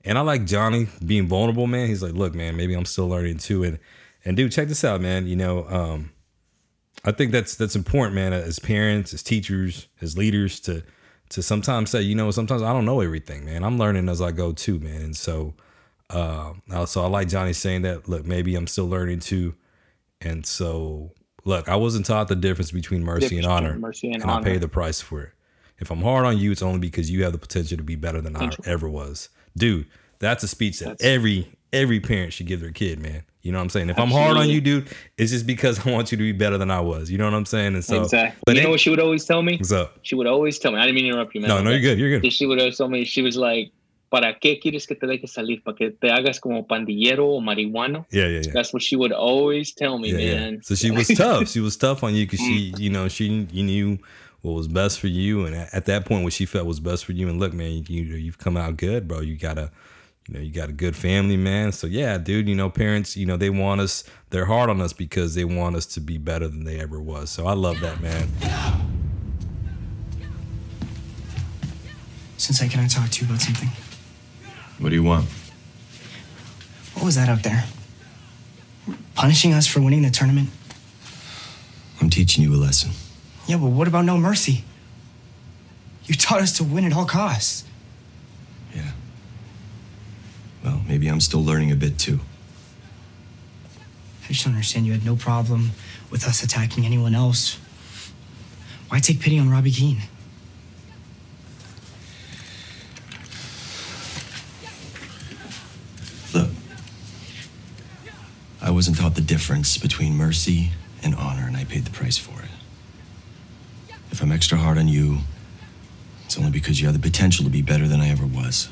And 0.05 0.17
I 0.17 0.21
like 0.21 0.45
Johnny 0.45 0.87
being 1.05 1.27
vulnerable, 1.27 1.67
man. 1.67 1.87
He's 1.87 2.01
like, 2.01 2.13
"Look, 2.13 2.33
man, 2.33 2.55
maybe 2.55 2.73
I'm 2.73 2.85
still 2.85 3.07
learning 3.07 3.39
too." 3.39 3.63
And 3.63 3.77
and 4.23 4.37
dude, 4.37 4.53
check 4.53 4.69
this 4.69 4.85
out, 4.85 5.01
man. 5.01 5.27
You 5.27 5.35
know, 5.35 5.67
um, 5.67 6.11
I 7.03 7.11
think 7.11 7.33
that's 7.33 7.55
that's 7.55 7.75
important, 7.75 8.15
man. 8.15 8.31
As 8.31 8.57
parents, 8.59 9.13
as 9.13 9.21
teachers, 9.21 9.87
as 10.01 10.17
leaders, 10.17 10.61
to 10.61 10.83
to 11.29 11.43
sometimes 11.43 11.89
say, 11.89 12.01
you 12.01 12.15
know, 12.15 12.31
sometimes 12.31 12.61
I 12.61 12.71
don't 12.71 12.85
know 12.85 13.01
everything, 13.01 13.43
man. 13.43 13.63
I'm 13.65 13.77
learning 13.77 14.07
as 14.07 14.21
I 14.21 14.31
go 14.31 14.53
too, 14.53 14.79
man. 14.79 15.01
And 15.01 15.15
so, 15.15 15.55
uh, 16.13 16.85
so 16.85 17.03
I 17.03 17.07
like 17.07 17.27
Johnny 17.27 17.53
saying 17.53 17.83
that. 17.83 18.07
Look, 18.07 18.25
maybe 18.25 18.55
I'm 18.55 18.67
still 18.67 18.87
learning 18.87 19.19
too. 19.19 19.55
And 20.21 20.45
so, 20.45 21.11
look, 21.43 21.67
I 21.67 21.75
wasn't 21.75 22.05
taught 22.05 22.27
the 22.27 22.35
difference 22.35 22.71
between 22.71 23.03
mercy 23.03 23.21
Difference 23.29 23.45
and 23.45 23.53
honor, 23.53 23.77
mercy 23.77 24.11
and 24.11 24.21
and 24.21 24.31
I 24.31 24.35
honor. 24.35 24.45
pay 24.45 24.57
the 24.57 24.67
price 24.67 25.01
for 25.01 25.23
it. 25.23 25.29
If 25.79 25.91
I'm 25.91 26.01
hard 26.01 26.25
on 26.25 26.37
you, 26.37 26.51
it's 26.51 26.61
only 26.61 26.79
because 26.79 27.09
you 27.11 27.23
have 27.23 27.33
the 27.33 27.37
potential 27.37 27.77
to 27.77 27.83
be 27.83 27.95
better 27.95 28.21
than 28.21 28.37
I 28.37 28.51
ever 28.65 28.87
was, 28.87 29.29
dude. 29.57 29.87
That's 30.19 30.43
a 30.43 30.47
speech 30.47 30.79
that 30.79 30.85
That's- 30.97 31.01
every 31.03 31.51
every 31.73 31.99
parent 31.99 32.31
should 32.31 32.45
give 32.45 32.61
their 32.61 32.71
kid, 32.71 32.99
man. 32.99 33.23
You 33.41 33.51
know 33.51 33.57
what 33.57 33.63
I'm 33.63 33.69
saying? 33.71 33.89
If 33.89 33.99
I'm 33.99 34.11
hard 34.11 34.37
on 34.37 34.47
you, 34.47 34.61
dude, 34.61 34.87
it's 35.17 35.31
just 35.31 35.45
because 35.45 35.79
I 35.85 35.91
want 35.91 36.11
you 36.11 36.17
to 36.17 36.23
be 36.23 36.31
better 36.31 36.57
than 36.57 36.71
I 36.71 36.79
was. 36.79 37.11
You 37.11 37.17
know 37.17 37.25
what 37.25 37.33
I'm 37.33 37.45
saying? 37.45 37.73
And 37.73 37.83
so, 37.83 38.03
exactly. 38.03 38.39
but 38.45 38.55
you 38.55 38.63
know 38.63 38.69
what 38.69 38.79
she 38.79 38.89
would 38.89 39.01
always 39.01 39.25
tell 39.25 39.41
me? 39.41 39.57
what's 39.57 39.71
up? 39.73 39.99
She 40.03 40.15
would 40.15 40.27
always 40.27 40.59
tell 40.59 40.71
me. 40.71 40.77
I 40.77 40.83
didn't 40.83 40.95
mean 40.95 41.05
to 41.05 41.09
interrupt 41.09 41.35
you, 41.35 41.41
man. 41.41 41.49
No, 41.49 41.61
no, 41.61 41.71
you're 41.71 41.81
good. 41.81 41.99
You're 41.99 42.19
good. 42.19 42.31
She 42.31 42.45
would 42.45 42.59
always 42.59 42.77
tell 42.77 42.87
me. 42.87 43.03
She 43.03 43.21
was 43.21 43.35
like, 43.35 43.71
"¿Para 44.13 44.37
qué 44.37 44.59
quieres 44.59 44.85
que 44.85 44.93
te 44.93 45.07
dejes 45.07 45.31
salir? 45.31 45.63
¿Para 45.63 45.75
que 45.75 45.89
te 45.89 46.11
hagas 46.11 46.39
como 46.39 46.67
pandillero 46.67 47.27
o 47.27 47.41
marihuano?" 47.41 48.05
Yeah, 48.11 48.27
yeah, 48.27 48.41
yeah. 48.43 48.53
That's 48.53 48.71
what 48.71 48.83
she 48.83 48.95
would 48.95 49.11
always 49.11 49.73
tell 49.73 49.97
me, 49.97 50.09
yeah, 50.11 50.19
yeah. 50.19 50.39
man. 50.39 50.61
So 50.61 50.75
she 50.75 50.91
was 50.91 51.07
tough. 51.07 51.49
She 51.49 51.59
was 51.59 51.75
tough 51.77 52.03
on 52.03 52.13
you 52.13 52.27
because 52.27 52.41
she, 52.45 52.71
Mm. 52.73 52.79
you 52.79 52.89
know, 52.91 53.07
she 53.09 53.47
you 53.51 53.63
knew 53.63 53.97
what 54.43 54.53
was 54.53 54.67
best 54.67 54.99
for 54.99 55.07
you, 55.07 55.45
and 55.47 55.55
at, 55.55 55.73
at 55.73 55.85
that 55.85 56.05
point, 56.05 56.23
what 56.23 56.33
she 56.33 56.45
felt 56.45 56.67
was 56.67 56.79
best 56.79 57.05
for 57.05 57.13
you. 57.13 57.27
And 57.27 57.39
look, 57.39 57.53
man, 57.53 57.85
you 57.87 58.03
you've 58.03 58.37
come 58.37 58.55
out 58.55 58.77
good, 58.77 59.07
bro. 59.07 59.21
You 59.21 59.35
got 59.35 59.57
a, 59.57 59.71
you 60.27 60.35
know, 60.35 60.41
you 60.41 60.51
got 60.51 60.69
a 60.69 60.73
good 60.73 60.95
family, 60.95 61.35
man. 61.37 61.71
So 61.71 61.87
yeah, 61.87 62.19
dude, 62.19 62.47
you 62.47 62.53
know, 62.55 62.69
parents, 62.69 63.17
you 63.17 63.25
know, 63.25 63.37
they 63.37 63.49
want 63.49 63.81
us. 63.81 64.03
They're 64.29 64.45
hard 64.45 64.69
on 64.69 64.79
us 64.79 64.93
because 64.93 65.33
they 65.33 65.45
want 65.45 65.75
us 65.75 65.87
to 65.95 65.99
be 66.01 66.19
better 66.19 66.47
than 66.47 66.65
they 66.65 66.79
ever 66.79 67.01
was. 67.01 67.31
So 67.31 67.47
I 67.47 67.53
love 67.53 67.79
that, 67.79 67.99
man. 67.99 68.27
Sensei, 72.37 72.67
can 72.67 72.81
I 72.81 72.87
talk 72.87 73.09
to 73.09 73.21
you 73.21 73.27
about 73.27 73.41
something? 73.41 73.69
What 74.79 74.89
do 74.89 74.95
you 74.95 75.03
want? 75.03 75.25
What 76.93 77.05
was 77.05 77.15
that 77.15 77.29
up 77.29 77.41
there? 77.41 77.65
Punishing 79.15 79.53
us 79.53 79.67
for 79.67 79.81
winning 79.81 80.01
the 80.01 80.09
tournament? 80.09 80.49
I'm 82.01 82.09
teaching 82.09 82.43
you 82.43 82.53
a 82.53 82.57
lesson. 82.57 82.91
Yeah, 83.47 83.57
but 83.57 83.67
what 83.67 83.87
about 83.87 84.05
no 84.05 84.17
mercy? 84.17 84.63
You 86.05 86.15
taught 86.15 86.41
us 86.41 86.57
to 86.57 86.63
win 86.63 86.85
at 86.85 86.93
all 86.93 87.05
costs. 87.05 87.63
Yeah. 88.75 88.91
Well, 90.63 90.81
maybe 90.87 91.07
I'm 91.07 91.21
still 91.21 91.43
learning 91.43 91.71
a 91.71 91.75
bit 91.75 91.97
too. 91.97 92.19
I 94.25 94.27
just 94.27 94.45
don't 94.45 94.53
understand. 94.53 94.85
You 94.85 94.93
had 94.93 95.05
no 95.05 95.15
problem 95.15 95.71
with 96.09 96.25
us 96.25 96.43
attacking 96.43 96.85
anyone 96.85 97.15
else. 97.15 97.59
Why 98.89 98.99
take 98.99 99.19
pity 99.19 99.39
on 99.39 99.49
Robby 99.49 99.71
Keene? 99.71 100.01
Wasn't 108.83 108.97
taught 108.97 109.15
the 109.15 109.21
difference 109.21 109.77
between 109.77 110.13
mercy 110.13 110.69
and 111.03 111.15
honor, 111.15 111.47
and 111.47 111.55
I 111.55 111.63
paid 111.63 111.85
the 111.85 111.91
price 111.91 112.17
for 112.17 112.37
it. 112.41 112.49
If 114.11 114.21
I'm 114.21 114.29
extra 114.29 114.57
hard 114.57 114.77
on 114.77 114.89
you, 114.89 115.19
it's 116.25 116.37
only 116.37 116.51
because 116.51 116.81
you 116.81 116.87
have 116.87 116.93
the 116.93 116.99
potential 117.01 117.45
to 117.45 117.49
be 117.49 117.61
better 117.61 117.87
than 117.87 118.01
I 118.01 118.09
ever 118.09 118.25
was. 118.25 118.67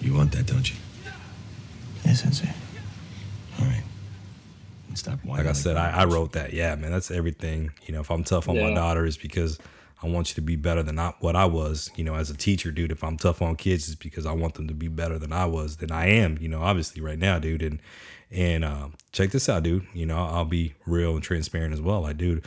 You 0.00 0.14
want 0.14 0.30
that, 0.30 0.46
don't 0.46 0.70
you? 0.70 0.76
Yes, 2.04 2.22
Sensei. 2.22 2.48
All 3.58 3.64
right. 3.66 3.82
And 4.86 4.96
stop 4.96 5.18
whining 5.24 5.46
Like 5.46 5.52
I 5.52 5.58
said, 5.58 5.76
I, 5.76 6.02
I 6.02 6.04
wrote 6.04 6.30
that. 6.34 6.52
Yeah, 6.52 6.76
man, 6.76 6.92
that's 6.92 7.10
everything. 7.10 7.72
You 7.88 7.94
know, 7.94 8.02
if 8.02 8.12
I'm 8.12 8.22
tough 8.22 8.48
on 8.48 8.54
my 8.54 8.68
Yeah. 8.68 8.76
daughter, 8.76 9.04
it's 9.04 9.16
because 9.16 9.58
I 10.00 10.06
want 10.06 10.28
you 10.28 10.34
to 10.36 10.42
be 10.42 10.54
better 10.54 10.84
than 10.84 10.96
I, 11.00 11.12
what 11.18 11.34
I 11.34 11.46
was. 11.46 11.90
You 11.96 12.04
know, 12.04 12.14
as 12.14 12.30
a 12.30 12.36
teacher, 12.36 12.70
dude. 12.70 12.92
If 12.92 13.02
I'm 13.02 13.16
tough 13.16 13.42
on 13.42 13.56
kids, 13.56 13.88
it's 13.88 13.96
because 13.96 14.26
I 14.26 14.32
want 14.32 14.54
them 14.54 14.68
to 14.68 14.74
be 14.74 14.86
better 14.86 15.18
than 15.18 15.32
I 15.32 15.46
was, 15.46 15.78
than 15.78 15.90
I 15.90 16.06
am. 16.06 16.38
You 16.40 16.46
know, 16.46 16.62
obviously 16.62 17.02
right 17.02 17.18
now, 17.18 17.40
dude. 17.40 17.62
And 17.62 17.80
and 18.30 18.64
uh, 18.64 18.88
check 19.12 19.30
this 19.30 19.48
out, 19.48 19.62
dude. 19.62 19.86
You 19.94 20.06
know, 20.06 20.16
I'll 20.18 20.44
be 20.44 20.74
real 20.86 21.14
and 21.14 21.22
transparent 21.22 21.72
as 21.74 21.80
well. 21.80 22.02
Like, 22.02 22.16
dude, 22.16 22.44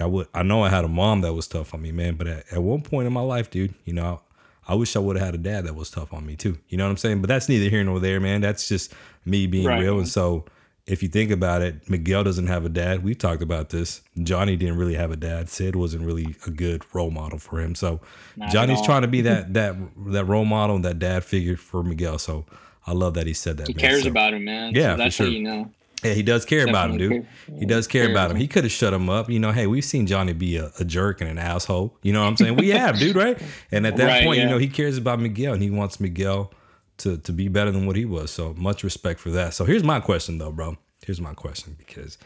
I 0.00 0.06
would. 0.06 0.26
I 0.34 0.42
know 0.42 0.62
I 0.62 0.68
had 0.70 0.84
a 0.84 0.88
mom 0.88 1.20
that 1.22 1.34
was 1.34 1.46
tough 1.46 1.74
on 1.74 1.82
me, 1.82 1.92
man. 1.92 2.14
But 2.14 2.26
at, 2.26 2.52
at 2.52 2.62
one 2.62 2.82
point 2.82 3.06
in 3.06 3.12
my 3.12 3.20
life, 3.20 3.50
dude, 3.50 3.74
you 3.84 3.92
know, 3.92 4.20
I 4.66 4.74
wish 4.74 4.96
I 4.96 4.98
would 5.00 5.16
have 5.16 5.26
had 5.26 5.34
a 5.34 5.38
dad 5.38 5.64
that 5.66 5.74
was 5.74 5.90
tough 5.90 6.12
on 6.14 6.24
me 6.26 6.36
too. 6.36 6.58
You 6.68 6.78
know 6.78 6.84
what 6.84 6.90
I'm 6.90 6.96
saying? 6.96 7.20
But 7.20 7.28
that's 7.28 7.48
neither 7.48 7.68
here 7.68 7.84
nor 7.84 8.00
there, 8.00 8.20
man. 8.20 8.40
That's 8.40 8.68
just 8.68 8.92
me 9.24 9.46
being 9.46 9.66
Right. 9.66 9.80
real. 9.80 9.98
And 9.98 10.08
so, 10.08 10.44
if 10.86 11.00
you 11.02 11.08
think 11.08 11.30
about 11.30 11.62
it, 11.62 11.88
Miguel 11.88 12.24
doesn't 12.24 12.48
have 12.48 12.64
a 12.64 12.68
dad. 12.68 13.04
We've 13.04 13.18
talked 13.18 13.42
about 13.42 13.68
this. 13.70 14.00
Johnny 14.22 14.56
didn't 14.56 14.76
really 14.78 14.94
have 14.94 15.12
a 15.12 15.16
dad. 15.16 15.48
Sid 15.48 15.76
wasn't 15.76 16.04
really 16.04 16.34
a 16.46 16.50
good 16.50 16.82
role 16.92 17.10
model 17.12 17.38
for 17.38 17.60
him. 17.60 17.74
So, 17.76 18.00
Not 18.36 18.50
Johnny's 18.50 18.82
trying 18.82 19.02
to 19.02 19.08
be 19.08 19.20
that 19.22 19.54
that 19.54 19.76
that 20.08 20.24
role 20.24 20.44
model 20.44 20.74
and 20.76 20.84
that 20.84 20.98
dad 20.98 21.22
figure 21.22 21.56
for 21.56 21.82
Miguel. 21.84 22.18
So, 22.18 22.46
I 22.86 22.92
love 22.92 23.14
that 23.14 23.26
he 23.26 23.32
said 23.34 23.56
that. 23.58 23.68
He 23.68 23.74
man. 23.74 23.80
cares 23.80 24.02
So- 24.02 24.08
about 24.10 24.34
him, 24.34 24.44
man. 24.44 24.74
Yeah, 24.74 24.94
so 24.94 24.96
that's 24.98 25.14
sure. 25.14 25.26
how 25.26 25.32
you 25.32 25.42
know. 25.42 25.70
yeah, 26.02 26.14
he 26.14 26.22
does 26.22 26.44
care 26.44 26.66
about 26.68 26.90
him, 26.90 26.98
dude. 26.98 27.26
He 27.58 27.64
does 27.66 27.86
care 27.86 28.10
about 28.10 28.30
him. 28.30 28.36
He 28.36 28.48
could 28.48 28.64
have 28.64 28.72
shut 28.72 28.92
him 28.92 29.08
up. 29.08 29.30
You 29.30 29.38
know, 29.38 29.52
hey, 29.52 29.66
we've 29.68 29.84
seen 29.84 30.06
Johnny 30.06 30.32
be 30.32 30.56
a, 30.56 30.70
a 30.80 30.84
jerk 30.84 31.20
and 31.20 31.30
an 31.30 31.38
asshole. 31.38 31.96
You 32.02 32.12
know 32.12 32.20
what 32.22 32.26
I'm 32.28 32.36
saying? 32.36 32.56
We 32.56 32.70
have, 32.70 32.98
dude, 32.98 33.14
right? 33.16 33.40
And 33.70 33.86
at 33.86 33.96
that 33.96 34.06
Right, 34.06 34.24
point, 34.24 34.40
you 34.40 34.46
know, 34.46 34.58
he 34.58 34.68
cares 34.68 34.96
about 34.98 35.20
Miguel 35.20 35.52
and 35.54 35.62
he 35.62 35.70
wants 35.70 36.00
Miguel 36.00 36.52
to 36.98 37.18
to 37.18 37.32
be 37.32 37.48
better 37.48 37.70
than 37.70 37.86
what 37.86 37.96
he 37.96 38.04
was. 38.04 38.30
So 38.30 38.52
much 38.58 38.82
respect 38.84 39.20
for 39.20 39.30
that. 39.30 39.54
So 39.54 39.64
here's 39.64 39.84
my 39.84 40.00
question 40.00 40.38
though, 40.38 40.50
bro. 40.52 40.76
Here's 41.06 41.20
my 41.20 41.34
question 41.34 41.74
because 41.78 42.18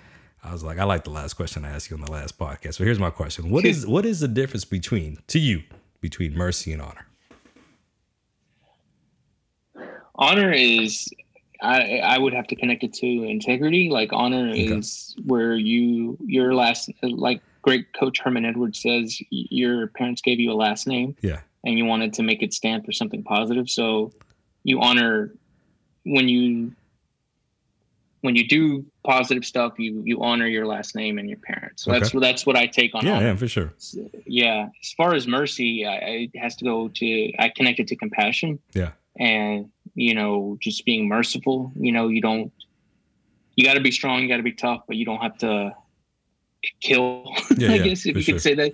I 0.45 0.53
was 0.53 0.63
like, 0.63 0.79
I 0.79 0.85
like 0.85 1.05
the 1.05 1.11
last 1.11 1.35
question 1.35 1.65
I 1.65 1.71
asked 1.71 1.91
you 1.91 1.97
on 1.97 2.03
the 2.05 2.13
last 2.13 2.39
podcast. 2.39 2.75
So 2.75 2.85
here's 2.85 2.99
my 2.99 3.11
question. 3.11 3.51
What 3.51 3.65
is 3.71 3.87
what 3.87 4.07
is 4.07 4.21
the 4.21 4.29
difference 4.29 4.65
between 4.65 5.19
to 5.29 5.39
you 5.39 5.63
between 6.01 6.35
mercy 6.35 6.73
and 6.73 6.81
honor? 6.81 7.07
Honor 10.17 10.53
is 10.53 11.09
I, 11.63 11.99
I 11.99 12.19
would 12.19 12.35
have 12.35 12.47
to 12.49 12.57
connect 12.57 12.85
it 12.85 12.93
to 12.95 13.07
integrity. 13.07 13.89
Like 13.91 14.11
honor 14.13 14.49
is 14.53 15.15
where 15.25 15.55
you 15.55 16.19
your 16.27 16.55
last 16.55 16.91
like 17.03 17.41
great 17.63 17.87
coach 17.99 18.21
Herman 18.21 18.45
Edwards 18.45 18.81
says 18.83 19.19
your 19.31 19.87
parents 19.89 20.21
gave 20.23 20.39
you 20.39 20.53
a 20.53 20.55
last 20.55 20.87
name 20.87 21.17
Yeah. 21.23 21.41
and 21.65 21.79
you 21.79 21.85
wanted 21.85 22.13
to 22.15 22.23
make 22.23 22.43
it 22.43 22.53
stand 22.53 22.85
for 22.85 22.93
something 22.93 23.23
positive. 23.23 23.69
So 23.71 24.13
you 24.65 24.81
honor 24.81 25.33
when 26.05 26.29
you 26.29 26.73
when 28.23 28.35
you 28.35 28.47
do 28.49 28.85
positive 29.05 29.45
stuff, 29.45 29.75
you 29.79 30.03
you 30.05 30.21
honor 30.23 30.47
your 30.47 30.67
last 30.67 30.95
name 30.95 31.19
and 31.19 31.29
your 31.29 31.39
parents. 31.39 31.85
So 31.85 31.93
that's 31.93 32.09
Okay. 32.15 32.19
that's 32.21 32.45
what 32.45 32.57
I 32.57 32.67
take 32.67 32.95
on 32.95 33.05
Yeah, 33.07 33.17
honor. 33.17 33.27
yeah, 33.29 33.37
for 33.37 33.49
sure. 33.49 33.73
yeah 34.27 34.69
as 34.83 34.93
far 34.97 35.15
as 35.15 35.27
mercy 35.27 35.87
I, 35.87 35.95
I- 35.95 36.29
it 36.33 36.37
has 36.37 36.57
to 36.57 36.65
go 36.65 36.89
to 36.89 37.33
i 37.39 37.49
connect 37.49 37.79
it 37.81 37.87
to 37.89 37.97
compassion 37.97 38.59
Yeah. 38.75 38.93
and 39.19 39.71
you 39.97 40.15
know 40.15 40.57
just 40.61 40.85
being 40.85 41.09
merciful 41.09 41.73
you 41.77 41.93
know 41.93 42.09
you 42.09 42.21
don't 42.21 42.53
you 43.57 43.65
got 43.65 43.75
to 43.75 43.81
be 43.81 43.91
strong 43.91 44.23
you 44.23 44.29
got 44.29 44.37
to 44.39 44.43
be 44.45 44.53
tough 44.53 44.83
but 44.87 44.97
you 44.97 45.05
don't 45.05 45.21
have 45.23 45.37
to 45.39 45.75
kill 46.83 47.25
Yeah, 47.57 47.71
i 47.71 47.79
yeah, 47.79 47.85
guess 47.85 48.07
if 48.07 48.17
you 48.17 48.23
sure. 48.23 48.35
could 48.35 48.43
say 48.43 48.55
that 48.55 48.73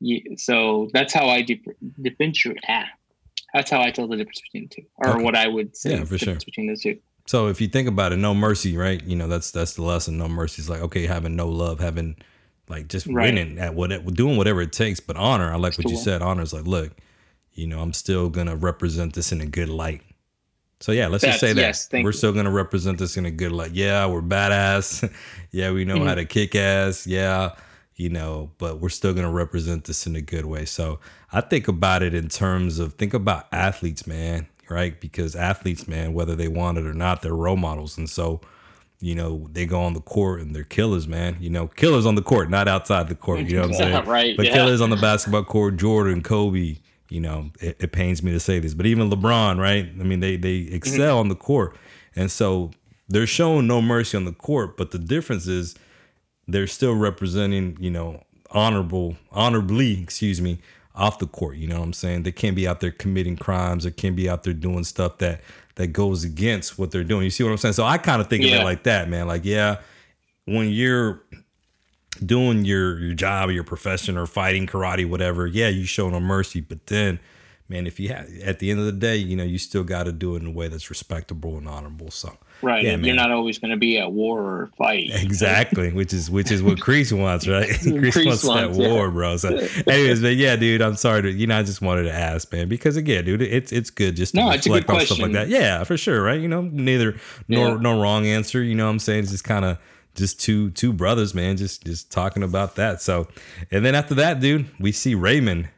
yeah, 0.00 0.20
so 0.36 0.88
that's 0.92 1.12
how 1.14 1.28
i 1.28 1.42
dif- 1.42 1.66
differentiate 2.00 2.58
ah, 2.68 2.84
that's 3.54 3.70
how 3.70 3.80
i 3.82 3.90
tell 3.90 4.06
the 4.06 4.16
difference 4.16 4.40
between 4.42 4.68
the 4.68 4.76
two 4.76 4.88
or 4.98 5.14
Okay. 5.14 5.24
what 5.24 5.34
i 5.36 5.48
would 5.48 5.76
say 5.76 5.90
Yeah, 5.90 6.00
the 6.00 6.06
for 6.06 6.18
sure. 6.18 6.34
between 6.46 6.66
the 6.68 6.76
two 6.76 6.98
So 7.26 7.48
if 7.48 7.60
you 7.60 7.68
think 7.68 7.88
about 7.88 8.12
it, 8.12 8.16
no 8.16 8.34
mercy, 8.34 8.76
right? 8.76 9.02
You 9.04 9.16
know, 9.16 9.28
that's 9.28 9.50
that's 9.50 9.74
the 9.74 9.82
lesson. 9.82 10.16
No 10.18 10.28
mercy 10.28 10.62
is 10.62 10.68
like 10.70 10.80
okay, 10.80 11.06
having 11.06 11.36
no 11.36 11.48
love, 11.48 11.80
having 11.80 12.16
like 12.68 12.88
just 12.88 13.06
Right. 13.06 13.34
winning 13.34 13.58
at 13.58 13.74
what 13.74 13.90
doing 14.14 14.36
whatever 14.38 14.62
it 14.62 14.72
takes. 14.72 15.00
But 15.00 15.16
honor, 15.16 15.52
I 15.52 15.56
like 15.56 15.76
what 15.78 15.90
you 15.90 15.96
said. 15.96 16.22
Honor 16.22 16.42
is 16.42 16.52
like, 16.54 16.66
look, 16.66 16.92
you 17.52 17.66
know, 17.66 17.80
I'm 17.80 17.92
still 17.92 18.30
gonna 18.30 18.56
represent 18.56 19.14
this 19.14 19.30
in 19.32 19.40
a 19.42 19.46
good 19.46 19.68
light. 19.68 20.02
So 20.80 20.92
yeah, 20.92 21.08
let's 21.08 21.24
just 21.24 21.40
say 21.40 21.52
that 21.54 21.60
yes, 21.60 21.88
we're 21.92 22.00
you. 22.00 22.12
still 22.12 22.32
gonna 22.32 22.50
represent 22.52 22.98
this 22.98 23.16
in 23.16 23.26
a 23.26 23.30
good 23.30 23.52
light. 23.52 23.72
Yeah, 23.72 24.06
we're 24.06 24.22
badass. 24.22 25.10
yeah, 25.50 25.72
we 25.72 25.84
know 25.84 25.96
how 26.04 26.10
Mm-hmm. 26.10 26.16
to 26.16 26.24
kick 26.24 26.54
ass. 26.54 27.06
Yeah, 27.06 27.52
you 27.96 28.08
know, 28.10 28.50
but 28.58 28.80
we're 28.80 28.88
still 28.88 29.12
gonna 29.12 29.30
represent 29.30 29.84
this 29.84 30.06
in 30.06 30.14
a 30.14 30.20
good 30.22 30.44
way. 30.46 30.64
So 30.64 31.00
I 31.32 31.40
think 31.40 31.66
about 31.68 32.02
it 32.02 32.14
in 32.14 32.28
terms 32.28 32.78
of 32.78 32.94
think 32.94 33.12
about 33.12 33.46
athletes, 33.52 34.06
man, 34.06 34.46
right? 34.70 34.98
Because 35.00 35.34
athletes, 35.34 35.88
man, 35.88 36.14
whether 36.14 36.36
they 36.36 36.48
want 36.48 36.78
it 36.78 36.86
or 36.86 36.94
not, 36.94 37.22
they're 37.22 37.34
role 37.34 37.56
models, 37.56 37.98
and 37.98 38.08
so 38.08 38.40
you 39.00 39.16
know 39.16 39.48
they 39.52 39.66
go 39.66 39.80
on 39.80 39.94
the 39.94 40.00
court 40.00 40.40
and 40.40 40.54
they're 40.54 40.62
killers, 40.62 41.08
man. 41.08 41.36
You 41.40 41.50
know, 41.50 41.66
killers 41.66 42.06
on 42.06 42.14
the 42.14 42.22
court, 42.22 42.50
not 42.50 42.68
outside 42.68 43.08
the 43.08 43.16
court. 43.16 43.40
You 43.40 43.56
know 43.56 43.62
what 43.62 43.70
I'm 43.70 43.74
saying? 43.78 44.04
Right, 44.06 44.36
But 44.36 44.46
yeah. 44.46 44.52
killers 44.54 44.80
on 44.80 44.90
the 44.90 44.96
basketball 44.96 45.42
court, 45.44 45.76
Jordan, 45.76 46.22
Kobe. 46.22 46.76
You 47.08 47.20
know, 47.20 47.50
it, 47.60 47.76
it 47.80 47.92
pains 47.92 48.22
me 48.22 48.32
to 48.32 48.40
say 48.40 48.58
this, 48.58 48.74
but 48.74 48.86
even 48.86 49.10
LeBron, 49.10 49.58
right? 49.58 49.88
I 49.98 50.02
mean, 50.02 50.20
they 50.20 50.36
they 50.36 50.56
excel 50.56 50.98
Mm-hmm. 51.14 51.18
on 51.20 51.28
the 51.28 51.34
court, 51.36 51.76
and 52.14 52.30
so 52.30 52.70
they're 53.08 53.26
showing 53.26 53.66
no 53.66 53.80
mercy 53.80 54.16
on 54.16 54.24
the 54.26 54.32
court. 54.32 54.76
But 54.76 54.90
the 54.90 54.98
difference 54.98 55.46
is 55.46 55.74
they're 56.46 56.66
still 56.66 56.94
representing, 56.94 57.76
you 57.80 57.90
know, 57.90 58.22
honorable, 58.50 59.16
honorably, 59.32 60.02
excuse 60.02 60.40
me, 60.40 60.58
off 60.94 61.18
the 61.18 61.26
court. 61.26 61.56
You 61.56 61.68
know 61.68 61.78
what 61.78 61.84
I'm 61.84 61.92
saying? 61.92 62.24
They 62.24 62.32
can't 62.32 62.56
be 62.56 62.66
out 62.68 62.80
there 62.80 62.90
committing 62.90 63.36
crimes 63.36 63.86
or 63.86 63.90
can't 63.90 64.16
be 64.16 64.28
out 64.28 64.42
there 64.42 64.52
doing 64.54 64.84
stuff 64.84 65.18
that 65.18 65.40
that 65.76 65.88
goes 65.88 66.24
against 66.24 66.78
what 66.78 66.90
they're 66.90 67.04
doing. 67.04 67.24
You 67.24 67.30
see 67.30 67.44
what 67.44 67.50
I'm 67.50 67.56
saying? 67.58 67.74
So 67.74 67.84
I 67.84 67.98
kind 67.98 68.20
of 68.20 68.28
think 68.28 68.44
of 68.44 68.50
it 68.50 68.64
like 68.64 68.82
that, 68.82 69.08
man. 69.08 69.26
Like, 69.28 69.44
yeah, 69.44 69.76
when 70.44 70.68
you're 70.70 71.22
doing 72.26 72.64
your 72.64 72.98
your 72.98 73.14
job 73.14 73.48
or 73.48 73.52
your 73.52 73.64
profession 73.64 74.16
or 74.16 74.26
fighting 74.26 74.66
karate, 74.66 75.08
whatever, 75.08 75.46
yeah, 75.46 75.68
you 75.68 75.84
show 75.84 76.08
no 76.10 76.20
mercy. 76.20 76.60
But 76.60 76.86
then, 76.86 77.18
man, 77.68 77.86
if 77.86 77.98
you 78.00 78.08
have 78.08 78.28
at 78.44 78.58
the 78.58 78.70
end 78.70 78.80
of 78.80 78.86
the 78.86 78.92
day, 78.92 79.16
you 79.16 79.36
know, 79.36 79.44
you 79.44 79.58
still 79.58 79.84
got 79.84 80.04
to 80.04 80.12
do 80.12 80.34
it 80.36 80.42
in 80.42 80.46
a 80.48 80.50
way 80.52 80.68
that's 80.68 80.90
respectable 80.90 81.56
and 81.58 81.68
honorable. 81.68 82.10
So 82.10 82.36
right 82.60 82.82
Yeah, 82.82 82.96
you're 82.96 83.14
not 83.14 83.30
always 83.30 83.58
going 83.58 83.70
to 83.70 83.76
be 83.76 83.98
at 83.98 84.10
war 84.10 84.40
or 84.40 84.70
fight 84.76 85.10
Exactly, 85.12 85.92
which 85.92 86.12
is 86.12 86.30
which 86.30 86.50
is 86.50 86.62
what 86.62 86.78
Kreese 86.80 87.16
wants, 87.16 87.46
right? 87.46 87.68
Crease, 87.68 88.16
Kreese 88.16 88.26
wants 88.26 88.42
that 88.42 88.74
yeah. 88.74 88.88
war, 88.88 89.10
bro. 89.10 89.36
So, 89.36 89.56
anyways, 89.86 90.20
but 90.20 90.36
yeah, 90.36 90.56
dude, 90.56 90.82
I'm 90.82 90.96
sorry 90.96 91.22
to 91.22 91.30
you 91.30 91.46
know, 91.46 91.58
I 91.58 91.62
just 91.62 91.80
wanted 91.80 92.04
to 92.04 92.12
ask, 92.12 92.50
man, 92.52 92.68
because 92.68 92.96
again, 92.96 93.24
dude, 93.24 93.42
it's 93.42 93.70
it's 93.72 93.90
good 93.90 94.16
just 94.16 94.34
to 94.34 94.40
No, 94.40 94.50
it's 94.50 94.66
a 94.66 94.70
good 94.70 94.88
reflect 94.88 95.00
on 95.00 95.06
stuff 95.06 95.18
like 95.20 95.32
that. 95.32 95.48
Yeah, 95.48 95.84
for 95.84 95.96
sure, 95.96 96.22
right? 96.22 96.40
You 96.40 96.48
know, 96.48 96.62
neither 96.62 97.16
nor 97.46 97.68
Yeah. 97.68 97.76
no 97.76 98.00
wrong 98.02 98.26
answer. 98.26 98.62
You 98.62 98.74
know, 98.74 98.86
what 98.86 98.92
I'm 98.92 98.98
saying 98.98 99.24
it's 99.24 99.30
just 99.32 99.44
kind 99.44 99.64
of 99.64 99.78
just 100.18 100.40
two 100.40 100.70
two 100.70 100.92
brothers, 100.92 101.34
man, 101.34 101.56
just 101.56 101.84
just 101.84 102.10
talking 102.10 102.42
about 102.42 102.76
that. 102.76 103.00
So, 103.00 103.28
and 103.70 103.84
then 103.84 103.94
after 103.94 104.14
that, 104.16 104.40
dude, 104.40 104.66
we 104.78 104.92
see 104.92 105.14
Raymond, 105.14 105.68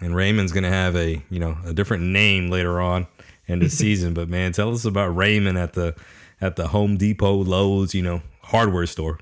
and 0.00 0.14
Raymond's 0.14 0.52
gonna 0.52 0.70
have 0.70 0.96
a 0.96 1.22
you 1.30 1.38
know 1.38 1.56
a 1.64 1.72
different 1.72 2.04
name 2.04 2.48
later 2.50 2.80
on 2.80 3.06
in 3.46 3.60
the 3.60 3.70
season. 3.70 4.14
But 4.14 4.28
man, 4.28 4.52
tell 4.52 4.72
us 4.72 4.84
about 4.84 5.16
Raymond 5.16 5.56
at 5.56 5.72
the 5.72 5.94
at 6.40 6.56
the 6.56 6.68
Home 6.68 6.96
Depot, 6.96 7.34
Lowe's, 7.34 7.94
you 7.94 8.02
know, 8.02 8.22
hardware 8.42 8.86
store. 8.86 9.18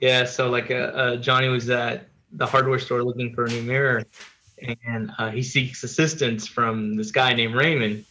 Yeah, 0.00 0.24
so 0.24 0.50
like 0.50 0.70
uh, 0.70 0.74
uh, 0.74 1.16
Johnny 1.16 1.48
was 1.48 1.70
at 1.70 2.08
the 2.32 2.46
hardware 2.46 2.78
store 2.78 3.02
looking 3.02 3.34
for 3.34 3.44
a 3.44 3.48
new 3.48 3.62
mirror, 3.62 4.04
and 4.86 5.10
uh, 5.18 5.30
he 5.30 5.42
seeks 5.42 5.82
assistance 5.82 6.46
from 6.46 6.96
this 6.96 7.10
guy 7.10 7.32
named 7.32 7.54
Raymond. 7.54 8.04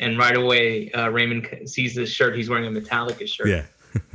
And 0.00 0.16
right 0.16 0.36
away, 0.36 0.92
uh, 0.92 1.08
Raymond 1.08 1.48
sees 1.64 1.94
this 1.94 2.10
shirt. 2.10 2.36
He's 2.36 2.48
wearing 2.48 2.66
a 2.66 2.80
Metallica 2.80 3.26
shirt, 3.26 3.48
Yeah, 3.48 3.64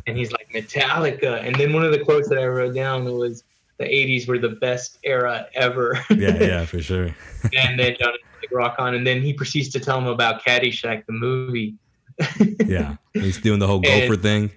and 0.08 0.18
he's 0.18 0.32
like 0.32 0.48
Metallica. 0.54 1.46
And 1.46 1.56
then 1.56 1.74
one 1.74 1.84
of 1.84 1.92
the 1.92 2.00
quotes 2.00 2.30
that 2.30 2.38
I 2.40 2.46
wrote 2.48 2.76
down 2.76 3.06
was, 3.06 3.44
"The 3.78 3.86
'80s 3.86 4.28
were 4.28 4.38
the 4.40 4.50
best 4.50 5.00
era 5.04 5.48
ever." 5.54 5.98
yeah, 6.10 6.42
yeah, 6.44 6.66
for 6.66 6.82
sure. 6.82 7.16
and 7.58 7.80
then 7.80 7.96
Johnny 8.00 8.18
like 8.42 8.52
rock 8.52 8.76
on, 8.80 8.96
and 8.96 9.06
then 9.08 9.22
he 9.22 9.34
proceeds 9.34 9.70
to 9.70 9.80
tell 9.80 9.98
him 9.98 10.08
about 10.08 10.44
Caddyshack, 10.44 11.06
the 11.06 11.14
movie. 11.14 11.76
Yeah, 12.66 12.96
he's 13.14 13.40
doing 13.40 13.60
the 13.60 13.68
whole 13.68 13.82
And- 13.86 14.02
gopher 14.10 14.22
thing. 14.22 14.52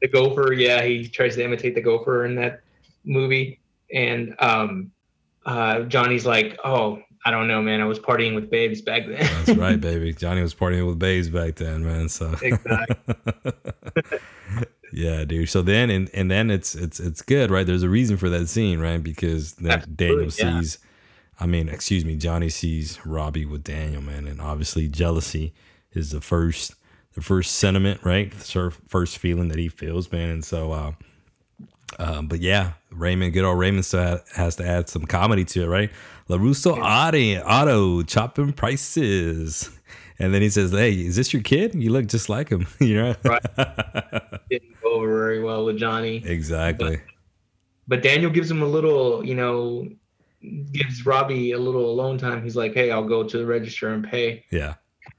the 0.00 0.08
gopher 0.08 0.52
yeah 0.52 0.82
he 0.82 1.08
tries 1.08 1.34
to 1.36 1.44
imitate 1.44 1.74
the 1.74 1.80
gopher 1.80 2.24
in 2.24 2.34
that 2.36 2.60
movie 3.04 3.58
and 3.92 4.34
um 4.38 4.92
uh 5.46 5.80
johnny's 5.82 6.24
like 6.26 6.56
oh 6.64 7.02
I 7.24 7.30
don't 7.30 7.48
know, 7.48 7.60
man. 7.60 7.80
I 7.80 7.84
was 7.84 7.98
partying 7.98 8.34
with 8.34 8.50
babes 8.50 8.80
back 8.80 9.06
then. 9.06 9.18
That's 9.18 9.58
right, 9.58 9.80
baby. 9.80 10.12
Johnny 10.12 10.42
was 10.42 10.54
partying 10.54 10.86
with 10.86 10.98
babes 10.98 11.28
back 11.28 11.56
then, 11.56 11.84
man. 11.84 12.08
So 12.08 12.34
Exactly. 12.40 12.96
yeah, 14.92 15.24
dude. 15.24 15.48
So 15.48 15.62
then 15.62 15.90
and 15.90 16.10
and 16.14 16.30
then 16.30 16.50
it's 16.50 16.74
it's 16.74 17.00
it's 17.00 17.22
good, 17.22 17.50
right? 17.50 17.66
There's 17.66 17.82
a 17.82 17.88
reason 17.88 18.16
for 18.16 18.28
that 18.30 18.48
scene, 18.48 18.78
right? 18.78 19.02
Because 19.02 19.54
then 19.54 19.84
Daniel 19.94 20.24
yeah. 20.24 20.60
sees 20.60 20.78
I 21.40 21.46
mean, 21.46 21.68
excuse 21.68 22.04
me, 22.04 22.16
Johnny 22.16 22.48
sees 22.48 23.04
Robby 23.06 23.44
with 23.44 23.62
Daniel, 23.62 24.02
man, 24.02 24.26
and 24.26 24.40
obviously 24.40 24.88
jealousy 24.88 25.54
is 25.92 26.10
the 26.10 26.20
first 26.20 26.74
the 27.14 27.22
first 27.22 27.56
sentiment, 27.56 28.04
right? 28.04 28.30
The 28.30 28.72
first 28.86 29.18
feeling 29.18 29.48
that 29.48 29.58
he 29.58 29.68
feels, 29.68 30.10
man. 30.12 30.30
And 30.30 30.44
so 30.44 30.72
uh 30.72 30.92
um, 31.98 32.28
but 32.28 32.40
yeah, 32.40 32.72
Raymond, 32.90 33.32
good 33.32 33.44
old 33.44 33.58
Raymond 33.58 33.84
still 33.84 34.20
has 34.34 34.56
to 34.56 34.66
add 34.66 34.88
some 34.88 35.06
comedy 35.06 35.44
to 35.46 35.64
it, 35.64 35.66
right? 35.66 35.90
LaRusso 36.28 36.78
Auto, 36.78 37.40
Auto 37.42 38.02
chopping 38.02 38.52
prices. 38.52 39.70
And 40.18 40.34
then 40.34 40.42
he 40.42 40.50
says, 40.50 40.72
Hey, 40.72 40.92
is 40.92 41.16
this 41.16 41.32
your 41.32 41.42
kid? 41.42 41.74
You 41.74 41.90
look 41.90 42.06
just 42.06 42.28
like 42.28 42.48
him, 42.50 42.66
you 42.80 42.96
know? 42.96 43.14
Right. 43.24 43.42
Didn't 44.50 44.80
go 44.82 44.94
over 44.94 45.18
very 45.18 45.42
well 45.42 45.64
with 45.64 45.78
Johnny. 45.78 46.22
exactly. 46.24 47.00
But 47.86 48.02
Daniel 48.02 48.30
gives 48.30 48.50
him 48.50 48.60
a 48.60 48.66
little, 48.66 49.24
you 49.24 49.34
know, 49.34 49.88
gives 50.72 51.06
Robby 51.06 51.52
a 51.52 51.58
little 51.58 51.90
alone 51.90 52.18
time. 52.18 52.42
He's 52.42 52.54
like, 52.54 52.74
"Hey, 52.74 52.90
I'll 52.90 53.08
go 53.08 53.24
to 53.24 53.38
the 53.38 53.46
register 53.46 53.88
and 53.94 54.04
pay." 54.06 54.44
Yeah. 54.52 54.74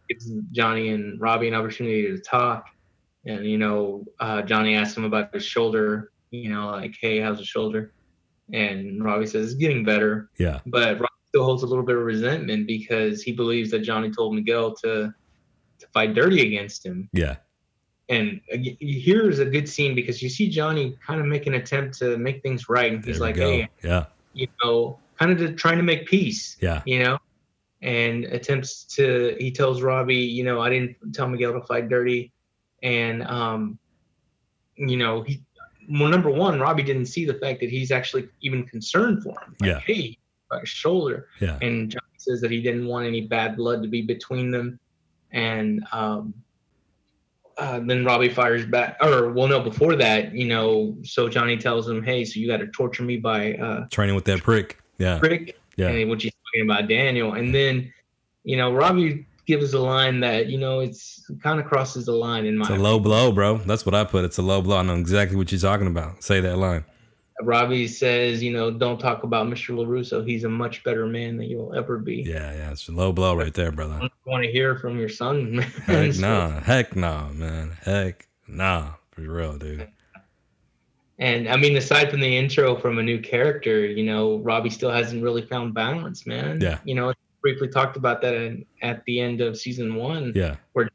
Gives 0.07 0.29
Johnny 0.51 0.89
and 0.89 1.19
Robby 1.19 1.47
an 1.47 1.55
opportunity 1.55 2.03
to 2.03 2.19
talk. 2.19 2.67
And 3.25 3.43
you 3.43 3.57
know, 3.57 4.05
uh, 4.19 4.43
Johnny 4.43 4.75
asks 4.75 4.95
him 4.95 5.03
about 5.03 5.33
his 5.33 5.43
shoulder. 5.43 6.11
You 6.29 6.51
know, 6.51 6.67
like, 6.67 6.95
"Hey, 7.01 7.19
how's 7.19 7.39
the 7.39 7.43
shoulder?" 7.43 7.91
And 8.53 9.03
Robby 9.03 9.25
says, 9.27 9.47
"It's 9.51 9.55
getting 9.55 9.83
better." 9.83 10.29
Yeah. 10.37 10.59
But 10.65 10.95
Robby 10.95 11.07
still 11.27 11.43
holds 11.43 11.63
a 11.63 11.67
little 11.67 11.83
bit 11.85 11.95
of 11.95 12.03
resentment 12.03 12.65
because 12.67 13.21
he 13.21 13.31
believes 13.31 13.71
that 13.71 13.79
Johnny 13.79 14.11
told 14.11 14.35
Miguel 14.35 14.73
to 14.77 15.13
to 15.79 15.87
fight 15.93 16.13
dirty 16.13 16.41
against 16.45 16.85
him. 16.85 17.09
Yeah. 17.13 17.37
And 18.09 18.41
here's 18.49 19.37
a 19.39 19.45
good 19.45 19.69
scene 19.69 19.93
because 19.93 20.21
you 20.21 20.29
see 20.29 20.49
Johnny 20.49 20.97
kind 21.05 21.21
of 21.21 21.27
make 21.27 21.45
an 21.45 21.53
attempt 21.53 21.97
to 21.99 22.17
make 22.17 22.41
things 22.41 22.67
right, 22.67 22.91
and 22.91 23.05
he's 23.05 23.19
like, 23.19 23.37
"Hey, 23.37 23.69
Yeah. 23.83 24.05
you 24.33 24.47
know, 24.63 24.99
kind 25.19 25.31
of 25.31 25.37
to, 25.37 25.53
trying 25.53 25.77
to 25.77 25.83
make 25.83 26.07
peace, 26.07 26.57
Yeah. 26.59 26.81
you 26.85 27.03
know, 27.03 27.19
and 27.83 28.25
attempts 28.25 28.83
to. 28.95 29.35
He 29.39 29.51
tells 29.51 29.83
Robby, 29.83 30.15
you 30.15 30.43
know, 30.43 30.59
I 30.59 30.69
didn't 30.71 30.95
tell 31.13 31.27
Miguel 31.29 31.53
to 31.53 31.61
fight 31.61 31.87
dirty, 31.87 32.31
and 32.81 33.21
um, 33.23 33.77
you 34.75 34.97
know, 34.97 35.21
he. 35.21 35.41
Well, 35.89 36.09
number 36.09 36.29
one, 36.29 36.59
Robby 36.59 36.83
didn't 36.83 37.07
see 37.07 37.25
the 37.25 37.33
fact 37.33 37.59
that 37.61 37.69
he's 37.69 37.91
actually 37.91 38.29
even 38.41 38.65
concerned 38.65 39.23
for 39.23 39.31
him. 39.41 39.55
Like, 39.59 39.69
Yeah. 39.69 39.79
Hey, 39.79 40.17
about 40.49 40.61
his 40.61 40.69
shoulder, 40.69 41.27
Yeah. 41.39 41.57
and 41.61 41.89
Johnny 41.89 42.05
says 42.17 42.41
that 42.41 42.51
he 42.51 42.61
didn't 42.61 42.85
want 42.85 43.07
any 43.07 43.21
bad 43.21 43.55
blood 43.57 43.81
to 43.83 43.87
be 43.87 44.01
between 44.01 44.51
them, 44.51 44.79
and 45.31 45.83
um, 45.91 46.33
uh, 47.57 47.79
then 47.79 48.05
Robby 48.05 48.29
fires 48.29 48.65
back, 48.65 48.97
or 49.01 49.31
well, 49.31 49.47
no, 49.47 49.59
before 49.59 49.95
that, 49.95 50.33
you 50.33 50.45
know, 50.47 50.95
so 51.03 51.27
Johnny 51.27 51.57
tells 51.57 51.89
him, 51.89 52.03
"Hey, 52.03 52.23
so 52.23 52.39
you 52.39 52.47
got 52.47 52.57
to 52.57 52.67
torture 52.67 53.03
me 53.03 53.17
by 53.17 53.53
uh, 53.55 53.87
Training 53.89 54.15
with 54.15 54.25
that 54.25 54.41
prick. 54.43 54.79
Yeah. 54.97 55.19
prick," 55.19 55.59
Yeah. 55.75 55.89
and 55.89 56.09
which 56.09 56.23
he's 56.23 56.33
talking 56.45 56.69
about 56.69 56.87
Daniel, 56.87 57.33
and 57.33 57.53
then, 57.53 57.91
you 58.43 58.57
know, 58.57 58.73
Robby 58.73 59.25
gives 59.49 59.73
a 59.73 59.79
line 59.79 60.19
that 60.19 60.45
you 60.45 60.59
know 60.59 60.79
it's 60.79 61.27
kind 61.41 61.59
of 61.59 61.65
crosses 61.65 62.05
the 62.05 62.11
line 62.11 62.45
in 62.45 62.55
my. 62.55 62.65
It's 62.65 62.69
a 62.69 62.75
low 62.75 62.99
blow, 62.99 63.31
bro. 63.31 63.57
That's 63.57 63.83
what 63.83 63.95
I 63.95 64.03
put. 64.03 64.23
It's 64.23 64.37
a 64.37 64.43
low 64.43 64.61
blow. 64.61 64.77
I 64.77 64.83
know 64.83 64.95
exactly 64.95 65.35
what 65.35 65.51
you're 65.51 65.59
talking 65.59 65.87
about. 65.87 66.23
Say 66.23 66.39
that 66.39 66.57
line. 66.57 66.85
Robby 67.41 67.87
says, 67.87 68.43
you 68.43 68.51
know, 68.51 68.69
don't 68.69 68.99
talk 68.99 69.23
about 69.23 69.47
Mr. 69.47 69.73
Larusso. 69.73 70.27
He's 70.27 70.43
a 70.43 70.49
much 70.49 70.83
better 70.83 71.07
man 71.07 71.37
than 71.37 71.47
you'll 71.47 71.73
ever 71.73 71.97
be. 71.97 72.17
Yeah, 72.27 72.53
yeah. 72.53 72.71
It's 72.71 72.87
a 72.89 72.91
low 72.91 73.11
blow 73.11 73.33
right 73.33 73.53
there, 73.53 73.71
brother. 73.71 73.97
I 74.01 74.09
want 74.25 74.43
to 74.43 74.51
hear 74.51 74.77
from 74.77 74.99
your 74.99 75.09
son, 75.09 75.55
man. 75.55 75.61
Heck 75.85 76.15
nah. 76.19 76.59
Heck 76.59 76.95
nah, 76.95 77.29
man. 77.29 77.77
Heck 77.81 78.27
nah. 78.47 78.91
For 79.11 79.21
real, 79.21 79.57
dude. 79.57 79.87
And 81.17 81.49
I 81.49 81.57
mean, 81.57 81.75
aside 81.75 82.11
from 82.11 82.19
the 82.19 82.37
intro 82.37 82.75
from 82.75 82.99
a 82.99 83.03
new 83.03 83.19
character, 83.19 83.85
you 83.85 84.05
know, 84.05 84.37
Robby 84.39 84.69
still 84.69 84.91
hasn't 84.91 85.23
really 85.23 85.41
found 85.41 85.73
balance, 85.73 86.27
man. 86.27 86.61
Yeah. 86.61 86.79
You 86.83 86.95
know, 86.95 87.13
briefly 87.41 87.67
talked 87.67 87.97
about 87.97 88.21
that 88.21 88.33
in, 88.35 88.65
at 88.81 89.03
the 89.05 89.19
end 89.19 89.41
of 89.41 89.57
season 89.57 89.95
one, 89.95 90.33
Yeah. 90.35 90.55
or 90.73 90.89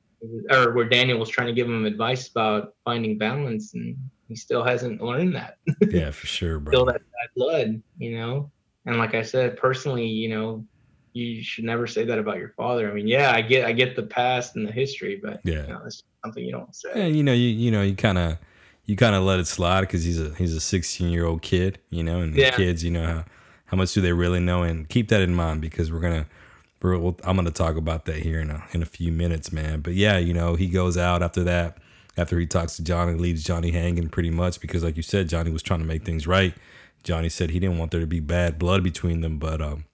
where 0.72 0.88
Daniel 0.88 1.18
was 1.18 1.28
trying 1.28 1.48
to 1.48 1.52
give 1.52 1.66
him 1.66 1.84
advice 1.84 2.28
about 2.28 2.74
finding 2.84 3.18
balance, 3.18 3.74
and 3.74 3.96
he 4.28 4.34
still 4.36 4.64
hasn't 4.64 5.02
learned 5.02 5.34
that. 5.34 5.56
Yeah, 5.90 6.10
for 6.10 6.26
sure, 6.26 6.60
still 6.68 6.84
bro. 6.84 6.92
that 6.92 7.00
bad 7.02 7.28
blood, 7.36 7.82
you 7.98 8.16
know. 8.18 8.50
And 8.86 8.98
like 8.98 9.14
I 9.14 9.22
said, 9.22 9.56
personally, 9.56 10.06
you 10.06 10.28
know, 10.28 10.64
you 11.12 11.42
should 11.42 11.64
never 11.64 11.86
say 11.86 12.04
that 12.04 12.18
about 12.18 12.38
your 12.38 12.50
father. 12.56 12.90
I 12.90 12.94
mean, 12.94 13.06
yeah, 13.06 13.32
I 13.32 13.40
get, 13.40 13.64
I 13.66 13.72
get 13.72 13.94
the 13.96 14.02
past 14.02 14.56
and 14.56 14.66
the 14.66 14.72
history, 14.72 15.20
but 15.22 15.40
Yeah. 15.44 15.62
you 15.66 15.72
know, 15.72 15.82
it's 15.86 16.02
something 16.24 16.44
you 16.44 16.52
don't 16.52 16.74
say. 16.74 16.90
Yeah, 16.94 17.06
you 17.06 17.22
know, 17.22 17.32
you 17.32 17.48
you 17.48 17.70
know, 17.70 17.82
you 17.82 17.94
kind 17.94 18.18
of 18.18 18.38
you 18.84 18.96
kind 18.96 19.14
of 19.14 19.22
let 19.22 19.38
it 19.38 19.46
slide 19.46 19.82
because 19.82 20.04
he's 20.04 20.20
a 20.20 20.34
he's 20.34 20.54
a 20.54 20.60
16 20.60 21.08
year 21.10 21.24
old 21.24 21.40
kid, 21.42 21.78
you 21.90 22.02
know, 22.02 22.20
and 22.20 22.34
Yeah. 22.34 22.50
kids, 22.56 22.82
you 22.84 22.90
know, 22.90 23.06
how, 23.06 23.24
how 23.66 23.76
much 23.76 23.92
do 23.92 24.00
they 24.00 24.12
really 24.12 24.40
know? 24.40 24.62
And 24.62 24.88
keep 24.88 25.08
that 25.08 25.20
in 25.20 25.34
mind 25.34 25.60
because 25.60 25.92
we're 25.92 26.00
gonna 26.00 26.26
we're, 26.82 26.98
we'll, 26.98 27.16
I'm 27.24 27.36
gonna 27.36 27.50
talk 27.50 27.76
about 27.76 28.04
that 28.06 28.16
here 28.16 28.40
in 28.40 28.50
a 28.50 28.64
in 28.72 28.82
a 28.82 28.86
few 28.86 29.10
minutes, 29.10 29.52
man. 29.52 29.80
But 29.80 29.94
yeah, 29.94 30.18
you 30.18 30.34
know, 30.34 30.54
he 30.54 30.68
goes 30.68 30.96
out 30.96 31.22
after 31.22 31.42
that, 31.44 31.78
after 32.16 32.38
he 32.38 32.46
talks 32.46 32.76
to 32.76 32.84
Johnny, 32.84 33.14
leaves 33.14 33.42
Johnny 33.42 33.70
hanging 33.70 34.08
pretty 34.08 34.30
much 34.30 34.60
because, 34.60 34.84
like 34.84 34.96
you 34.96 35.02
said, 35.02 35.28
Johnny 35.28 35.50
was 35.50 35.62
trying 35.62 35.80
to 35.80 35.86
make 35.86 36.04
things 36.04 36.26
right. 36.26 36.54
Johnny 37.02 37.28
said 37.28 37.50
he 37.50 37.60
didn't 37.60 37.78
want 37.78 37.90
there 37.90 38.00
to 38.00 38.06
be 38.06 38.20
bad 38.20 38.58
blood 38.58 38.82
between 38.82 39.20
them, 39.20 39.38
but 39.38 39.60
um, 39.60 39.84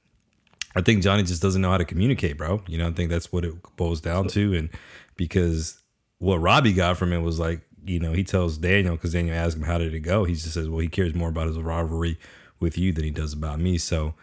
I 0.75 0.81
think 0.81 1.03
Johnny 1.03 1.25
just 1.25 1.43
doesn't 1.43 1.61
know 1.61 1.71
how 1.71 1.79
to 1.79 1.85
communicate, 1.85 2.39
bro. 2.39 2.63
You 2.67 2.79
know, 2.79 2.89
I 2.89 2.93
think 2.93 3.11
that's 3.11 3.33
what 3.33 3.45
it 3.45 3.55
boils 3.77 4.01
down 4.01 4.29
to. 4.29 4.55
And 4.55 4.71
because 5.17 5.81
what 6.19 6.37
Robby 6.37 6.73
got 6.73 6.97
from 6.97 7.13
it 7.13 7.19
was 7.19 7.41
like, 7.41 7.63
you 7.85 7.99
know, 7.99 8.13
he 8.13 8.23
tells 8.23 8.59
Daniel 8.59 8.95
because 8.95 9.13
Daniel 9.13 9.35
asked 9.35 9.57
him 9.57 9.65
how 9.65 9.79
did 9.79 9.95
it 9.95 10.01
go. 10.01 10.25
He 10.25 10.35
just 10.35 10.55
says, 10.55 10.69
well, 10.69 10.79
he 10.79 10.89
cares 10.89 11.15
more 11.15 11.31
about 11.31 11.49
his 11.49 11.59
rivalry 11.59 12.19
with 12.61 12.79
you 12.79 12.93
than 12.93 13.05
he 13.05 13.11
does 13.11 13.33
about 13.33 13.59
me. 13.59 13.79
So 13.79 14.15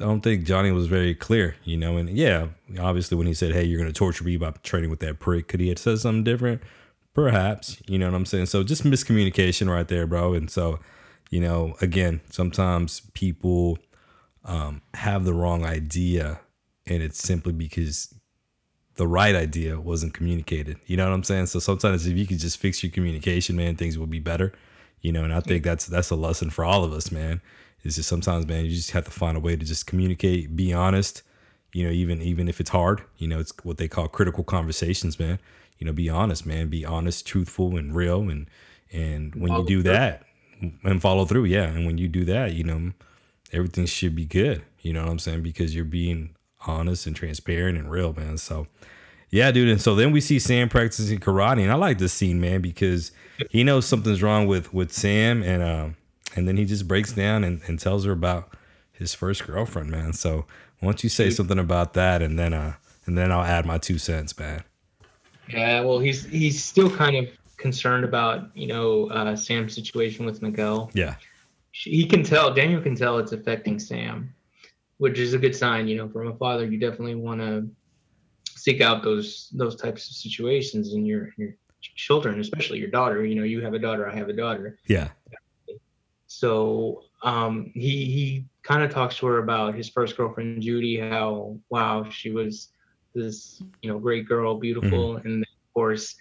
I 0.00 0.04
don't 0.04 0.22
think 0.22 0.44
Johnny 0.44 0.72
was 0.72 0.86
very 0.86 1.14
clear, 1.14 1.56
you 1.64 1.76
know. 1.76 1.96
And 1.96 2.10
yeah, 2.10 2.48
obviously 2.80 3.16
when 3.16 3.26
he 3.26 3.34
said, 3.34 3.52
hey, 3.52 3.62
you're 3.64 3.78
going 3.78 3.92
to 3.92 3.96
torture 3.96 4.24
me 4.24 4.36
by 4.36 4.50
training 4.62 4.90
with 4.90 5.00
that 5.00 5.20
prick, 5.20 5.48
could 5.48 5.60
he 5.60 5.68
have 5.68 5.78
said 5.78 5.98
something 5.98 6.24
different? 6.24 6.62
Perhaps, 7.14 7.80
you 7.86 7.98
know 7.98 8.06
what 8.06 8.16
I'm 8.16 8.26
saying? 8.26 8.46
So 8.46 8.64
just 8.64 8.84
miscommunication 8.84 9.68
right 9.68 9.86
there, 9.86 10.06
bro. 10.06 10.32
And 10.32 10.50
so, 10.50 10.80
you 11.30 11.40
know, 11.40 11.74
again, 11.80 12.22
sometimes 12.30 13.02
people 13.12 13.78
um, 14.44 14.80
have 14.94 15.24
the 15.24 15.34
wrong 15.34 15.64
idea 15.64 16.40
and 16.86 17.02
it's 17.02 17.22
simply 17.22 17.52
because 17.52 18.14
the 18.96 19.06
right 19.06 19.34
idea 19.34 19.80
wasn't 19.80 20.14
communicated. 20.14 20.78
You 20.86 20.96
know 20.96 21.08
what 21.08 21.14
I'm 21.14 21.24
saying? 21.24 21.46
So 21.46 21.58
sometimes 21.58 22.06
if 22.06 22.16
you 22.16 22.26
could 22.26 22.38
just 22.38 22.58
fix 22.58 22.82
your 22.82 22.92
communication, 22.92 23.56
man, 23.56 23.76
things 23.76 23.98
will 23.98 24.06
be 24.06 24.20
better. 24.20 24.52
You 25.00 25.12
know, 25.12 25.24
and 25.24 25.34
I 25.34 25.40
think 25.40 25.64
that's 25.64 25.86
that's 25.86 26.10
a 26.10 26.16
lesson 26.16 26.50
for 26.50 26.64
all 26.64 26.84
of 26.84 26.92
us, 26.92 27.10
man. 27.10 27.40
Is 27.84 27.96
just 27.96 28.08
sometimes, 28.08 28.46
man, 28.46 28.64
you 28.64 28.70
just 28.70 28.92
have 28.92 29.04
to 29.06 29.10
find 29.10 29.36
a 29.36 29.40
way 29.40 29.56
to 29.56 29.64
just 29.64 29.86
communicate, 29.86 30.54
be 30.54 30.72
honest. 30.72 31.22
You 31.72 31.84
know, 31.84 31.90
even 31.90 32.20
even 32.22 32.48
if 32.48 32.60
it's 32.60 32.70
hard, 32.70 33.02
you 33.18 33.26
know, 33.26 33.40
it's 33.40 33.52
what 33.62 33.78
they 33.78 33.88
call 33.88 34.08
critical 34.08 34.44
conversations, 34.44 35.18
man. 35.18 35.38
You 35.78 35.86
know, 35.86 35.92
be 35.92 36.08
honest, 36.08 36.46
man. 36.46 36.68
Be 36.68 36.84
honest, 36.84 37.26
truthful, 37.26 37.76
and 37.76 37.94
real. 37.94 38.28
And 38.28 38.48
and 38.92 39.34
when 39.34 39.52
you 39.52 39.64
do 39.66 39.82
through. 39.82 39.92
that, 39.92 40.24
and 40.84 41.00
follow 41.00 41.24
through, 41.24 41.44
yeah. 41.44 41.64
And 41.64 41.86
when 41.86 41.98
you 41.98 42.08
do 42.08 42.24
that, 42.26 42.52
you 42.54 42.62
know, 42.62 42.92
everything 43.52 43.86
should 43.86 44.14
be 44.14 44.26
good. 44.26 44.62
You 44.80 44.92
know 44.92 45.02
what 45.02 45.10
I'm 45.10 45.18
saying? 45.18 45.42
Because 45.42 45.74
you're 45.74 45.84
being 45.84 46.34
honest 46.66 47.06
and 47.06 47.16
transparent 47.16 47.78
and 47.78 47.90
real, 47.90 48.12
man. 48.12 48.38
So, 48.38 48.66
yeah, 49.30 49.50
dude. 49.50 49.68
And 49.68 49.80
so 49.80 49.94
then 49.94 50.12
we 50.12 50.20
see 50.20 50.38
Sam 50.38 50.68
practicing 50.68 51.18
karate, 51.18 51.62
and 51.62 51.72
I 51.72 51.76
like 51.76 51.98
this 51.98 52.12
scene, 52.12 52.40
man, 52.40 52.60
because 52.60 53.12
he 53.50 53.64
knows 53.64 53.86
something's 53.86 54.22
wrong 54.22 54.46
with 54.46 54.72
with 54.74 54.92
Sam, 54.92 55.42
and 55.42 55.62
um, 55.62 55.96
and 56.34 56.48
then 56.48 56.56
he 56.56 56.64
just 56.64 56.88
breaks 56.88 57.12
down 57.12 57.44
and, 57.44 57.60
and 57.66 57.78
tells 57.78 58.04
her 58.04 58.12
about 58.12 58.54
his 58.92 59.14
first 59.14 59.46
girlfriend, 59.46 59.90
man. 59.90 60.12
So 60.12 60.46
why 60.80 60.86
don't 60.86 61.02
you 61.02 61.08
say 61.08 61.30
something 61.30 61.58
about 61.58 61.94
that, 61.94 62.22
and 62.22 62.38
then 62.38 62.52
uh, 62.52 62.74
and 63.06 63.16
then 63.16 63.30
I'll 63.30 63.44
add 63.44 63.66
my 63.66 63.78
two 63.78 63.98
cents, 63.98 64.38
man. 64.38 64.64
Yeah, 65.48 65.80
well, 65.80 65.98
he's 65.98 66.24
he's 66.26 66.62
still 66.62 66.90
kind 66.90 67.16
of 67.16 67.28
concerned 67.56 68.04
about 68.04 68.56
you 68.56 68.66
know 68.66 69.08
uh, 69.10 69.36
Sam's 69.36 69.74
situation 69.74 70.24
with 70.24 70.42
Miguel. 70.42 70.90
Yeah, 70.94 71.16
He 71.72 72.04
can 72.06 72.22
tell 72.22 72.52
Daniel 72.52 72.80
can 72.80 72.94
tell 72.94 73.18
it's 73.18 73.32
affecting 73.32 73.78
Sam, 73.78 74.34
which 74.98 75.18
is 75.18 75.34
a 75.34 75.38
good 75.38 75.54
sign. 75.54 75.88
You 75.88 75.96
know, 75.96 76.08
from 76.08 76.28
a 76.28 76.34
father, 76.34 76.66
you 76.66 76.78
definitely 76.78 77.14
want 77.16 77.40
to 77.40 77.68
seek 78.44 78.80
out 78.80 79.02
those 79.02 79.50
those 79.52 79.76
types 79.76 80.08
of 80.08 80.16
situations 80.16 80.94
in 80.94 81.04
your 81.04 81.30
your 81.36 81.54
children, 81.80 82.40
especially 82.40 82.78
your 82.78 82.90
daughter. 82.90 83.24
You 83.24 83.34
know, 83.34 83.44
you 83.44 83.60
have 83.60 83.74
a 83.74 83.78
daughter, 83.78 84.08
I 84.08 84.14
have 84.14 84.28
a 84.28 84.32
daughter. 84.32 84.78
yeah, 84.86 85.08
So 86.38 87.04
um, 87.22 87.70
he 87.74 88.04
he 88.06 88.44
kind 88.62 88.82
of 88.82 88.90
talks 88.90 89.16
to 89.18 89.26
her 89.26 89.38
about 89.38 89.74
his 89.74 89.88
first 89.88 90.16
girlfriend 90.16 90.62
Judy, 90.62 90.98
how 90.98 91.56
wow 91.68 92.08
she 92.10 92.30
was 92.30 92.68
this 93.14 93.62
you 93.82 93.90
know 93.90 93.98
great 93.98 94.26
girl, 94.26 94.54
beautiful, 94.56 95.16
and 95.16 95.24
then, 95.24 95.40
of 95.42 95.74
course, 95.74 96.16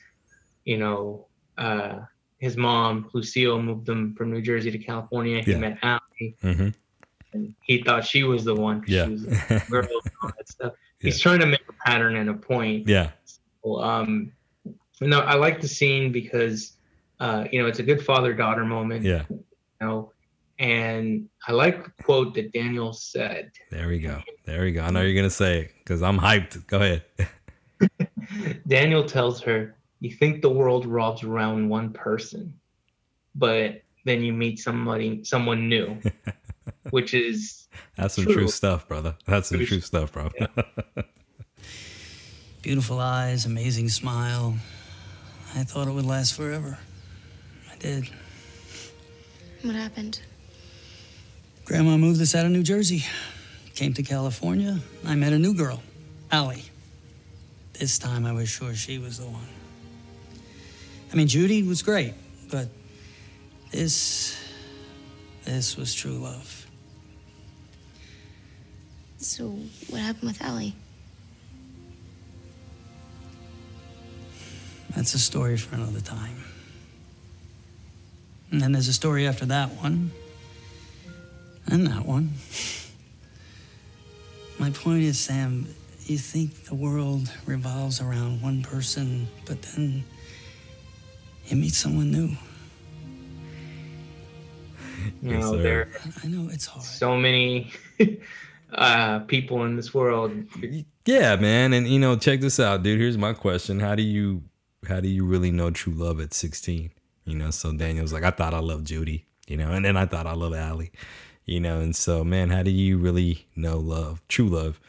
you 0.66 0.78
know 0.78 1.28
uh, 1.58 2.00
his 2.40 2.58
mom 2.58 3.10
Lucille 3.14 3.62
moved 3.62 3.86
them 3.86 4.14
from 4.16 4.32
New 4.32 4.42
Jersey 4.42 4.70
to 4.72 4.78
California. 4.78 5.42
He 5.42 5.52
Yeah. 5.52 5.58
met 5.58 5.78
Ali, 5.82 6.36
mm-hmm. 6.44 6.70
and 7.34 7.56
he 7.62 7.82
thought 7.82 8.06
she 8.06 8.24
was 8.24 8.44
the 8.44 8.56
one. 8.56 8.84
Yeah. 8.88 9.06
She 9.06 9.12
was 9.12 9.24
a 9.28 9.64
girl 9.70 9.88
and 10.04 10.12
all 10.22 10.32
that 10.38 10.50
stuff. 10.50 10.74
He's 11.00 11.20
trying 11.20 11.40
to 11.40 11.46
make 11.46 11.64
a 11.70 11.74
pattern 11.86 12.18
and 12.18 12.30
a 12.30 12.34
point. 12.34 12.88
yeah, 12.88 13.12
Well, 13.64 13.82
um, 13.82 14.32
no, 15.00 15.22
I 15.22 15.34
like 15.34 15.60
the 15.62 15.68
scene 15.68 16.12
because, 16.12 16.74
uh, 17.20 17.46
you 17.52 17.60
know, 17.60 17.68
it's 17.68 17.80
a 17.80 17.84
good 17.84 18.06
father 18.06 18.34
daughter 18.34 18.66
moment. 18.66 19.04
yeah. 19.04 19.24
You 19.82 19.88
know, 19.88 20.12
and 20.60 21.28
I 21.48 21.54
like 21.54 21.86
the 21.86 22.04
quote 22.04 22.36
that 22.36 22.54
Daniel 22.54 22.94
said. 22.94 23.52
There 23.72 23.88
we 23.88 23.98
go. 23.98 24.22
There 24.46 24.62
we 24.62 24.72
go. 24.72 24.84
I 24.84 24.92
know 24.92 25.02
you're 25.02 25.16
gonna 25.16 25.32
say 25.32 25.62
it 25.62 25.72
because 25.80 26.04
I'm 26.04 26.20
hyped. 26.20 26.68
Go 26.68 26.78
ahead. 26.78 27.04
Daniel 28.68 29.04
tells 29.04 29.42
her, 29.42 29.76
"You 30.00 30.12
think 30.12 30.44
the 30.44 30.52
world 30.52 30.86
revolves 30.86 31.24
around 31.24 31.68
one 31.68 31.92
person, 31.94 32.54
but 33.34 33.82
then 34.06 34.22
you 34.22 34.34
meet 34.34 34.60
somebody, 34.60 35.24
someone 35.24 35.68
new, 35.68 35.98
which 36.92 37.16
is 37.16 37.68
That's 37.98 38.14
some 38.14 38.26
true, 38.26 38.34
True. 38.34 38.48
stuff, 38.48 38.88
brother. 38.88 39.16
That's 39.26 39.50
some 39.50 39.58
True 39.60 39.66
true 39.66 39.82
stuff, 39.82 40.12
bro. 40.12 40.30
Beautiful 42.62 43.00
eyes, 43.00 43.48
amazing 43.48 43.90
smile. 43.90 44.58
I 45.56 45.64
thought 45.64 45.88
it 45.88 45.92
would 45.92 46.06
last 46.06 46.36
forever. 46.36 46.78
I 47.72 47.78
did. 47.78 48.10
What 49.64 49.76
happened? 49.76 50.20
Grandma 51.66 51.98
moved 51.98 52.20
us 52.22 52.34
out 52.34 52.46
of 52.46 52.52
New 52.52 52.64
Jersey. 52.64 53.06
Came 53.76 53.94
to 53.94 54.04
California. 54.04 54.80
I 55.06 55.16
met 55.16 55.34
a 55.34 55.40
new 55.40 55.54
girl, 55.54 55.82
Ali. 56.32 56.64
This 57.74 58.00
time 58.00 58.26
I 58.26 58.34
was 58.34 58.50
sure 58.50 58.74
she 58.74 58.98
was 58.98 59.20
the 59.20 59.26
one. 59.26 59.48
I 61.12 61.16
mean, 61.16 61.28
Judy 61.28 61.64
was 61.64 61.82
great, 61.82 62.14
but 62.50 62.70
this. 63.72 64.38
This 65.44 65.76
was 65.76 65.94
true 65.94 66.20
love. 66.20 66.68
So, 69.18 69.58
what 69.90 70.02
happened 70.02 70.30
with 70.30 70.44
Ali? 70.44 70.76
That's 74.96 75.14
a 75.14 75.20
story 75.20 75.58
for 75.58 75.76
another 75.76 76.02
time. 76.02 76.44
And 78.52 78.62
then 78.62 78.74
there's 78.74 78.88
a 78.88 78.94
story 78.94 79.28
after 79.28 79.46
that 79.46 79.70
one. 79.82 80.12
And 81.68 81.88
that 81.88 82.06
one. 82.06 82.34
My 84.60 84.70
point 84.72 85.04
is, 85.04 85.18
Sam, 85.20 85.68
you 86.06 86.18
think 86.18 86.66
the 86.66 86.76
world 86.76 87.32
revolves 87.46 88.02
around 88.02 88.42
one 88.42 88.62
person, 88.62 89.28
but 89.46 89.62
then 89.62 90.04
you 91.48 91.58
meet 91.58 91.74
someone 91.74 92.12
new. 92.12 92.30
you 95.22 95.38
know 95.38 95.54
sir. 95.54 95.64
there 95.64 95.90
I 96.24 96.28
know 96.28 96.50
it's 96.52 96.66
hard. 96.66 96.84
are 96.84 96.88
so 96.88 97.16
many 97.18 97.72
uh, 98.74 99.20
people 99.20 99.64
in 99.64 99.76
this 99.76 99.94
world. 99.94 100.32
Yeah, 101.06 101.36
man. 101.38 101.74
And 101.74 101.88
you 101.88 102.00
know, 102.00 102.18
check 102.18 102.42
this 102.42 102.60
out, 102.60 102.84
dude. 102.84 103.00
Here's 103.00 103.18
my 103.18 103.34
question. 103.34 103.80
How 103.80 103.96
do 103.96 104.04
you 104.04 104.44
how 104.88 105.00
do 105.00 105.08
you 105.08 105.26
really 105.26 105.52
know 105.52 105.72
true 105.72 105.94
love 105.94 106.20
at 106.20 106.34
16? 106.34 106.92
You 107.26 107.36
know, 107.36 107.52
so 107.52 107.72
Daniel's 107.74 108.14
like, 108.14 108.24
I 108.24 108.32
thought 108.32 108.54
I 108.54 108.60
loved 108.60 108.88
Judy, 108.88 109.26
you 109.48 109.58
know, 109.58 109.72
and 109.72 109.86
then 109.86 109.96
I 109.98 110.06
thought 110.06 110.28
I 110.28 110.34
loved 110.34 110.56
Ali. 110.56 110.92
You 111.46 111.60
know, 111.60 111.80
and 111.80 111.96
so 111.96 112.24
man, 112.24 112.50
how 112.50 112.64
do 112.64 112.72
you 112.72 112.98
really 112.98 113.48
know 113.56 113.80
love, 113.80 114.22
true 114.28 114.48
love 114.48 114.80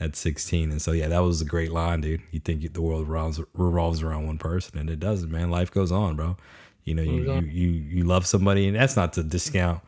at 0.00 0.16
16? 0.16 0.70
And 0.70 0.82
so 0.82 0.92
yeah, 0.92 1.08
that 1.08 1.20
was 1.20 1.40
a 1.40 1.44
great 1.44 1.72
line, 1.72 2.00
dude. 2.00 2.22
You 2.30 2.40
think 2.40 2.72
the 2.72 2.82
world 2.82 3.08
revolves, 3.08 3.40
revolves 3.54 4.02
around 4.02 4.26
one 4.26 4.38
person 4.38 4.78
and 4.78 4.90
it 4.90 5.00
doesn't, 5.00 5.30
man. 5.30 5.50
Life 5.50 5.70
goes 5.70 5.92
on, 5.92 6.16
bro. 6.16 6.36
You 6.84 6.96
know, 6.96 7.02
you, 7.02 7.22
you 7.22 7.40
you 7.42 7.68
you 7.70 8.04
love 8.04 8.26
somebody 8.26 8.66
and 8.66 8.76
that's 8.76 8.96
not 8.96 9.12
to 9.12 9.22
discount 9.22 9.80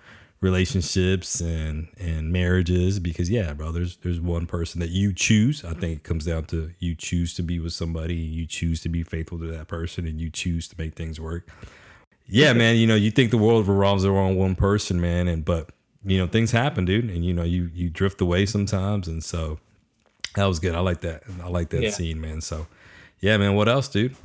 relationships 0.45 1.41
and 1.41 1.89
and 1.99 2.31
marriages 2.31 3.01
because 3.01 3.31
yeah 3.31 3.55
bro 3.55 3.73
there's 3.73 3.97
there's 3.99 4.21
one 4.21 4.47
person 4.47 4.79
that 4.79 4.91
you 4.91 5.11
choose 5.11 5.65
i 5.65 5.73
think 5.73 5.97
it 5.97 6.03
comes 6.03 6.27
down 6.27 6.45
to 6.45 6.71
you 6.79 6.95
choose 6.95 7.33
to 7.33 7.43
be 7.43 7.59
with 7.59 7.73
somebody 7.73 8.15
you 8.15 8.45
choose 8.45 8.83
to 8.83 8.91
be 8.91 9.03
faithful 9.03 9.39
to 9.39 9.47
that 9.47 9.69
person 9.69 10.07
and 10.07 10.21
you 10.21 10.29
choose 10.29 10.69
to 10.69 10.75
make 10.77 10.95
things 10.95 11.19
work 11.19 11.49
yeah 12.27 12.53
man 12.53 12.77
you 12.77 12.87
know 12.87 12.95
you 12.95 13.11
think 13.11 13.31
the 13.31 13.39
world 13.39 13.67
revolves 13.69 14.05
around 14.05 14.37
one 14.37 14.55
person 14.55 15.01
man 15.01 15.29
and 15.29 15.45
but 15.45 15.71
you 16.05 16.19
know 16.19 16.27
things 16.27 16.51
happen 16.51 16.85
dude 16.85 17.05
and 17.11 17.25
you 17.25 17.33
know 17.33 17.43
you 17.45 17.71
you 17.75 17.89
drift 17.91 18.21
away 18.21 18.47
sometimes 18.47 19.09
and 19.09 19.23
so 19.25 19.59
that 20.37 20.47
was 20.47 20.59
good. 20.59 20.75
I 20.75 20.81
like 20.81 21.01
that. 21.03 21.23
I 21.45 21.49
like 21.49 21.69
that 21.71 21.83
Yeah. 21.83 21.91
scene 21.91 22.21
man. 22.21 22.41
So 22.41 22.67
yeah 23.21 23.37
man 23.37 23.55
what 23.55 23.69
else 23.69 23.89
dude? 23.89 24.17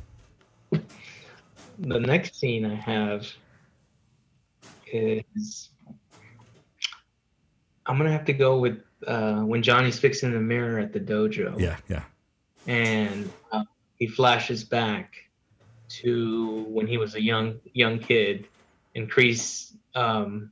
The 0.70 2.00
next 2.00 2.34
scene 2.38 2.64
I 2.66 2.74
have 2.74 3.26
is 4.92 5.70
I'm 7.86 7.96
gonna 7.96 8.10
have 8.12 8.24
to 8.26 8.32
go 8.32 8.58
with 8.58 8.82
uh, 9.06 9.40
when 9.42 9.62
Johnny's 9.62 9.98
fixing 9.98 10.32
the 10.32 10.40
mirror 10.40 10.78
at 10.78 10.92
the 10.92 11.00
dojo. 11.00 11.58
yeah 11.60 11.76
yeah. 11.88 12.02
And 12.66 13.30
uh, 13.52 13.64
he 13.96 14.06
flashes 14.06 14.62
back 14.64 15.14
to 15.90 16.64
when 16.68 16.86
he 16.86 16.96
was 16.96 17.14
a 17.14 17.22
young 17.22 17.60
young 17.72 17.98
kid, 17.98 18.46
and 18.94 19.10
um, 19.94 20.50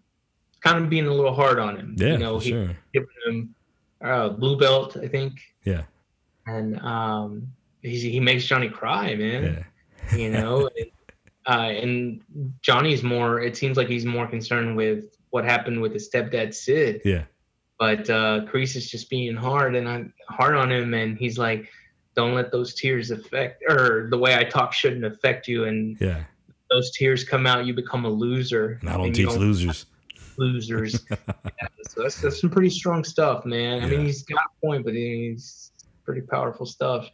kind 0.60 0.82
of 0.82 0.90
being 0.90 1.06
a 1.06 1.12
little 1.12 1.34
hard 1.34 1.58
on 1.58 1.76
him. 1.76 1.94
yeah 1.98 2.12
you 2.12 2.18
know, 2.18 2.38
he 2.38 2.50
sure 2.50 2.76
giving 2.92 3.08
him 3.26 3.54
uh, 4.02 4.28
blue 4.28 4.58
belt, 4.58 4.96
I 4.96 5.08
think, 5.08 5.40
yeah 5.64 5.82
and 6.46 6.78
um, 6.80 7.48
he's, 7.82 8.02
he 8.02 8.20
makes 8.20 8.44
Johnny 8.44 8.68
cry, 8.68 9.14
man. 9.14 9.64
yeah 10.10 10.16
You 10.16 10.30
know, 10.30 10.68
and, 10.78 10.90
uh, 11.46 11.70
and 11.70 12.20
Johnny's 12.62 13.02
more. 13.02 13.40
It 13.40 13.56
seems 13.56 13.76
like 13.76 13.88
he's 13.88 14.04
more 14.04 14.26
concerned 14.26 14.76
with 14.76 15.16
what 15.30 15.44
happened 15.44 15.80
with 15.80 15.92
his 15.92 16.08
stepdad 16.08 16.54
Sid 16.54 17.02
yeah 17.04 17.24
but 17.78 18.08
uh 18.10 18.40
Kreese 18.46 18.76
is 18.76 18.90
just 18.90 19.10
being 19.10 19.36
hard 19.36 19.74
and 19.74 19.88
I'm 19.88 20.12
hard 20.28 20.56
on 20.56 20.70
him 20.70 20.94
and 20.94 21.16
he's 21.16 21.38
like 21.38 21.68
don't 22.18 22.34
let 22.34 22.50
those 22.50 22.74
tears 22.74 23.12
affect 23.12 23.62
or 23.68 24.08
the 24.10 24.18
way 24.18 24.34
I 24.34 24.42
talk 24.42 24.72
shouldn't 24.72 25.04
affect 25.04 25.46
you. 25.46 25.66
And 25.66 25.96
yeah. 26.00 26.24
those 26.68 26.90
tears 26.90 27.22
come 27.22 27.46
out 27.46 27.64
you 27.64 27.72
become 27.72 28.04
a 28.04 28.08
loser. 28.10 28.78
And 28.80 28.90
i 28.90 28.96
don't 28.96 29.06
you 29.06 29.12
teach 29.26 29.36
losers. 29.36 29.86
Losers. 30.36 31.06
Yeah, 31.10 31.68
so 31.88 32.02
that's, 32.02 32.20
that's 32.20 32.40
some 32.40 32.50
pretty 32.50 32.70
strong 32.70 33.04
stuff 33.04 33.44
man. 33.44 33.84
I 33.84 33.86
mean 33.86 34.04
he's 34.04 34.24
got 34.24 34.40
a 34.40 34.66
point 34.66 34.84
but 34.84 34.94
he's 34.94 35.70
pretty 36.04 36.22
powerful 36.22 36.66
stuff. 36.66 37.08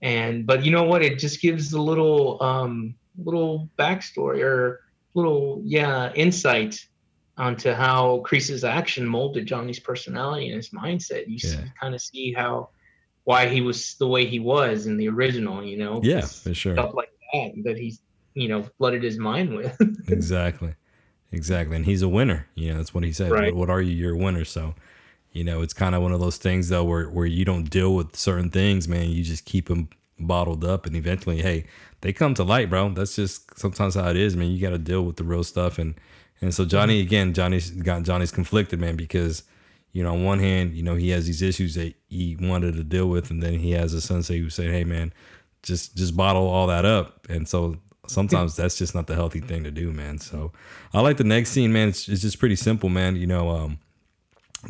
And 0.00 0.46
but 0.46 0.64
you 0.64 0.70
know 0.70 0.84
what? 0.84 1.02
It 1.02 1.18
just 1.18 1.42
gives 1.42 1.74
a 1.74 1.80
little 1.80 2.42
um 2.42 2.94
little 3.22 3.68
backstory 3.78 4.42
or 4.42 4.80
little 5.12 5.60
yeah 5.64 6.12
insight 6.14 6.82
onto 7.36 7.72
how 7.72 8.22
Kreese's 8.26 8.64
action 8.64 9.04
molded 9.06 9.44
Johnny's 9.44 9.80
personality 9.80 10.46
and 10.46 10.56
his 10.56 10.70
mindset. 10.70 11.26
You 11.28 11.38
Yeah. 11.42 11.64
kind 11.78 11.94
of 11.94 12.00
see 12.00 12.32
how 12.32 12.70
why 13.26 13.48
he 13.48 13.60
was 13.60 13.96
the 13.98 14.06
way 14.06 14.24
he 14.24 14.38
was 14.38 14.86
in 14.86 14.96
the 14.96 15.08
original. 15.08 15.62
You 15.62 15.76
know, 15.76 16.00
yeah 16.02 16.22
for 16.22 16.54
sure. 16.54 16.74
stuff 16.74 16.94
like 16.94 17.10
that 17.32 17.52
that 17.64 17.76
he's 17.76 18.00
you 18.34 18.48
know 18.48 18.62
flooded 18.78 19.02
his 19.02 19.18
mind 19.18 19.54
with. 19.54 19.76
exactly. 20.08 20.74
Exactly. 21.32 21.76
And 21.76 21.84
he's 21.84 22.02
a 22.02 22.08
winner. 22.08 22.46
You 22.54 22.70
know 22.70 22.76
that's 22.78 22.94
what 22.94 23.04
he 23.04 23.12
said. 23.12 23.32
Right. 23.32 23.52
what, 23.52 23.68
what 23.68 23.70
are 23.70 23.82
you? 23.82 23.92
You're 23.92 24.14
a 24.14 24.16
winner. 24.16 24.44
So 24.44 24.74
you 25.32 25.42
know 25.42 25.60
it's 25.60 25.74
kind 25.74 25.94
of 25.94 26.02
one 26.02 26.12
of 26.12 26.20
those 26.20 26.38
things 26.38 26.68
though 26.68 26.84
where, 26.84 27.10
where 27.10 27.26
you 27.26 27.44
don't 27.44 27.68
deal 27.68 27.94
with 27.94 28.14
certain 28.14 28.48
things 28.48 28.86
man. 28.86 29.10
You 29.10 29.24
just 29.24 29.44
keep 29.44 29.68
them 29.68 29.88
bottled 30.18 30.64
up 30.64 30.86
and 30.86 30.96
eventually 30.96 31.42
hey 31.42 31.66
they 32.00 32.12
come 32.12 32.32
to 32.34 32.44
light 32.44 32.70
bro. 32.70 32.90
That's 32.90 33.16
just 33.16 33.58
sometimes 33.58 33.96
how 33.96 34.08
it 34.08 34.16
is 34.16 34.36
man. 34.36 34.52
You 34.52 34.60
got 34.60 34.70
to 34.70 34.78
deal 34.78 35.02
with 35.02 35.16
the 35.16 35.24
real 35.24 35.42
stuff. 35.42 35.80
And 35.80 35.96
and 36.40 36.54
so 36.54 36.64
johnny 36.64 37.00
mm-hmm. 37.00 37.08
again 37.08 37.34
johnny's 37.34 37.70
got 37.70 38.04
johnny's 38.04 38.30
conflicted 38.30 38.78
man 38.78 38.94
because 38.94 39.42
you 39.96 40.02
know 40.02 40.12
on 40.12 40.24
one 40.24 40.38
hand 40.38 40.74
you 40.74 40.82
know 40.82 40.94
he 40.94 41.10
has 41.10 41.26
these 41.26 41.42
issues 41.42 41.74
that 41.74 41.94
he 42.08 42.36
wanted 42.40 42.74
to 42.74 42.84
deal 42.84 43.08
with 43.08 43.30
and 43.30 43.42
then 43.42 43.54
he 43.54 43.70
has 43.72 43.94
a 43.94 44.00
sensei 44.00 44.38
who 44.38 44.50
said 44.50 44.70
hey 44.70 44.84
man 44.84 45.12
just 45.66 45.96
just 45.96 46.16
bottle 46.16 46.46
all 46.46 46.68
that 46.68 46.84
up. 46.84 47.26
And 47.28 47.46
so 47.46 47.76
sometimes 48.06 48.54
that's 48.56 48.78
just 48.78 48.94
not 48.94 49.08
the 49.08 49.14
healthy 49.14 49.40
thing 49.40 49.64
to 49.64 49.70
do 49.70 49.92
man. 49.92 50.18
So 50.18 50.52
i 50.94 51.00
like 51.00 51.16
the 51.16 51.24
next 51.24 51.50
scene 51.50 51.72
man. 51.72 51.88
It's, 51.88 52.08
it's 52.08 52.22
just 52.22 52.38
pretty 52.38 52.56
simple 52.56 52.88
man. 52.88 53.16
You 53.16 53.26
know 53.26 53.50
um 53.50 53.78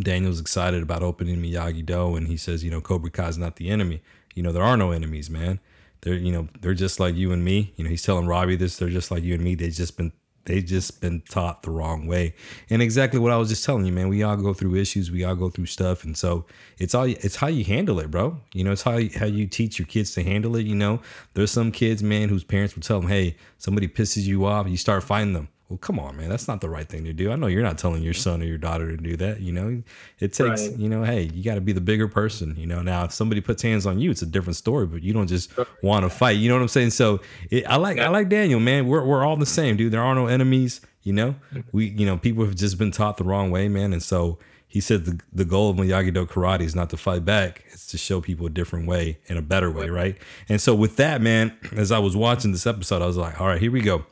daniel's 0.01 0.41
excited 0.41 0.83
about 0.83 1.03
opening 1.03 1.37
miyagi 1.37 1.85
do 1.85 2.17
and 2.17 2.29
he 2.29 2.37
says 2.37 2.63
you 2.63 2.71
know 2.71 2.81
cobra 2.81 3.11
kai's 3.11 3.39
not 3.39 3.57
the 3.57 3.69
enemy. 3.69 4.03
You 4.35 4.43
know 4.43 4.53
there 4.53 4.65
are 4.65 4.77
no 4.77 4.91
enemies 4.91 5.31
man. 5.31 5.61
They're 6.01 6.15
you 6.15 6.33
know 6.33 6.49
they're 6.61 6.75
just 6.75 6.99
like 6.99 7.15
you 7.15 7.31
and 7.33 7.45
me. 7.45 7.75
You 7.77 7.85
know 7.85 7.91
he's 7.91 8.03
telling 8.03 8.27
robby 8.27 8.57
this 8.57 8.79
they're 8.79 8.89
just 8.89 9.11
like 9.11 9.23
you 9.23 9.35
and 9.35 9.45
me. 9.45 9.55
They've 9.55 9.73
just 9.73 9.97
been 9.97 10.13
they've 10.47 10.65
just 10.65 11.01
been 11.01 11.21
taught 11.29 11.63
the 11.63 11.71
wrong 11.71 12.07
way. 12.07 12.35
And 12.71 12.81
exactly 12.81 13.21
what 13.21 13.33
i 13.33 13.37
was 13.37 13.49
just 13.49 13.65
telling 13.65 13.85
you 13.85 13.93
man 13.93 14.09
we 14.09 14.23
all 14.23 14.37
go 14.37 14.55
through 14.55 14.77
issues 14.77 15.11
we 15.11 15.25
all 15.25 15.37
go 15.37 15.51
through 15.51 15.67
stuff. 15.67 16.05
And 16.05 16.17
so 16.17 16.47
it's 16.79 16.95
all 16.95 17.05
it's 17.05 17.37
how 17.37 17.49
you 17.49 17.65
handle 17.65 18.01
it 18.01 18.11
bro. 18.11 18.41
You 18.53 18.65
know 18.65 18.73
it's 18.73 18.83
how 18.83 18.97
you, 18.97 19.11
how 19.19 19.27
you 19.27 19.47
teach 19.47 19.79
your 19.79 19.87
kids 19.87 20.13
to 20.15 20.23
handle 20.23 20.57
it 20.57 20.67
you 20.67 20.75
know. 20.75 21.01
There's 21.35 21.51
some 21.51 21.71
kids 21.71 22.03
man 22.03 22.29
whose 22.29 22.45
parents 22.45 22.75
will 22.75 22.83
tell 22.83 23.01
them 23.01 23.11
hey 23.11 23.37
somebody 23.59 23.89
pisses 23.89 24.25
you 24.25 24.47
off 24.47 24.69
you 24.69 24.77
start 24.77 25.03
fighting 25.03 25.33
them 25.33 25.49
well 25.69 25.79
come 25.79 25.99
on 25.99 26.17
man. 26.17 26.29
That's 26.29 26.47
not 26.49 26.61
the 26.61 26.69
right 26.69 26.89
thing 26.89 27.05
to 27.05 27.13
do. 27.13 27.33
I 27.33 27.37
know 27.37 27.47
you're 27.47 27.63
not 27.63 27.79
telling 27.79 28.03
your 28.03 28.15
son 28.15 28.43
or 28.43 28.45
your 28.45 28.59
daughter 28.59 28.89
to 28.91 28.97
do 28.97 29.17
that 29.17 29.41
you 29.41 29.53
know? 29.53 29.83
It 30.21 30.33
takes 30.33 30.69
Right. 30.69 30.77
you 30.79 30.89
know 30.89 31.03
hey 31.03 31.31
you 31.35 31.43
got 31.43 31.57
to 31.57 31.61
be 31.61 31.73
the 31.73 31.81
bigger 31.81 32.09
person 32.09 32.55
you 32.57 32.67
know? 32.67 32.83
Now 32.83 33.05
if 33.05 33.13
somebody 33.13 33.41
puts 33.41 33.63
hands 33.63 33.87
on 33.87 33.99
you 33.99 34.11
it's 34.11 34.23
a 34.23 34.27
different 34.27 34.57
story 34.57 34.87
but 34.87 35.03
you 35.03 35.13
don't 35.13 35.27
just 35.27 35.51
want 35.83 36.05
to 36.05 36.11
fight 36.11 36.37
you 36.39 36.49
know 36.49 36.55
what 36.55 36.63
i'm 36.63 36.69
saying? 36.69 36.91
So 36.91 37.21
it, 37.51 37.67
i 37.67 37.77
like 37.77 37.99
i 37.99 38.09
like 38.09 38.29
daniel 38.29 38.61
man. 38.61 38.87
We're, 38.87 39.05
we're 39.05 39.25
all 39.25 39.37
the 39.37 39.47
same 39.47 39.77
dude. 39.77 39.93
There 39.93 40.03
are 40.03 40.15
no 40.15 40.27
enemies 40.27 40.81
you 41.03 41.13
know? 41.13 41.35
Mm-hmm. 41.53 41.61
We 41.73 41.87
you 41.87 42.07
know 42.07 42.17
people 42.19 42.45
have 42.45 42.55
just 42.55 42.79
been 42.79 42.91
taught 42.91 43.17
the 43.17 43.25
wrong 43.25 43.51
way 43.51 43.69
man 43.69 43.93
and 43.93 44.03
so 44.03 44.39
he 44.69 44.81
said 44.81 45.05
the, 45.05 45.21
the 45.33 45.45
goal 45.45 45.71
of 45.71 45.77
Miyagi 45.77 46.13
Do 46.13 46.27
karate 46.27 46.61
is 46.63 46.75
not 46.75 46.91
to 46.91 46.97
fight 46.97 47.25
back, 47.25 47.65
it's 47.73 47.87
to 47.89 47.99
show 47.99 48.21
people 48.21 48.47
a 48.47 48.51
different 48.51 48.87
way 48.87 49.19
and 49.29 49.39
a 49.39 49.43
better 49.43 49.71
way, 49.71 49.89
right? 49.89 50.19
And 50.49 50.61
so 50.61 50.75
with 50.75 50.97
that, 50.97 51.23
man, 51.23 51.57
as 51.77 51.93
I 51.93 51.99
was 51.99 52.17
watching 52.17 52.53
this 52.53 52.67
episode, 52.67 53.01
I 53.01 53.07
was 53.07 53.17
like, 53.17 53.41
all 53.41 53.47
right, 53.47 53.61
here 53.61 53.71
we 53.71 53.81
go. 53.81 54.05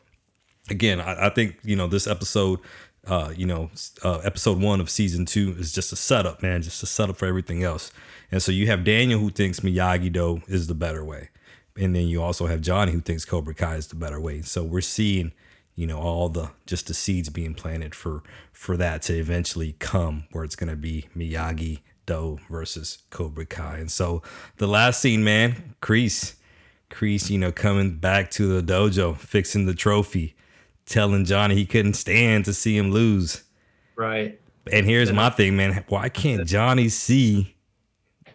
Again, 0.71 1.01
I, 1.01 1.27
I 1.27 1.31
think, 1.31 1.59
you 1.63 1.77
know, 1.77 1.87
this 1.87 2.07
episode, 2.07 2.61
uh, 3.07 3.33
you 3.37 3.47
know, 3.47 3.71
uh, 4.03 4.19
episode 4.19 4.61
one 4.61 4.81
of 4.81 4.89
season 4.89 5.27
two 5.27 5.55
is 5.59 5.73
just 5.73 5.93
a 5.93 5.97
setup, 5.97 6.43
man, 6.43 6.63
just 6.63 6.83
a 6.83 6.87
setup 6.87 7.17
for 7.17 7.27
everything 7.27 7.63
else. 7.63 7.93
And 8.31 8.43
so 8.43 8.51
you 8.51 8.67
have 8.67 8.85
Daniel 8.85 9.21
who 9.21 9.31
thinks 9.31 9.61
Miyagi 9.61 10.13
Do 10.13 10.43
is 10.49 10.67
the 10.67 10.75
better 10.75 11.05
way. 11.05 11.29
And 11.77 11.95
then 11.95 12.07
you 12.07 12.23
also 12.23 12.47
have 12.47 12.61
Johnny 12.61 12.93
who 12.93 13.01
thinks 13.01 13.25
Cobra 13.25 13.55
Kai 13.55 13.77
is 13.77 13.89
the 13.89 13.97
better 13.97 14.21
way. 14.21 14.43
So 14.43 14.63
we're 14.63 14.81
seeing 14.81 15.33
you 15.75 15.87
know 15.87 15.99
all 15.99 16.29
the 16.29 16.51
just 16.67 16.87
the 16.87 16.95
seeds 16.95 17.29
being 17.29 17.55
planted 17.55 17.95
for 17.95 18.23
for 18.53 18.77
that 18.77 19.03
to 19.03 19.15
eventually 19.15 19.75
come 19.79 20.25
where 20.31 20.45
it's 20.45 20.57
to 20.57 20.77
be 20.77 21.09
Miyagi 21.17 21.81
Do 22.07 22.39
versus 22.49 22.99
Cobra 23.11 23.47
Kai. 23.47 23.79
And 23.79 23.91
so 23.91 24.23
the 24.59 24.69
last 24.69 25.01
scene, 25.01 25.25
man, 25.25 25.75
Kreese, 25.83 26.35
Kreese, 26.91 27.31
you 27.31 27.39
know, 27.39 27.53
coming 27.53 27.97
back 27.97 28.31
to 28.33 28.47
the 28.47 28.73
dojo, 28.73 29.17
fixing 29.17 29.67
the 29.67 29.75
trophy, 29.75 30.34
telling 30.87 31.25
Johnny 31.25 31.55
he 31.55 31.67
couldn't 31.67 31.95
stand 31.95 32.45
to 32.45 32.53
see 32.53 32.77
him 32.77 32.91
lose. 32.91 33.43
Right. 33.97 34.41
And 34.71 34.87
here's 34.87 35.13
my 35.13 35.31
thing, 35.31 35.57
man. 35.57 35.85
Why 35.89 36.09
can't 36.09 36.47
Johnny 36.47 36.89
see 36.89 37.55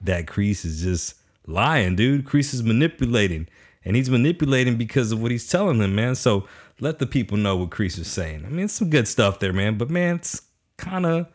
that 0.01 0.25
Kreese 0.27 0.65
is 0.65 0.81
just 0.83 1.15
lying, 1.47 1.95
dude? 1.95 2.25
Kreese 2.25 2.53
is 2.53 2.63
manipulating. 2.63 3.47
And 3.83 3.95
he's 3.95 4.09
manipulating 4.09 4.77
because 4.77 5.11
of 5.11 5.21
what 5.21 5.31
he's 5.31 5.47
telling 5.47 5.79
him, 5.79 5.95
man. 5.95 6.15
So 6.15 6.47
let 6.79 6.99
the 6.99 7.07
people 7.07 7.37
know 7.37 7.55
what 7.55 7.71
Kreese 7.71 7.97
is 7.97 8.07
saying. 8.07 8.45
I 8.45 8.49
mean, 8.49 8.65
it's 8.65 8.73
some 8.73 8.89
good 8.89 9.07
stuff 9.07 9.39
there, 9.39 9.53
man. 9.53 9.77
But 9.77 9.89
man, 9.89 10.17
it's 10.17 10.41
kind 10.77 11.05
of, 11.05 11.27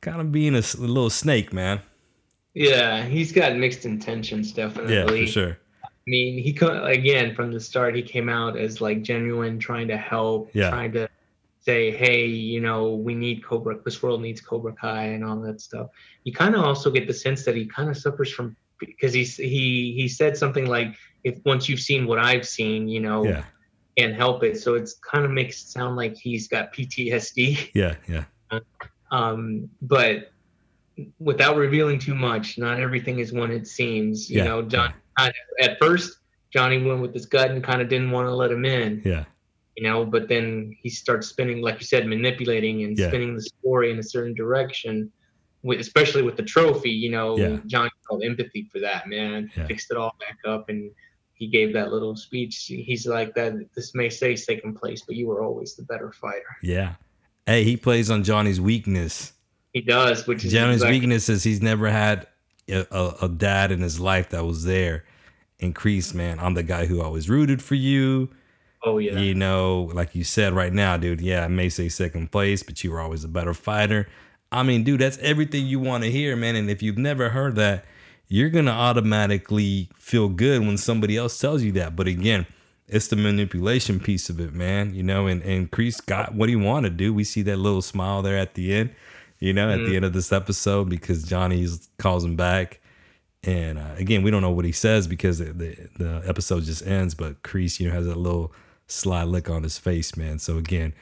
kind 0.00 0.20
of 0.20 0.32
being 0.32 0.54
a 0.54 0.62
little 0.78 1.10
snake, 1.10 1.52
man. 1.52 1.80
Yeah, 2.54 3.04
he's 3.04 3.32
got 3.32 3.56
mixed 3.56 3.84
intentions, 3.84 4.52
definitely. 4.52 4.94
Yeah, 4.94 5.06
for 5.06 5.26
sure. 5.26 5.58
I 6.06 6.10
mean, 6.10 6.38
he 6.38 6.52
co- 6.52 6.84
again 6.84 7.34
from 7.34 7.52
the 7.52 7.60
start 7.60 7.94
he 7.94 8.02
came 8.02 8.28
out 8.28 8.56
as 8.56 8.80
like 8.80 9.02
genuine, 9.02 9.58
trying 9.60 9.88
to 9.88 9.96
help, 9.96 10.50
Yeah. 10.52 10.70
trying 10.70 10.92
to 10.92 11.08
say, 11.60 11.92
hey, 11.92 12.26
you 12.26 12.60
know, 12.60 12.96
we 12.96 13.14
need 13.14 13.44
Cobra. 13.44 13.76
This 13.84 14.02
world 14.02 14.20
needs 14.20 14.40
Cobra 14.40 14.72
Kai 14.72 15.04
and 15.04 15.24
all 15.24 15.40
that 15.42 15.60
stuff. 15.60 15.88
You 16.24 16.32
kind 16.32 16.56
of 16.56 16.64
also 16.64 16.90
get 16.90 17.06
the 17.06 17.14
sense 17.14 17.44
that 17.44 17.54
he 17.54 17.66
kind 17.66 17.88
of 17.88 17.96
suffers 17.96 18.32
from 18.32 18.56
because 18.80 19.12
he's 19.12 19.36
he 19.36 19.94
he 19.96 20.08
said 20.08 20.36
something 20.36 20.66
like, 20.66 20.92
if 21.22 21.38
once 21.44 21.68
you've 21.68 21.78
seen 21.78 22.04
what 22.06 22.18
I've 22.18 22.46
seen, 22.48 22.88
you 22.88 22.98
know, 22.98 23.24
Yeah, 23.24 23.44
can't 23.96 24.14
help 24.16 24.42
it. 24.42 24.60
So 24.60 24.74
it's 24.74 24.98
kind 25.08 25.24
of 25.24 25.30
makes 25.30 25.62
it 25.62 25.68
sound 25.68 25.94
like 25.94 26.16
he's 26.16 26.48
got 26.48 26.72
PTSD. 26.74 27.70
yeah, 27.74 27.94
yeah, 28.08 28.24
um, 29.12 29.68
but 29.80 30.32
without 31.20 31.56
revealing 31.56 32.00
too 32.00 32.14
much, 32.14 32.58
not 32.58 32.80
everything 32.80 33.20
is 33.20 33.32
what 33.32 33.50
it 33.50 33.68
seems. 33.68 34.28
You 34.28 34.38
Yeah, 34.38 34.44
know, 34.44 34.62
John. 34.62 34.94
Kind 35.18 35.30
of, 35.60 35.70
at 35.70 35.78
first, 35.78 36.18
Johnny 36.52 36.82
went 36.82 37.00
with 37.00 37.14
his 37.14 37.26
gut 37.26 37.50
and 37.50 37.62
kind 37.62 37.80
of 37.82 37.88
didn't 37.88 38.10
want 38.10 38.28
to 38.28 38.34
let 38.34 38.50
him 38.50 38.64
in. 38.64 39.02
yeah, 39.04 39.24
You 39.76 39.84
know, 39.84 40.04
but 40.04 40.28
then 40.28 40.76
he 40.82 40.88
starts 40.90 41.28
spinning, 41.28 41.62
like 41.62 41.80
you 41.80 41.86
said, 41.86 42.06
manipulating 42.06 42.84
and 42.84 42.96
Yeah. 42.98 43.08
spinning 43.08 43.34
the 43.34 43.42
story 43.42 43.90
in 43.90 43.98
a 43.98 44.02
certain 44.02 44.34
direction. 44.34 45.10
With, 45.64 45.78
especially 45.80 46.22
with 46.22 46.36
the 46.36 46.42
trophy, 46.42 46.90
you 46.90 47.10
know, 47.10 47.38
Yeah. 47.38 47.58
Johnny 47.66 47.90
felt 48.08 48.24
empathy 48.24 48.68
for 48.72 48.80
that 48.80 49.08
man, 49.08 49.50
Yeah. 49.56 49.66
fixed 49.66 49.90
it 49.92 49.96
all 49.96 50.14
back 50.18 50.38
up, 50.44 50.68
and 50.68 50.90
he 51.34 51.46
gave 51.46 51.72
that 51.74 51.92
little 51.92 52.16
speech. 52.16 52.64
He's 52.66 53.06
like 53.06 53.34
that. 53.36 53.54
This 53.74 53.94
may 53.94 54.08
say 54.10 54.34
second 54.34 54.74
place, 54.74 55.02
but 55.06 55.14
you 55.16 55.26
were 55.28 55.42
always 55.42 55.76
the 55.76 55.84
better 55.84 56.10
fighter. 56.12 56.56
yeah. 56.62 56.94
Hey, 57.46 57.64
he 57.64 57.76
plays 57.76 58.08
on 58.10 58.22
Johnny's 58.22 58.60
weakness. 58.60 59.32
He 59.72 59.80
does, 59.80 60.26
which 60.28 60.44
is 60.44 60.52
Johnny's 60.52 60.76
exactly- 60.76 60.98
weakness 61.00 61.28
is 61.28 61.42
he's 61.42 61.60
never 61.62 61.88
had 61.90 62.26
a, 62.68 63.14
a, 63.22 63.28
dad 63.28 63.72
in 63.72 63.80
his 63.80 64.00
life 64.00 64.30
that 64.30 64.44
was 64.44 64.64
there. 64.64 65.04
Increase, 65.58 66.14
man. 66.14 66.38
I'm 66.40 66.54
the 66.54 66.62
guy 66.62 66.86
who 66.86 67.00
always 67.00 67.28
rooted 67.28 67.62
for 67.62 67.74
you. 67.74 68.30
Oh 68.84 68.98
yeah. 68.98 69.18
You 69.18 69.34
know, 69.34 69.90
like 69.94 70.14
you 70.14 70.24
said 70.24 70.54
right 70.54 70.72
now, 70.72 70.96
dude. 70.96 71.20
Yeah, 71.20 71.44
I 71.44 71.48
may 71.48 71.68
say 71.68 71.88
second 71.88 72.32
place, 72.32 72.62
but 72.62 72.82
you 72.82 72.90
were 72.90 73.00
always 73.00 73.24
a 73.24 73.28
better 73.28 73.54
fighter. 73.54 74.08
I 74.50 74.62
mean, 74.64 74.84
dude, 74.84 75.00
that's 75.00 75.18
everything 75.18 75.66
you 75.66 75.78
want 75.80 76.04
to 76.04 76.10
hear, 76.10 76.36
man. 76.36 76.56
And 76.56 76.68
if 76.68 76.82
you've 76.82 76.98
never 76.98 77.30
heard 77.30 77.54
that, 77.56 77.84
you're 78.28 78.50
gonna 78.50 78.72
automatically 78.72 79.88
feel 79.94 80.28
good 80.28 80.62
when 80.62 80.78
somebody 80.78 81.16
else 81.16 81.38
tells 81.38 81.62
you 81.62 81.72
that. 81.72 81.94
But 81.94 82.08
again, 82.08 82.46
it's 82.88 83.08
the 83.08 83.16
manipulation 83.16 84.00
piece 84.00 84.28
of 84.28 84.40
it, 84.40 84.52
man. 84.52 84.94
You 84.94 85.02
know, 85.02 85.26
and 85.26 85.42
and 85.42 85.70
Kreese 85.70 86.04
got 86.04 86.34
what 86.34 86.48
he 86.48 86.56
wanted, 86.56 86.96
do? 86.96 87.14
We 87.14 87.24
see 87.24 87.42
that 87.42 87.58
little 87.58 87.82
smile 87.82 88.22
there 88.22 88.36
at 88.36 88.54
the 88.54 88.74
end, 88.74 88.94
you 89.42 89.52
know, 89.52 89.70
at 89.70 89.84
the 89.84 89.96
end 89.96 90.04
of 90.04 90.12
this 90.12 90.30
episode 90.32 90.88
because 90.88 91.24
Johnny 91.24 91.66
calls 91.98 92.24
him 92.24 92.36
back. 92.36 92.78
And 93.42 93.76
uh, 93.76 93.94
again, 93.96 94.22
we 94.22 94.30
don't 94.30 94.40
know 94.40 94.52
what 94.52 94.64
he 94.64 94.70
says 94.70 95.08
because 95.08 95.40
the, 95.40 95.46
the, 95.46 95.88
the 95.98 96.22
episode 96.24 96.62
just 96.62 96.86
ends. 96.86 97.16
But 97.16 97.42
Kreese, 97.42 97.80
you 97.80 97.88
know, 97.88 97.94
has 97.94 98.06
that 98.06 98.16
little 98.16 98.52
sly 98.86 99.24
look 99.24 99.50
on 99.50 99.64
his 99.64 99.78
face, 99.78 100.16
man. 100.16 100.38
So 100.38 100.58
again, 100.58 100.94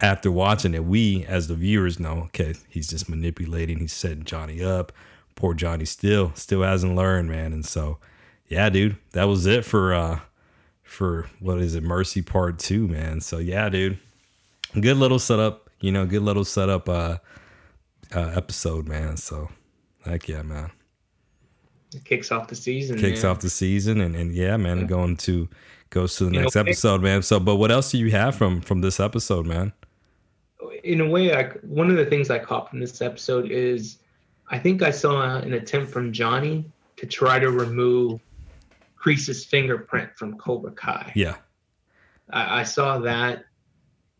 after 0.00 0.30
watching 0.30 0.74
it, 0.74 0.84
we 0.84 1.24
as 1.24 1.48
the 1.48 1.54
viewers 1.54 1.98
know, 1.98 2.24
okay, 2.26 2.52
he's 2.68 2.88
just 2.88 3.08
manipulating. 3.08 3.78
He's 3.78 3.94
setting 3.94 4.24
Johnny 4.24 4.62
up. 4.62 4.92
Poor 5.34 5.54
Johnny 5.54 5.86
still 5.86 6.32
still 6.34 6.60
hasn't 6.60 6.94
learned, 6.94 7.30
man. 7.30 7.54
And 7.54 7.64
so, 7.64 7.96
yeah, 8.48 8.68
dude, 8.68 8.98
that 9.12 9.24
was 9.24 9.46
it 9.46 9.64
for 9.64 9.94
uh 9.94 10.20
for 10.82 11.26
what 11.40 11.56
is 11.56 11.74
it, 11.74 11.82
Mercy 11.82 12.20
Part 12.20 12.58
Two, 12.58 12.86
man. 12.86 13.22
So 13.22 13.38
yeah, 13.38 13.70
dude, 13.70 13.98
good 14.78 14.98
little 14.98 15.18
setup. 15.18 15.70
You 15.80 15.90
know, 15.90 16.04
good 16.04 16.22
little 16.22 16.44
setup 16.44 16.86
uh, 16.86 17.16
uh 18.14 18.32
episode, 18.36 18.86
man. 18.88 19.16
So, 19.16 19.48
heck 20.04 20.28
yeah, 20.28 20.42
man 20.42 20.70
It 21.94 22.04
kicks 22.04 22.30
off 22.32 22.48
the 22.48 22.54
season. 22.56 22.98
kicks 22.98 23.22
man. 23.22 23.32
off 23.32 23.40
the 23.40 23.50
season 23.50 24.00
and, 24.00 24.14
and 24.16 24.32
yeah 24.32 24.56
man 24.56 24.86
going 24.86 25.16
to 25.18 25.48
goes 25.90 26.16
to 26.16 26.24
the 26.24 26.32
You 26.34 26.40
next 26.40 26.56
it- 26.56 26.60
episode 26.60 27.02
man 27.02 27.22
so 27.22 27.38
but 27.38 27.56
what 27.56 27.70
else 27.70 27.90
do 27.90 27.98
you 27.98 28.10
have 28.12 28.34
from 28.34 28.60
from 28.62 28.80
this 28.80 28.98
episode 28.98 29.46
man 29.46 29.72
In 30.84 31.00
a 31.00 31.08
way, 31.08 31.32
I, 31.34 31.44
one 31.62 31.90
of 31.90 31.96
the 31.96 32.06
things 32.06 32.30
I 32.30 32.38
caught 32.38 32.70
from 32.70 32.80
this 32.80 33.00
episode 33.02 33.50
is 33.50 33.98
I 34.50 34.58
think 34.58 34.82
I 34.82 34.90
saw 34.90 35.36
an 35.36 35.52
attempt 35.54 35.92
from 35.92 36.12
Johnny 36.12 36.64
to 36.96 37.06
try 37.06 37.38
to 37.38 37.50
remove 37.50 38.20
Kreese's 39.00 39.44
fingerprint 39.44 40.10
from 40.16 40.36
Cobra 40.38 40.72
Kai. 40.72 41.12
yeah 41.14 41.36
I, 42.30 42.60
I 42.60 42.62
saw 42.64 42.98
that, 43.00 43.44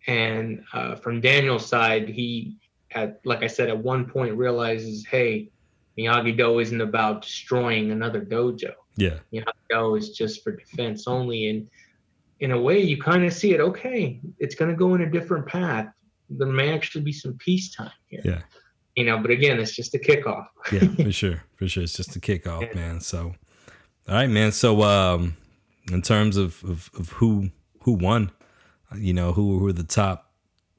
and 0.06 0.62
uh, 0.74 0.96
from 0.96 1.20
Daniel's 1.20 1.64
side, 1.66 2.08
he 2.08 2.56
had, 2.92 3.16
like 3.24 3.42
I 3.42 3.46
said, 3.46 3.68
at 3.68 3.78
one 3.78 4.04
point 4.06 4.34
realizes, 4.36 5.04
hey, 5.06 5.50
Miyagi 5.98 6.36
Do 6.36 6.58
isn't 6.60 6.80
about 6.80 7.22
destroying 7.22 7.90
another 7.90 8.20
dojo. 8.20 8.72
yeah 8.96 9.18
Miyagi 9.32 9.52
Do 9.70 9.94
is 9.96 10.10
just 10.10 10.42
for 10.42 10.52
defense 10.52 11.06
only. 11.06 11.48
And 11.50 11.68
in 12.40 12.50
a 12.52 12.60
way, 12.60 12.80
you 12.80 13.00
kind 13.00 13.24
of 13.24 13.32
see 13.32 13.52
it. 13.54 13.60
Okay, 13.60 14.20
it's 14.38 14.54
going 14.54 14.70
to 14.70 14.76
go 14.76 14.94
in 14.94 15.02
a 15.02 15.10
different 15.10 15.46
path. 15.46 15.88
There 16.30 16.46
may 16.46 16.72
actually 16.72 17.02
be 17.04 17.12
some 17.12 17.34
peacetime 17.38 17.90
here. 18.08 18.22
yeah 18.24 18.40
You 18.96 19.04
know, 19.04 19.18
but 19.18 19.30
again, 19.30 19.60
it's 19.60 19.76
just 19.76 19.94
a 19.94 19.98
kickoff. 19.98 20.46
yeah 20.72 20.88
for 21.04 21.12
sure 21.12 21.42
for 21.56 21.68
sure 21.68 21.82
it's 21.82 21.96
just 21.96 22.16
a 22.16 22.20
kickoff 22.20 22.74
man 22.74 23.00
so 23.00 23.34
all 24.08 24.14
right 24.14 24.28
man 24.30 24.50
so 24.52 24.82
um 24.82 25.36
in 25.92 26.02
terms 26.02 26.36
of 26.36 26.62
of, 26.64 26.90
of 26.98 27.10
who 27.10 27.50
who 27.82 27.92
won 27.92 28.30
you 28.96 29.12
know 29.12 29.32
who 29.32 29.58
were 29.58 29.72
the 29.72 29.84
top 29.84 30.31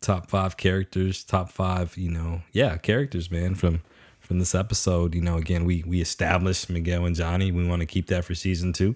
top 0.04 0.30
five 0.30 0.58
characters 0.58 1.24
top 1.24 1.50
five 1.50 1.98
you 1.98 2.10
know 2.12 2.42
yeah 2.52 2.78
characters 2.78 3.32
man 3.32 3.56
from 3.56 3.82
from 4.20 4.38
this 4.40 4.54
episode 4.54 5.16
you 5.16 5.22
know 5.22 5.38
again 5.38 5.64
we 5.66 5.84
we 5.88 6.00
established 6.02 6.70
miguel 6.70 7.06
and 7.06 7.16
johnny 7.16 7.52
we 7.52 7.66
want 7.68 7.80
to 7.80 7.86
keep 7.86 8.08
that 8.08 8.24
for 8.26 8.36
season 8.36 8.72
two 8.74 8.96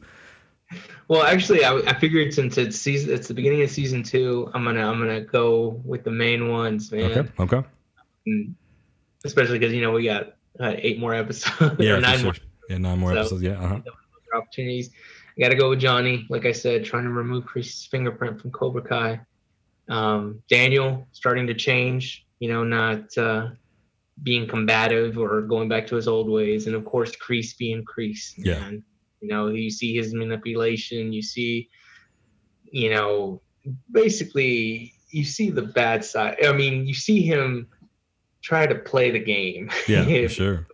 Well, 1.08 1.24
actually, 1.24 1.64
I, 1.64 1.78
I 1.78 1.94
figured 1.98 2.34
since 2.34 2.58
it's 2.58 2.76
season, 2.78 3.14
it's 3.14 3.30
the 3.30 3.34
beginning 3.34 3.62
of 3.62 3.70
season 3.70 4.04
two, 4.04 4.52
I'm 4.54 4.66
gonna 4.66 4.86
I'm 4.86 5.00
gonna 5.00 5.22
go 5.22 5.82
with 5.86 6.04
the 6.04 6.12
main 6.12 6.50
ones, 6.50 6.92
man. 6.92 7.10
okay 7.12 7.32
okay 7.40 7.68
And 8.26 8.54
especially 9.24 9.60
because 9.60 9.74
you 9.74 9.82
know 9.82 9.92
we 9.94 10.04
got 10.04 10.36
uh, 10.60 10.74
eight 10.78 11.00
more 11.00 11.14
episodes 11.14 11.76
yeah 11.80 11.94
or 11.94 12.02
nine 12.02 12.18
sure. 12.18 12.26
more 12.26 12.34
yeah 12.70 12.78
nine 12.80 13.00
more 13.00 13.14
So- 13.14 13.20
episodes 13.20 13.42
yeah 13.44 13.64
uh-huh. 13.64 13.80
opportunities. 14.36 14.90
I 15.38 15.42
got 15.42 15.50
to 15.50 15.56
go 15.56 15.70
with 15.70 15.80
Johnny. 15.80 16.26
Like 16.30 16.46
I 16.46 16.52
said, 16.52 16.84
trying 16.84 17.04
to 17.04 17.12
remove 17.12 17.46
Chris's 17.46 17.86
fingerprint 17.86 18.42
from 18.42 18.52
Cobra 18.52 18.82
Kai. 18.82 19.22
Um, 19.90 20.42
Daniel 20.50 21.08
starting 21.12 21.48
to 21.48 21.54
change. 21.54 22.26
You 22.40 22.50
know, 22.50 22.64
not 22.64 23.18
uh, 23.18 23.50
being 24.22 24.48
combative 24.48 25.18
or 25.18 25.42
going 25.42 25.70
back 25.70 25.88
to 25.88 25.96
his 25.96 26.08
old 26.08 26.30
ways, 26.30 26.68
and 26.68 26.76
of 26.76 26.86
course, 26.86 27.16
Kreese 27.16 27.58
being 27.58 27.84
Kreese. 27.84 28.34
Yeah. 28.38 28.60
man. 28.60 28.84
You 29.22 29.30
know, 29.30 29.48
you 29.48 29.72
see 29.72 29.96
his 29.96 30.14
manipulation. 30.14 31.12
You 31.12 31.24
see, 31.24 31.70
you 32.72 32.92
know, 32.92 33.42
basically, 33.92 34.94
you 35.10 35.24
see 35.24 35.50
the 35.50 35.64
bad 35.64 36.06
side. 36.06 36.38
I 36.46 36.54
mean, 36.54 36.86
you 36.86 36.94
see 36.94 37.22
him 37.24 37.68
try 38.44 38.68
to 38.68 38.76
play 38.76 39.10
the 39.12 39.20
game. 39.20 39.72
Yeah, 39.88 40.04
for 40.04 40.30
sure. 40.34 40.68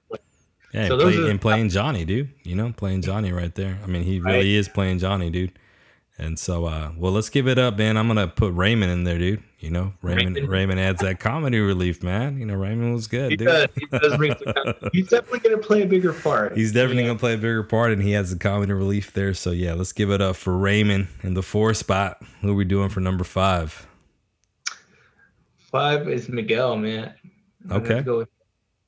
Yeah, 0.73 0.87
So 0.87 0.99
and, 0.99 1.01
play, 1.01 1.29
and 1.29 1.41
playing 1.41 1.69
Johnny, 1.69 2.03
dude. 2.03 2.31
You 2.43 2.55
know, 2.55 2.73
playing 2.75 3.03
Johnny 3.03 3.31
right 3.31 3.53
there. 3.55 3.77
I 3.83 3.87
mean, 3.87 4.03
he 4.03 4.19
really 4.19 4.37
Right. 4.37 4.45
is 4.47 4.67
playing 4.67 4.99
Johnny, 4.99 5.29
dude. 5.29 5.57
And 6.19 6.37
so, 6.37 6.65
uh, 6.65 6.91
well, 6.95 7.11
let's 7.11 7.29
give 7.29 7.47
it 7.47 7.57
up, 7.57 7.77
man. 7.77 7.97
I'm 7.97 8.07
gonna 8.07 8.27
put 8.27 8.53
Raymond 8.53 8.91
in 8.91 9.03
there, 9.03 9.17
dude. 9.17 9.41
You 9.59 9.71
know, 9.71 9.93
Raymond. 10.03 10.35
Raymond, 10.35 10.49
Raymond 10.51 10.79
adds 10.79 11.01
that 11.01 11.19
comedy 11.19 11.59
relief, 11.59 12.03
man. 12.03 12.37
You 12.37 12.45
know, 12.45 12.53
Raymond 12.53 12.93
was 12.93 13.07
good, 13.07 13.31
He 13.31 13.37
dude. 13.37 13.47
does. 13.47 13.67
He 13.75 13.85
does 13.87 14.17
bring 14.17 14.35
some- 14.43 14.73
He's 14.93 15.07
definitely 15.09 15.49
to 15.49 15.57
play 15.57 15.81
a 15.81 15.87
bigger 15.87 16.13
part. 16.13 16.55
He's 16.55 16.71
definitely 16.71 17.03
Yeah. 17.03 17.07
gonna 17.09 17.19
play 17.19 17.33
a 17.33 17.37
bigger 17.37 17.63
part, 17.63 17.91
and 17.91 18.01
he 18.03 18.11
has 18.11 18.29
the 18.31 18.37
comedy 18.37 18.73
relief 18.73 19.11
there. 19.13 19.33
So 19.33 19.49
yeah, 19.51 19.73
let's 19.73 19.91
give 19.93 20.11
it 20.11 20.21
up 20.21 20.35
for 20.35 20.55
Raymond 20.57 21.07
in 21.23 21.33
the 21.33 21.41
four 21.41 21.73
spot. 21.73 22.21
Who 22.41 22.51
are 22.51 22.55
we 22.55 22.65
doing 22.65 22.89
for 22.89 22.99
number 22.99 23.23
five? 23.23 23.87
Five 25.71 26.07
is 26.07 26.29
Miguel, 26.29 26.77
man. 26.77 27.13
I'm 27.69 27.81
Okay. 27.81 28.03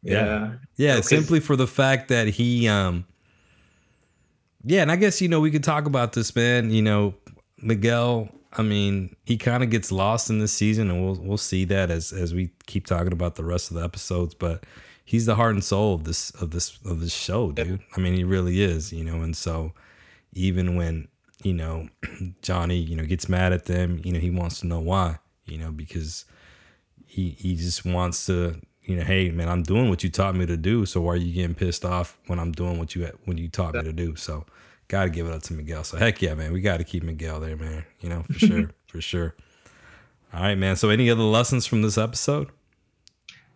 Yeah. 0.04 0.14
yeah. 0.26 0.52
Yeah, 0.76 0.92
Okay. 0.96 1.02
simply 1.02 1.40
for 1.40 1.56
the 1.56 1.68
fact 1.68 2.10
that 2.10 2.28
he 2.28 2.68
um 2.68 3.06
Yeah, 4.66 4.82
and 4.82 4.92
I 4.92 4.96
guess 4.96 5.22
you 5.22 5.28
know 5.28 5.40
we 5.40 5.52
could 5.52 5.64
talk 5.64 5.86
about 5.86 6.14
this 6.14 6.36
man, 6.36 6.72
you 6.72 6.82
know, 6.82 7.14
Miguel, 7.62 8.30
I 8.58 8.64
mean, 8.64 9.16
he 9.26 9.38
kind 9.38 9.64
of 9.64 9.70
gets 9.70 9.92
lost 9.92 10.30
in 10.30 10.40
this 10.40 10.54
season 10.54 10.90
and 10.90 11.04
we'll 11.04 11.16
we'll 11.16 11.38
see 11.38 11.66
that 11.66 11.92
as 11.92 12.12
as 12.12 12.34
we 12.34 12.50
keep 12.66 12.88
talking 12.88 13.14
about 13.14 13.36
the 13.36 13.44
rest 13.44 13.70
of 13.70 13.78
the 13.78 13.84
episodes, 13.84 14.34
but 14.34 14.66
he's 15.04 15.26
the 15.26 15.36
heart 15.36 15.54
and 15.54 15.64
soul 15.64 15.94
of 15.94 16.06
this 16.06 16.32
of 16.32 16.52
this 16.52 16.80
of 16.86 17.00
this 17.00 17.14
show, 17.14 17.52
dude. 17.52 17.82
I 17.96 18.00
mean, 18.00 18.16
he 18.16 18.24
really 18.24 18.62
is, 18.64 18.92
you 18.92 19.04
know, 19.04 19.22
and 19.22 19.36
so 19.36 19.74
even 20.34 20.76
when, 20.76 21.10
you 21.44 21.54
know, 21.54 21.88
Johnny, 22.42 22.78
you 22.78 22.96
know, 22.96 23.06
gets 23.06 23.30
mad 23.30 23.54
at 23.54 23.66
them, 23.66 24.02
you 24.04 24.12
know, 24.14 24.20
he 24.20 24.30
wants 24.30 24.62
to 24.62 24.68
know 24.68 24.80
why, 24.80 25.20
you 25.46 25.58
know, 25.58 25.72
because 25.72 26.26
he 27.06 27.30
he 27.32 27.56
just 27.56 27.86
wants 27.86 28.26
to 28.26 28.60
you 28.86 28.96
know 28.96 29.04
hey 29.04 29.30
man 29.32 29.50
i'm 29.50 29.64
doing 29.64 29.90
what 29.90 30.04
you 30.04 30.10
taught 30.10 30.36
me 30.36 30.46
to 30.46 30.58
do 30.58 30.86
so 30.86 31.02
why 31.02 31.14
are 31.14 31.18
you 31.18 31.34
getting 31.34 31.56
pissed 31.56 31.84
off 31.84 32.18
when 32.28 32.40
i'm 32.40 32.52
doing 32.52 32.78
what 32.78 32.96
you 32.96 33.10
when 33.26 33.38
you 33.38 33.48
taught 33.48 33.74
me 33.74 33.84
to 33.84 33.94
do 33.94 34.16
so 34.16 34.46
gotta 34.88 35.10
give 35.10 35.28
it 35.28 35.34
up 35.34 35.42
to 35.42 35.54
miguel 35.54 35.84
so 35.84 35.98
heck 35.98 36.22
yeah 36.22 36.34
man 36.34 36.54
we 36.54 36.62
gotta 36.62 36.84
keep 36.84 37.04
miguel 37.04 37.40
there 37.40 37.58
man 37.58 37.84
you 38.00 38.10
know 38.10 38.24
for 38.24 38.34
sure 38.34 38.70
for 38.88 39.02
sure 39.02 39.36
all 40.34 40.42
right 40.42 40.58
man 40.58 40.76
so 40.76 40.90
any 40.90 41.10
other 41.10 41.24
lessons 41.24 41.66
from 41.66 41.82
this 41.82 41.98
episode 41.98 42.50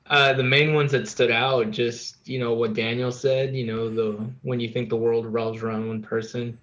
Uh, 0.09 0.34
the 0.34 0.43
main 0.43 0.73
ones 0.73 0.91
that 0.91 1.07
stood 1.07 1.30
out, 1.30 1.69
just 1.69 2.27
you 2.27 2.39
know 2.39 2.53
what 2.53 2.73
Daniel 2.73 3.11
said. 3.11 3.55
You 3.55 3.67
know 3.67 3.89
the 3.93 4.17
when 4.41 4.59
you 4.59 4.69
think 4.69 4.89
the 4.89 4.95
world 4.97 5.23
revolves 5.23 5.61
around 5.61 5.88
one 5.88 6.01
person, 6.01 6.57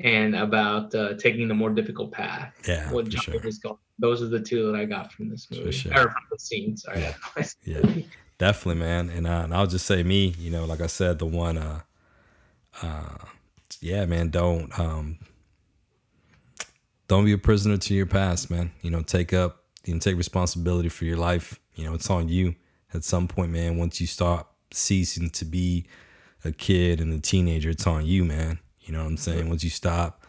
and 0.00 0.34
about 0.34 0.94
uh, 0.94 1.12
taking 1.18 1.46
the 1.46 1.52
more 1.54 1.68
difficult 1.68 2.10
path. 2.10 2.54
Yeah, 2.66 2.90
what 2.90 3.08
Johnny 3.08 3.38
sure. 3.38 3.40
was 3.44 3.58
going. 3.58 3.76
Those 3.98 4.22
are 4.22 4.28
the 4.28 4.40
two 4.40 4.70
that 4.70 4.78
I 4.78 4.84
got 4.84 5.12
from 5.12 5.30
this 5.30 5.48
movie, 5.50 5.72
sure. 5.72 5.92
or 5.92 6.10
from 6.10 6.22
the 6.30 6.38
scene. 6.38 6.76
Sorry. 6.76 7.00
yeah. 7.64 8.02
Definitely 8.38 8.80
man. 8.80 9.08
And, 9.08 9.26
uh, 9.26 9.42
and 9.44 9.54
i'll 9.54 9.66
just 9.66 9.86
say 9.86 10.02
me 10.02 10.34
you 10.38 10.50
know 10.50 10.66
like 10.66 10.82
i 10.82 10.86
said 10.86 11.18
the 11.18 11.24
one 11.24 11.56
uh 11.56 11.80
uh 12.82 13.16
yeah 13.80 14.04
man 14.04 14.28
don't 14.28 14.78
um 14.78 15.18
don't 17.08 17.24
be 17.24 17.32
a 17.32 17.38
prisoner 17.38 17.76
to 17.76 17.94
your 17.94 18.06
past 18.06 18.50
man. 18.50 18.72
You 18.82 18.90
know 18.90 19.02
take 19.02 19.32
up 19.32 19.62
you 19.84 19.94
know 19.94 20.00
take 20.00 20.16
responsibility 20.16 20.88
for 20.88 21.04
your 21.04 21.16
life. 21.16 21.58
You 21.74 21.84
know 21.84 21.94
it's 21.94 22.10
on 22.10 22.28
you 22.28 22.54
at 22.92 23.04
some 23.04 23.28
point 23.28 23.52
man. 23.52 23.78
Once 23.78 24.00
you 24.00 24.06
start 24.06 24.46
ceasing 24.72 25.30
to 25.30 25.44
be 25.44 25.86
a 26.44 26.52
kid 26.52 27.00
and 27.00 27.12
a 27.12 27.20
teenager 27.20 27.70
it's 27.70 27.86
on 27.86 28.04
you 28.04 28.24
man. 28.24 28.58
You 28.80 28.92
know 28.92 29.02
what 29.02 29.10
i'm 29.10 29.16
saying? 29.16 29.48
Once 29.48 29.64
you 29.64 29.70
stop 29.70 30.24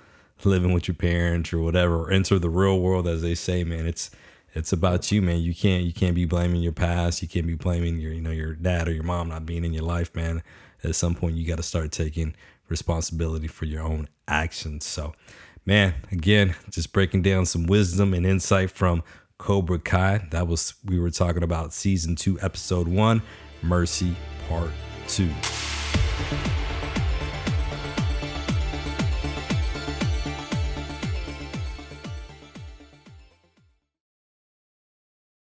living 0.46 0.74
with 0.74 0.88
your 0.88 0.96
parents 0.96 1.52
or 1.52 1.60
whatever 1.60 2.12
enter 2.12 2.38
the 2.40 2.50
real 2.50 2.80
world 2.80 3.08
as 3.08 3.22
they 3.22 3.36
say 3.36 3.64
man 3.64 3.86
it's 3.86 4.12
it's 4.58 4.74
about 4.74 5.12
you 5.12 5.22
man. 5.22 5.40
You 5.40 5.54
can't 5.54 5.84
you 5.84 5.94
can't 5.94 6.16
be 6.16 6.26
blaming 6.26 6.62
your 6.62 6.72
past. 6.72 7.22
You 7.22 7.28
can't 7.28 7.46
be 7.46 7.54
blaming 7.54 8.00
your 8.00 8.12
you 8.12 8.22
know 8.22 8.32
your 8.32 8.54
dad 8.54 8.88
or 8.88 8.92
your 8.92 9.04
mom 9.04 9.30
not 9.30 9.46
being 9.46 9.64
in 9.64 9.74
your 9.74 9.84
life 9.84 10.14
man. 10.16 10.42
At 10.84 10.96
some 10.96 11.16
point 11.16 11.36
you 11.36 11.46
got 11.48 11.58
to 11.58 11.64
start 11.64 11.92
taking 11.92 12.36
responsibility 12.68 13.48
for 13.48 13.66
your 13.66 13.84
own 13.84 14.10
actions. 14.28 14.86
So 14.86 15.14
man 15.66 15.94
again 16.12 16.56
just 16.72 16.92
breaking 16.92 17.22
down 17.22 17.46
some 17.46 17.68
wisdom 17.68 18.14
and 18.14 18.26
insight 18.26 18.72
from 18.72 19.04
cobra 19.38 19.80
kai. 19.80 20.28
That 20.32 20.48
was 20.48 20.74
we 20.84 21.00
were 21.00 21.12
talking 21.12 21.44
about 21.44 21.72
season 21.72 22.16
two 22.16 22.40
episode 22.42 22.88
one 22.88 23.22
mercy 23.62 24.16
part 24.48 24.72
two 25.08 25.30